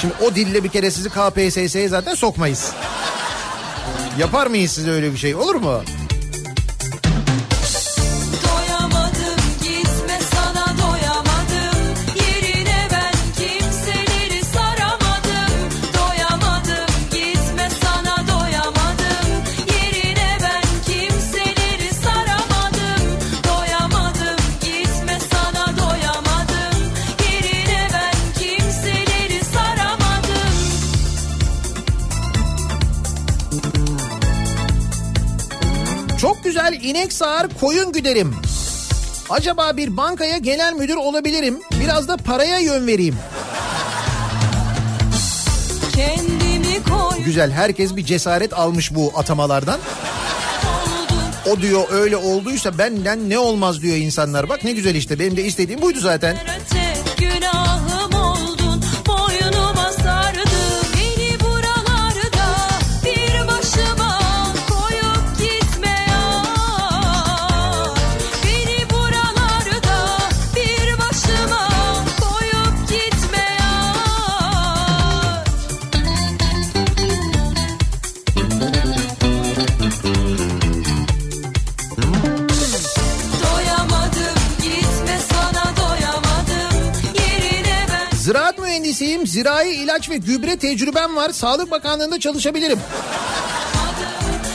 Şimdi 0.01 0.15
o 0.23 0.35
dille 0.35 0.65
bir 0.65 0.69
kere 0.69 0.91
sizi 0.91 1.09
KPSS'ye 1.09 1.89
zaten 1.89 2.15
sokmayız. 2.15 2.73
Yapar 4.19 4.47
mıyız 4.47 4.73
size 4.73 4.91
öyle 4.91 5.13
bir 5.13 5.19
şey 5.19 5.35
olur 5.35 5.55
mu? 5.55 5.83
İnek 36.89 37.13
sağar 37.13 37.47
koyun 37.61 37.93
güderim. 37.93 38.35
Acaba 39.31 39.77
bir 39.77 39.97
bankaya 39.97 40.39
genel 40.39 40.73
müdür 40.73 40.97
olabilirim. 40.97 41.59
Biraz 41.81 42.09
da 42.09 42.17
paraya 42.17 42.59
yön 42.59 42.87
vereyim. 42.87 43.17
Güzel 47.25 47.53
herkes 47.53 47.97
bir 47.97 48.05
cesaret 48.05 48.53
almış 48.53 48.95
bu 48.95 49.13
atamalardan. 49.17 49.81
O 51.51 51.61
diyor 51.61 51.85
öyle 51.91 52.17
olduysa 52.17 52.79
benden 52.79 53.31
ne 53.31 53.39
olmaz 53.39 53.83
diyor 53.83 53.97
insanlar. 53.97 54.49
Bak 54.49 54.65
ne 54.65 54.73
güzel 54.73 54.95
işte 54.95 55.19
benim 55.19 55.37
de 55.37 55.45
istediğim 55.45 55.83
buydu 55.83 56.01
zaten. 56.01 56.37
öte 56.37 56.78
Zirai 89.29 89.75
ilaç 89.75 90.11
ve 90.11 90.17
gübre 90.17 90.57
tecrübem 90.57 91.17
var. 91.17 91.31
Sağlık 91.31 91.71
Bakanlığı'nda 91.71 92.21
çalışabilirim. 92.21 92.79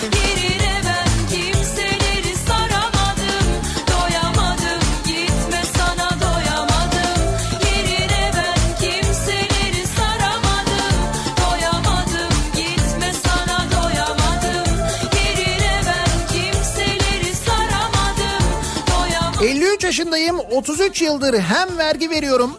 yerine 0.04 0.82
ben 0.86 1.28
kimseleri 1.30 2.36
saramadım 2.48 3.48
doyamadım 3.88 4.82
gitme 5.06 5.62
sana 5.78 6.10
doyamadım 6.10 7.24
yerine 7.66 8.32
ben 8.38 8.76
kimseleri 8.82 9.88
saramadım 9.98 10.96
doyamadım 11.42 12.34
gitme 12.56 13.14
sana 13.24 13.60
doyamadım 13.72 14.74
yerine 15.16 15.82
ben 15.88 16.28
kimseleri 16.34 17.36
saramadım 17.36 18.46
doyamadım 18.88 19.44
53 19.44 19.84
yaşındayım. 19.84 20.40
33 20.40 21.02
yıldır 21.02 21.40
hem 21.40 21.78
vergi 21.78 22.10
veriyorum. 22.10 22.58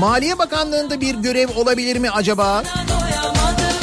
Maliye 0.00 0.38
Bakanlığı'nda 0.38 1.00
bir 1.00 1.14
görev 1.14 1.48
olabilir 1.56 1.96
mi 1.96 2.10
acaba? 2.10 2.62
doyamadım 2.88 3.76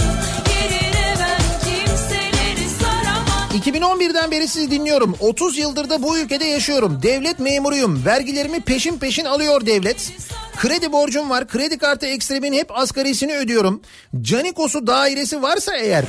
yerine 0.50 1.16
ben 1.20 1.60
kimseleri 1.70 2.70
saramadım 2.70 3.60
2011'den 3.60 4.32
beri 4.32 4.48
sizi 4.48 4.72
dinliyorum. 4.72 5.16
30 5.20 5.58
yıldır 5.58 5.90
da 5.90 6.04
bu 6.04 6.18
ülkede 6.18 6.46
yaşıyorum. 6.46 7.00
Devlet 7.04 7.40
memuruyum. 7.40 8.06
Vergilerimi 8.06 8.60
peşin 8.62 9.00
peşin 9.00 9.26
alıyor 9.26 9.66
devlet. 9.66 10.12
Kredi 10.58 10.92
borcum 10.92 11.30
var. 11.30 11.48
Kredi 11.48 11.78
kartı 11.78 12.06
ekstremin 12.06 12.54
hep 12.54 12.78
asgarisini 12.78 13.38
ödüyorum. 13.38 13.82
Canikos'u 14.22 14.88
dairesi 14.88 15.42
varsa 15.42 15.76
eğer... 15.76 16.06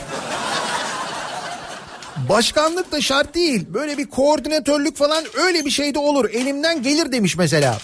Başkanlık 2.28 2.92
da 2.92 3.00
şart 3.00 3.34
değil. 3.34 3.66
Böyle 3.68 3.98
bir 3.98 4.06
koordinatörlük 4.06 4.96
falan 4.96 5.24
öyle 5.34 5.64
bir 5.64 5.70
şey 5.70 5.94
de 5.94 5.98
olur. 5.98 6.30
Elimden 6.30 6.82
gelir 6.82 7.12
demiş 7.12 7.36
mesela. 7.36 7.78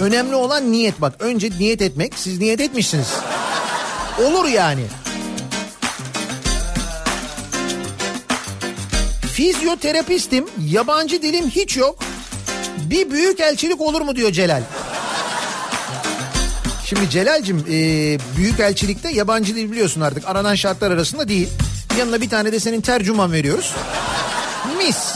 Önemli 0.00 0.34
olan 0.34 0.72
niyet 0.72 1.00
bak. 1.00 1.14
Önce 1.20 1.50
niyet 1.58 1.82
etmek. 1.82 2.12
Siz 2.16 2.38
niyet 2.38 2.60
etmişsiniz. 2.60 3.08
Olur 4.22 4.48
yani. 4.48 4.82
Fizyoterapistim, 9.32 10.46
yabancı 10.70 11.22
dilim 11.22 11.50
hiç 11.50 11.76
yok. 11.76 11.98
Bir 12.90 13.10
büyük 13.10 13.40
elçilik 13.40 13.80
olur 13.80 14.00
mu 14.00 14.16
diyor 14.16 14.32
Celal. 14.32 14.62
Şimdi 16.84 17.10
Celal'cim 17.10 17.58
e, 17.58 17.72
büyük 18.36 18.60
elçilikte 18.60 19.10
yabancı 19.10 19.56
dil 19.56 19.70
biliyorsun 19.72 20.00
artık 20.00 20.28
aranan 20.28 20.54
şartlar 20.54 20.90
arasında 20.90 21.28
değil. 21.28 21.48
Yanına 21.98 22.20
bir 22.20 22.28
tane 22.28 22.52
de 22.52 22.60
senin 22.60 22.80
tercüman 22.80 23.32
veriyoruz. 23.32 23.74
Mis. 24.78 25.14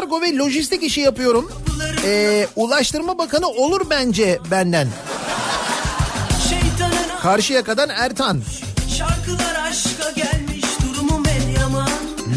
Kargo 0.00 0.20
ve 0.22 0.36
lojistik 0.36 0.82
işi 0.82 1.00
yapıyorum. 1.00 1.52
Ee, 2.04 2.46
Ulaştırma 2.56 3.18
Bakanı 3.18 3.48
olur 3.48 3.90
bence 3.90 4.38
benden. 4.50 4.88
Şeytanın 6.48 7.20
Karşıyaka'dan 7.22 7.88
Ertan. 7.88 8.42
gelmiş 10.16 10.64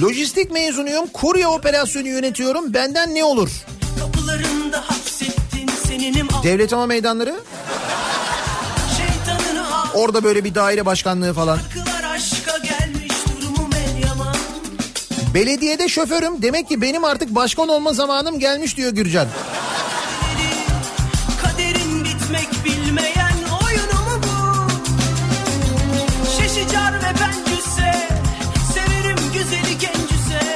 Lojistik 0.01 0.51
mezunuyum. 0.51 1.07
Kurye 1.07 1.47
operasyonu 1.47 2.07
yönetiyorum. 2.07 2.73
Benden 2.73 3.15
ne 3.15 3.23
olur? 3.23 3.49
Seninim 5.87 6.27
Devlet 6.43 6.73
ama 6.73 6.85
meydanları. 6.85 7.39
Orada 9.93 10.23
böyle 10.23 10.43
bir 10.43 10.55
daire 10.55 10.85
başkanlığı 10.85 11.33
falan. 11.33 11.57
Şarkılar 11.57 11.80
Belediyede 15.33 15.89
şoförüm. 15.89 16.41
Demek 16.41 16.69
ki 16.69 16.81
benim 16.81 17.05
artık 17.05 17.35
başkan 17.35 17.67
olma 17.67 17.93
zamanım 17.93 18.39
gelmiş 18.39 18.77
diyor 18.77 18.91
Gürcan. 18.91 19.27
Kaderin 21.41 22.05
bitmek 22.05 22.49
bilmeyen 22.65 23.35
oyunu 23.65 24.01
mu 24.01 24.21
bu? 24.23 24.67
Şeşicar 26.41 26.93
ve 26.93 27.19
bencüse 27.21 28.09
Severim 28.73 29.17
güzeli 29.33 29.77
gencüse 29.79 30.55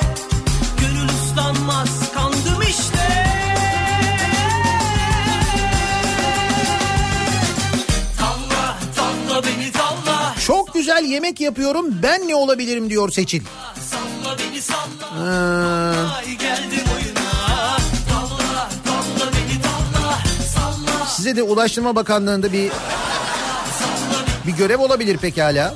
Gönül 0.82 1.10
uslanmaz 1.10 1.90
kandım 2.14 2.62
işte 2.62 3.26
Talla 8.20 8.78
talla 8.96 9.44
beni 9.44 9.72
talla 9.72 10.36
Çok 10.48 10.74
güzel 10.74 11.04
yemek 11.06 11.42
yapıyorum. 11.42 11.86
Ben 12.04 12.28
ne 12.28 12.36
olabilirim 12.36 12.90
diyor 12.90 13.12
Seçil. 13.12 13.42
Ee, 14.56 14.62
size 21.16 21.36
de 21.36 21.44
Ulaştırma 21.44 21.96
Bakanlığı'nda 21.96 22.54
bir 22.54 22.72
bir 24.48 24.52
görev 24.52 24.80
olabilir 24.80 25.18
pekala. 25.18 25.76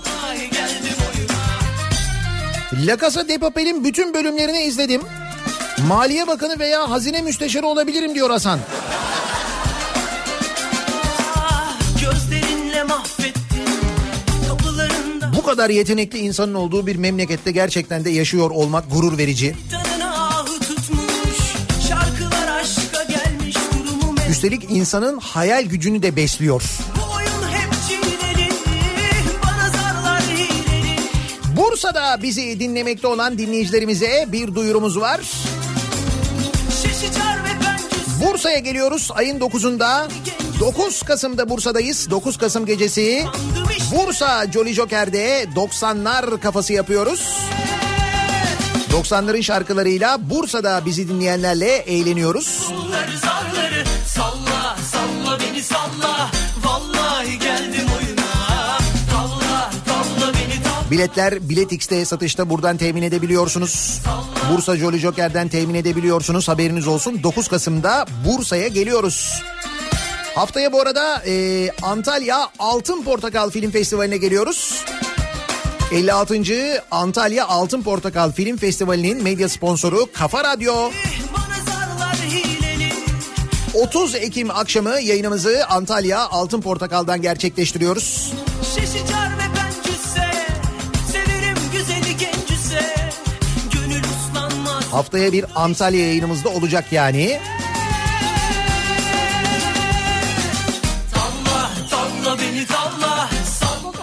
La 2.85 2.97
Casa 2.97 3.27
de 3.27 3.37
Papel'in 3.37 3.83
bütün 3.83 4.13
bölümlerini 4.13 4.63
izledim. 4.63 5.01
Maliye 5.87 6.27
Bakanı 6.27 6.59
veya 6.59 6.89
Hazine 6.89 7.21
Müsteşarı 7.21 7.67
olabilirim 7.67 8.15
diyor 8.15 8.29
Hasan. 8.29 8.59
kadar 15.49 15.69
yetenekli 15.69 16.19
insanın 16.19 16.53
olduğu 16.53 16.87
bir 16.87 16.95
memlekette 16.95 17.51
gerçekten 17.51 18.05
de 18.05 18.09
yaşıyor 18.09 18.51
olmak 18.51 18.91
gurur 18.91 19.17
verici. 19.17 19.55
Üstelik 24.29 24.63
insanın 24.69 25.19
hayal 25.19 25.63
gücünü 25.63 26.01
de 26.03 26.15
besliyor. 26.15 26.63
Bursa'da 31.57 32.21
bizi 32.23 32.59
dinlemekte 32.59 33.07
olan 33.07 33.37
dinleyicilerimize 33.37 34.25
bir 34.31 34.55
duyurumuz 34.55 34.99
var. 34.99 35.21
Bursa'ya 38.25 38.59
geliyoruz 38.59 39.09
ayın 39.13 39.39
9'unda. 39.39 40.09
9 40.59 41.01
Kasım'da 41.03 41.49
Bursa'dayız. 41.49 42.11
9 42.11 42.37
Kasım 42.37 42.65
gecesi 42.65 43.25
Bursa 43.91 44.51
Jolly 44.51 44.73
Joker'de 44.73 45.43
90'lar 45.55 46.39
kafası 46.39 46.73
yapıyoruz. 46.73 47.37
90'ların 48.91 49.43
şarkılarıyla 49.43 50.29
Bursa'da 50.29 50.85
bizi 50.85 51.09
dinleyenlerle 51.09 51.75
eğleniyoruz. 51.75 52.67
Kulları 52.67 53.17
zarları 53.17 53.83
Salla 54.07 54.75
salla 54.91 55.39
beni 55.39 55.63
salla 55.63 56.31
Vallahi 56.63 57.39
geldim 57.39 57.87
oyuna 57.97 58.77
Talla 59.11 59.71
talla 59.85 60.33
beni 60.33 60.63
talla 60.63 60.91
Biletler 60.91 61.49
Bilet 61.49 61.71
X'te 61.71 62.05
satışta 62.05 62.49
buradan 62.49 62.77
temin 62.77 63.01
edebiliyorsunuz. 63.01 64.01
Bursa 64.51 64.77
Jolly 64.77 64.99
Joker'den 64.99 65.47
temin 65.47 65.75
edebiliyorsunuz. 65.75 66.47
Haberiniz 66.47 66.87
olsun. 66.87 67.23
9 67.23 67.47
Kasım'da 67.47 68.05
Bursa'ya 68.25 68.67
geliyoruz. 68.67 69.43
Haftaya 70.35 70.73
bu 70.73 70.81
arada 70.81 71.23
e, 71.27 71.69
Antalya 71.81 72.49
Altın 72.59 73.03
Portakal 73.03 73.49
Film 73.49 73.71
Festivali'ne 73.71 74.17
geliyoruz. 74.17 74.85
56. 75.91 76.83
Antalya 76.91 77.47
Altın 77.47 77.81
Portakal 77.81 78.31
Film 78.31 78.57
Festivali'nin 78.57 79.23
medya 79.23 79.49
sponsoru 79.49 80.07
Kafa 80.13 80.43
Radyo. 80.43 80.73
Bana 80.73 81.65
zarlar 81.65 82.15
hileli 82.15 82.93
30 83.73 84.15
Ekim 84.15 84.49
akşamı 84.49 84.99
yayınımızı 85.01 85.65
Antalya 85.69 86.29
Altın 86.29 86.61
Portakal'dan 86.61 87.21
gerçekleştiriyoruz. 87.21 88.33
Ve 88.77 88.85
Severim 91.11 91.57
güzeli 91.73 92.17
gencüse 92.17 93.09
Haftaya 94.91 95.31
bir 95.31 95.45
Antalya 95.55 96.07
yayınımızda 96.07 96.49
olacak 96.49 96.85
yani. 96.91 97.39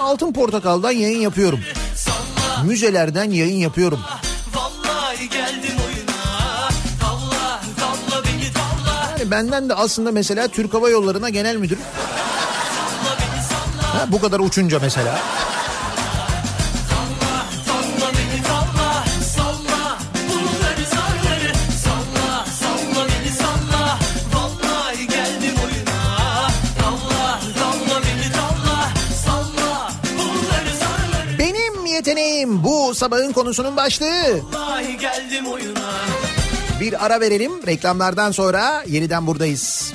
Altın 0.07 0.33
Portakal'dan 0.33 0.91
yayın 0.91 1.20
yapıyorum. 1.20 1.61
Müzelerden 2.65 3.31
yayın 3.31 3.57
yapıyorum. 3.57 4.01
Yani 9.19 9.31
benden 9.31 9.69
de 9.69 9.74
aslında 9.74 10.12
mesela 10.12 10.49
Türk 10.49 10.74
Hava 10.74 10.89
Yolları'na 10.89 11.28
genel 11.28 11.57
müdür. 11.57 11.78
Ha, 13.81 14.07
bu 14.09 14.20
kadar 14.20 14.41
uçunca 14.41 14.78
mesela. 14.78 15.19
Sabahın 33.07 33.33
konusunun 33.33 33.77
başlığı. 33.77 34.41
Vallahi 34.53 34.99
geldim 34.99 35.47
oyuna 35.47 35.93
Bir 36.81 37.07
ara 37.07 37.20
verelim. 37.20 37.53
Reklamlardan 37.66 38.31
sonra 38.33 38.85
yeniden 38.87 39.27
buradayız. 39.27 39.85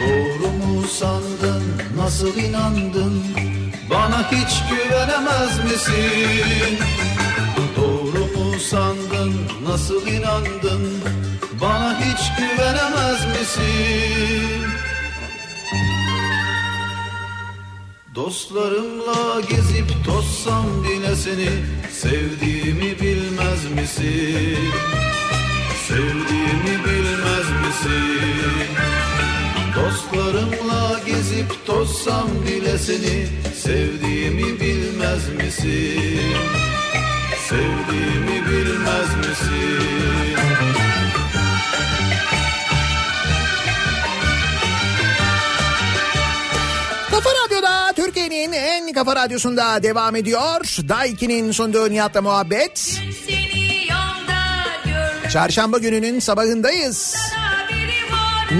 Doğru 0.00 0.52
mu 0.52 0.86
sandın, 0.88 1.62
nasıl 1.96 2.36
inandın? 2.36 3.24
Bana 3.90 4.30
hiç 4.32 4.62
güvenemez 4.70 5.64
misin? 5.64 6.78
Doğru 7.76 8.24
mu 8.24 8.58
sandın, 8.70 9.34
nasıl 9.68 10.06
inandın? 10.06 11.02
Bana 11.60 12.00
hiç 12.00 12.20
güvenemez 12.38 13.26
misin? 13.26 14.81
Dostlarımla 18.14 19.40
gezip 19.48 20.04
tozsam 20.06 20.66
bile 20.84 21.16
seni 21.16 21.48
Sevdiğimi 21.90 23.00
bilmez 23.00 23.70
misin? 23.70 24.58
Sevdiğimi 25.88 26.84
bilmez 26.84 27.46
misin? 27.66 28.68
Dostlarımla 29.76 31.00
gezip 31.06 31.66
tozsam 31.66 32.28
bile 32.46 32.78
seni 32.78 33.26
Sevdiğimi 33.54 34.60
bilmez 34.60 35.28
misin? 35.28 36.36
Sevdiğimi 37.48 38.46
bilmez 38.46 39.16
misin? 39.16 40.81
Kafa 49.04 49.16
radyosunda 49.16 49.82
devam 49.82 50.16
ediyor. 50.16 50.88
Daiki'nin 50.88 51.52
sunduğu 51.52 51.90
Nihat'la 51.90 52.22
muhabbet. 52.22 53.00
Çarşamba 55.32 55.78
gününün 55.78 56.20
sabahındayız. 56.20 57.16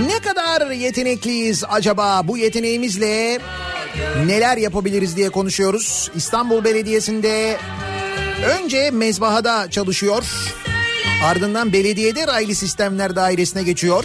Ne 0.06 0.19
kadar 0.19 0.70
yetenekliyiz 0.70 1.64
acaba 1.69 2.28
bu 2.28 2.39
yeteneğimizle 2.39 3.39
neler 4.27 4.56
yapabiliriz 4.56 5.16
diye 5.16 5.28
konuşuyoruz. 5.28 6.10
İstanbul 6.14 6.64
Belediyesi'nde 6.64 7.56
önce 8.47 8.90
mezbahada 8.90 9.70
çalışıyor. 9.70 10.24
Ardından 11.24 11.73
belediyede 11.73 12.27
raylı 12.27 12.55
sistemler 12.55 13.16
dairesine 13.16 13.62
geçiyor. 13.62 14.05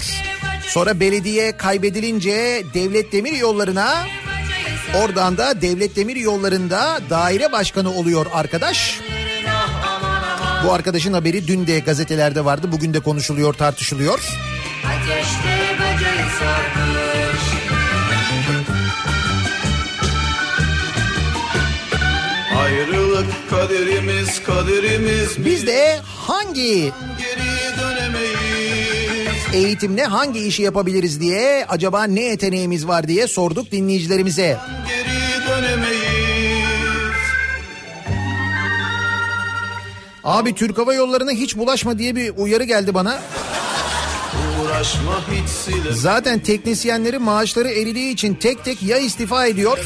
Sonra 0.68 0.99
belediye 0.99 1.57
kaybedilince 1.57 2.64
devlet 2.73 3.11
demir 3.11 3.34
yollarına 3.34 4.05
oradan 4.95 5.38
da 5.38 5.61
devlet 5.61 5.95
demir 5.95 6.15
yollarında 6.15 6.99
daire 7.09 7.51
başkanı 7.51 7.91
oluyor 7.91 8.26
arkadaş. 8.34 8.99
Bu 10.65 10.73
arkadaşın 10.73 11.14
haberi 11.14 11.47
dün 11.47 11.68
de 11.68 11.80
gazetelerde 11.80 12.45
vardı. 12.45 12.72
Bugün 12.72 12.93
de 12.93 12.99
konuşuluyor, 12.99 13.53
tartışılıyor. 13.53 14.19
Sarmış 16.39 17.07
Ayrılık 22.57 23.49
kaderimiz 23.49 24.43
kaderimiz 24.43 25.45
Biz 25.45 25.68
de 25.68 25.99
hangi 26.27 26.91
eğitimle 29.53 30.03
hangi 30.03 30.39
işi 30.39 30.61
yapabiliriz 30.61 31.21
diye 31.21 31.65
acaba 31.69 32.03
ne 32.03 32.21
yeteneğimiz 32.21 32.87
var 32.87 33.07
diye 33.07 33.27
sorduk 33.27 33.71
dinleyicilerimize. 33.71 34.57
Abi 40.23 40.55
Türk 40.55 40.77
Hava 40.77 40.93
Yolları'na 40.93 41.31
hiç 41.31 41.57
bulaşma 41.57 41.99
diye 41.99 42.15
bir 42.15 42.33
uyarı 42.37 42.63
geldi 42.63 42.93
bana. 42.93 43.19
Zaten 45.91 46.39
teknisyenleri 46.39 47.19
maaşları 47.19 47.69
eridiği 47.69 48.13
için 48.13 48.33
tek 48.33 48.65
tek 48.65 48.83
ya 48.83 48.97
istifa 48.97 49.45
ediyor 49.45 49.79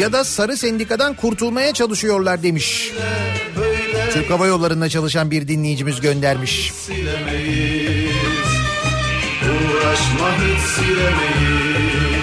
ya 0.00 0.12
da 0.12 0.24
sarı 0.24 0.56
sendikadan 0.56 1.14
kurtulmaya 1.14 1.72
çalışıyorlar 1.72 2.42
demiş. 2.42 2.92
böyle 3.56 4.10
Türk 4.10 4.30
Hava 4.30 4.46
Yolları'nda 4.46 4.88
çalışan 4.88 5.30
bir 5.30 5.48
dinleyicimiz 5.48 6.00
göndermiş. 6.00 6.72
silemeyiz 6.86 7.75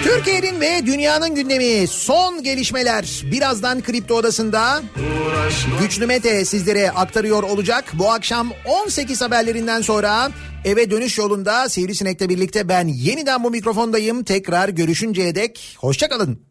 Türkiye'nin 0.04 0.60
ve 0.60 0.86
dünyanın 0.86 1.34
gündemi 1.34 1.86
son 1.88 2.42
gelişmeler 2.42 3.22
birazdan 3.32 3.82
Kripto 3.82 4.14
Odası'nda 4.14 4.82
Uğraşma 4.96 5.78
Güçlü 5.80 6.06
Mete 6.06 6.44
sizlere 6.44 6.90
aktarıyor 6.90 7.42
olacak. 7.42 7.84
Bu 7.92 8.10
akşam 8.10 8.50
18 8.64 9.20
haberlerinden 9.20 9.80
sonra 9.80 10.30
eve 10.64 10.90
dönüş 10.90 11.18
yolunda 11.18 11.68
Sivrisinek'le 11.68 12.28
birlikte 12.28 12.68
ben 12.68 12.88
yeniden 12.88 13.44
bu 13.44 13.50
mikrofondayım. 13.50 14.24
Tekrar 14.24 14.68
görüşünceye 14.68 15.34
dek 15.34 15.76
hoşçakalın. 15.80 16.44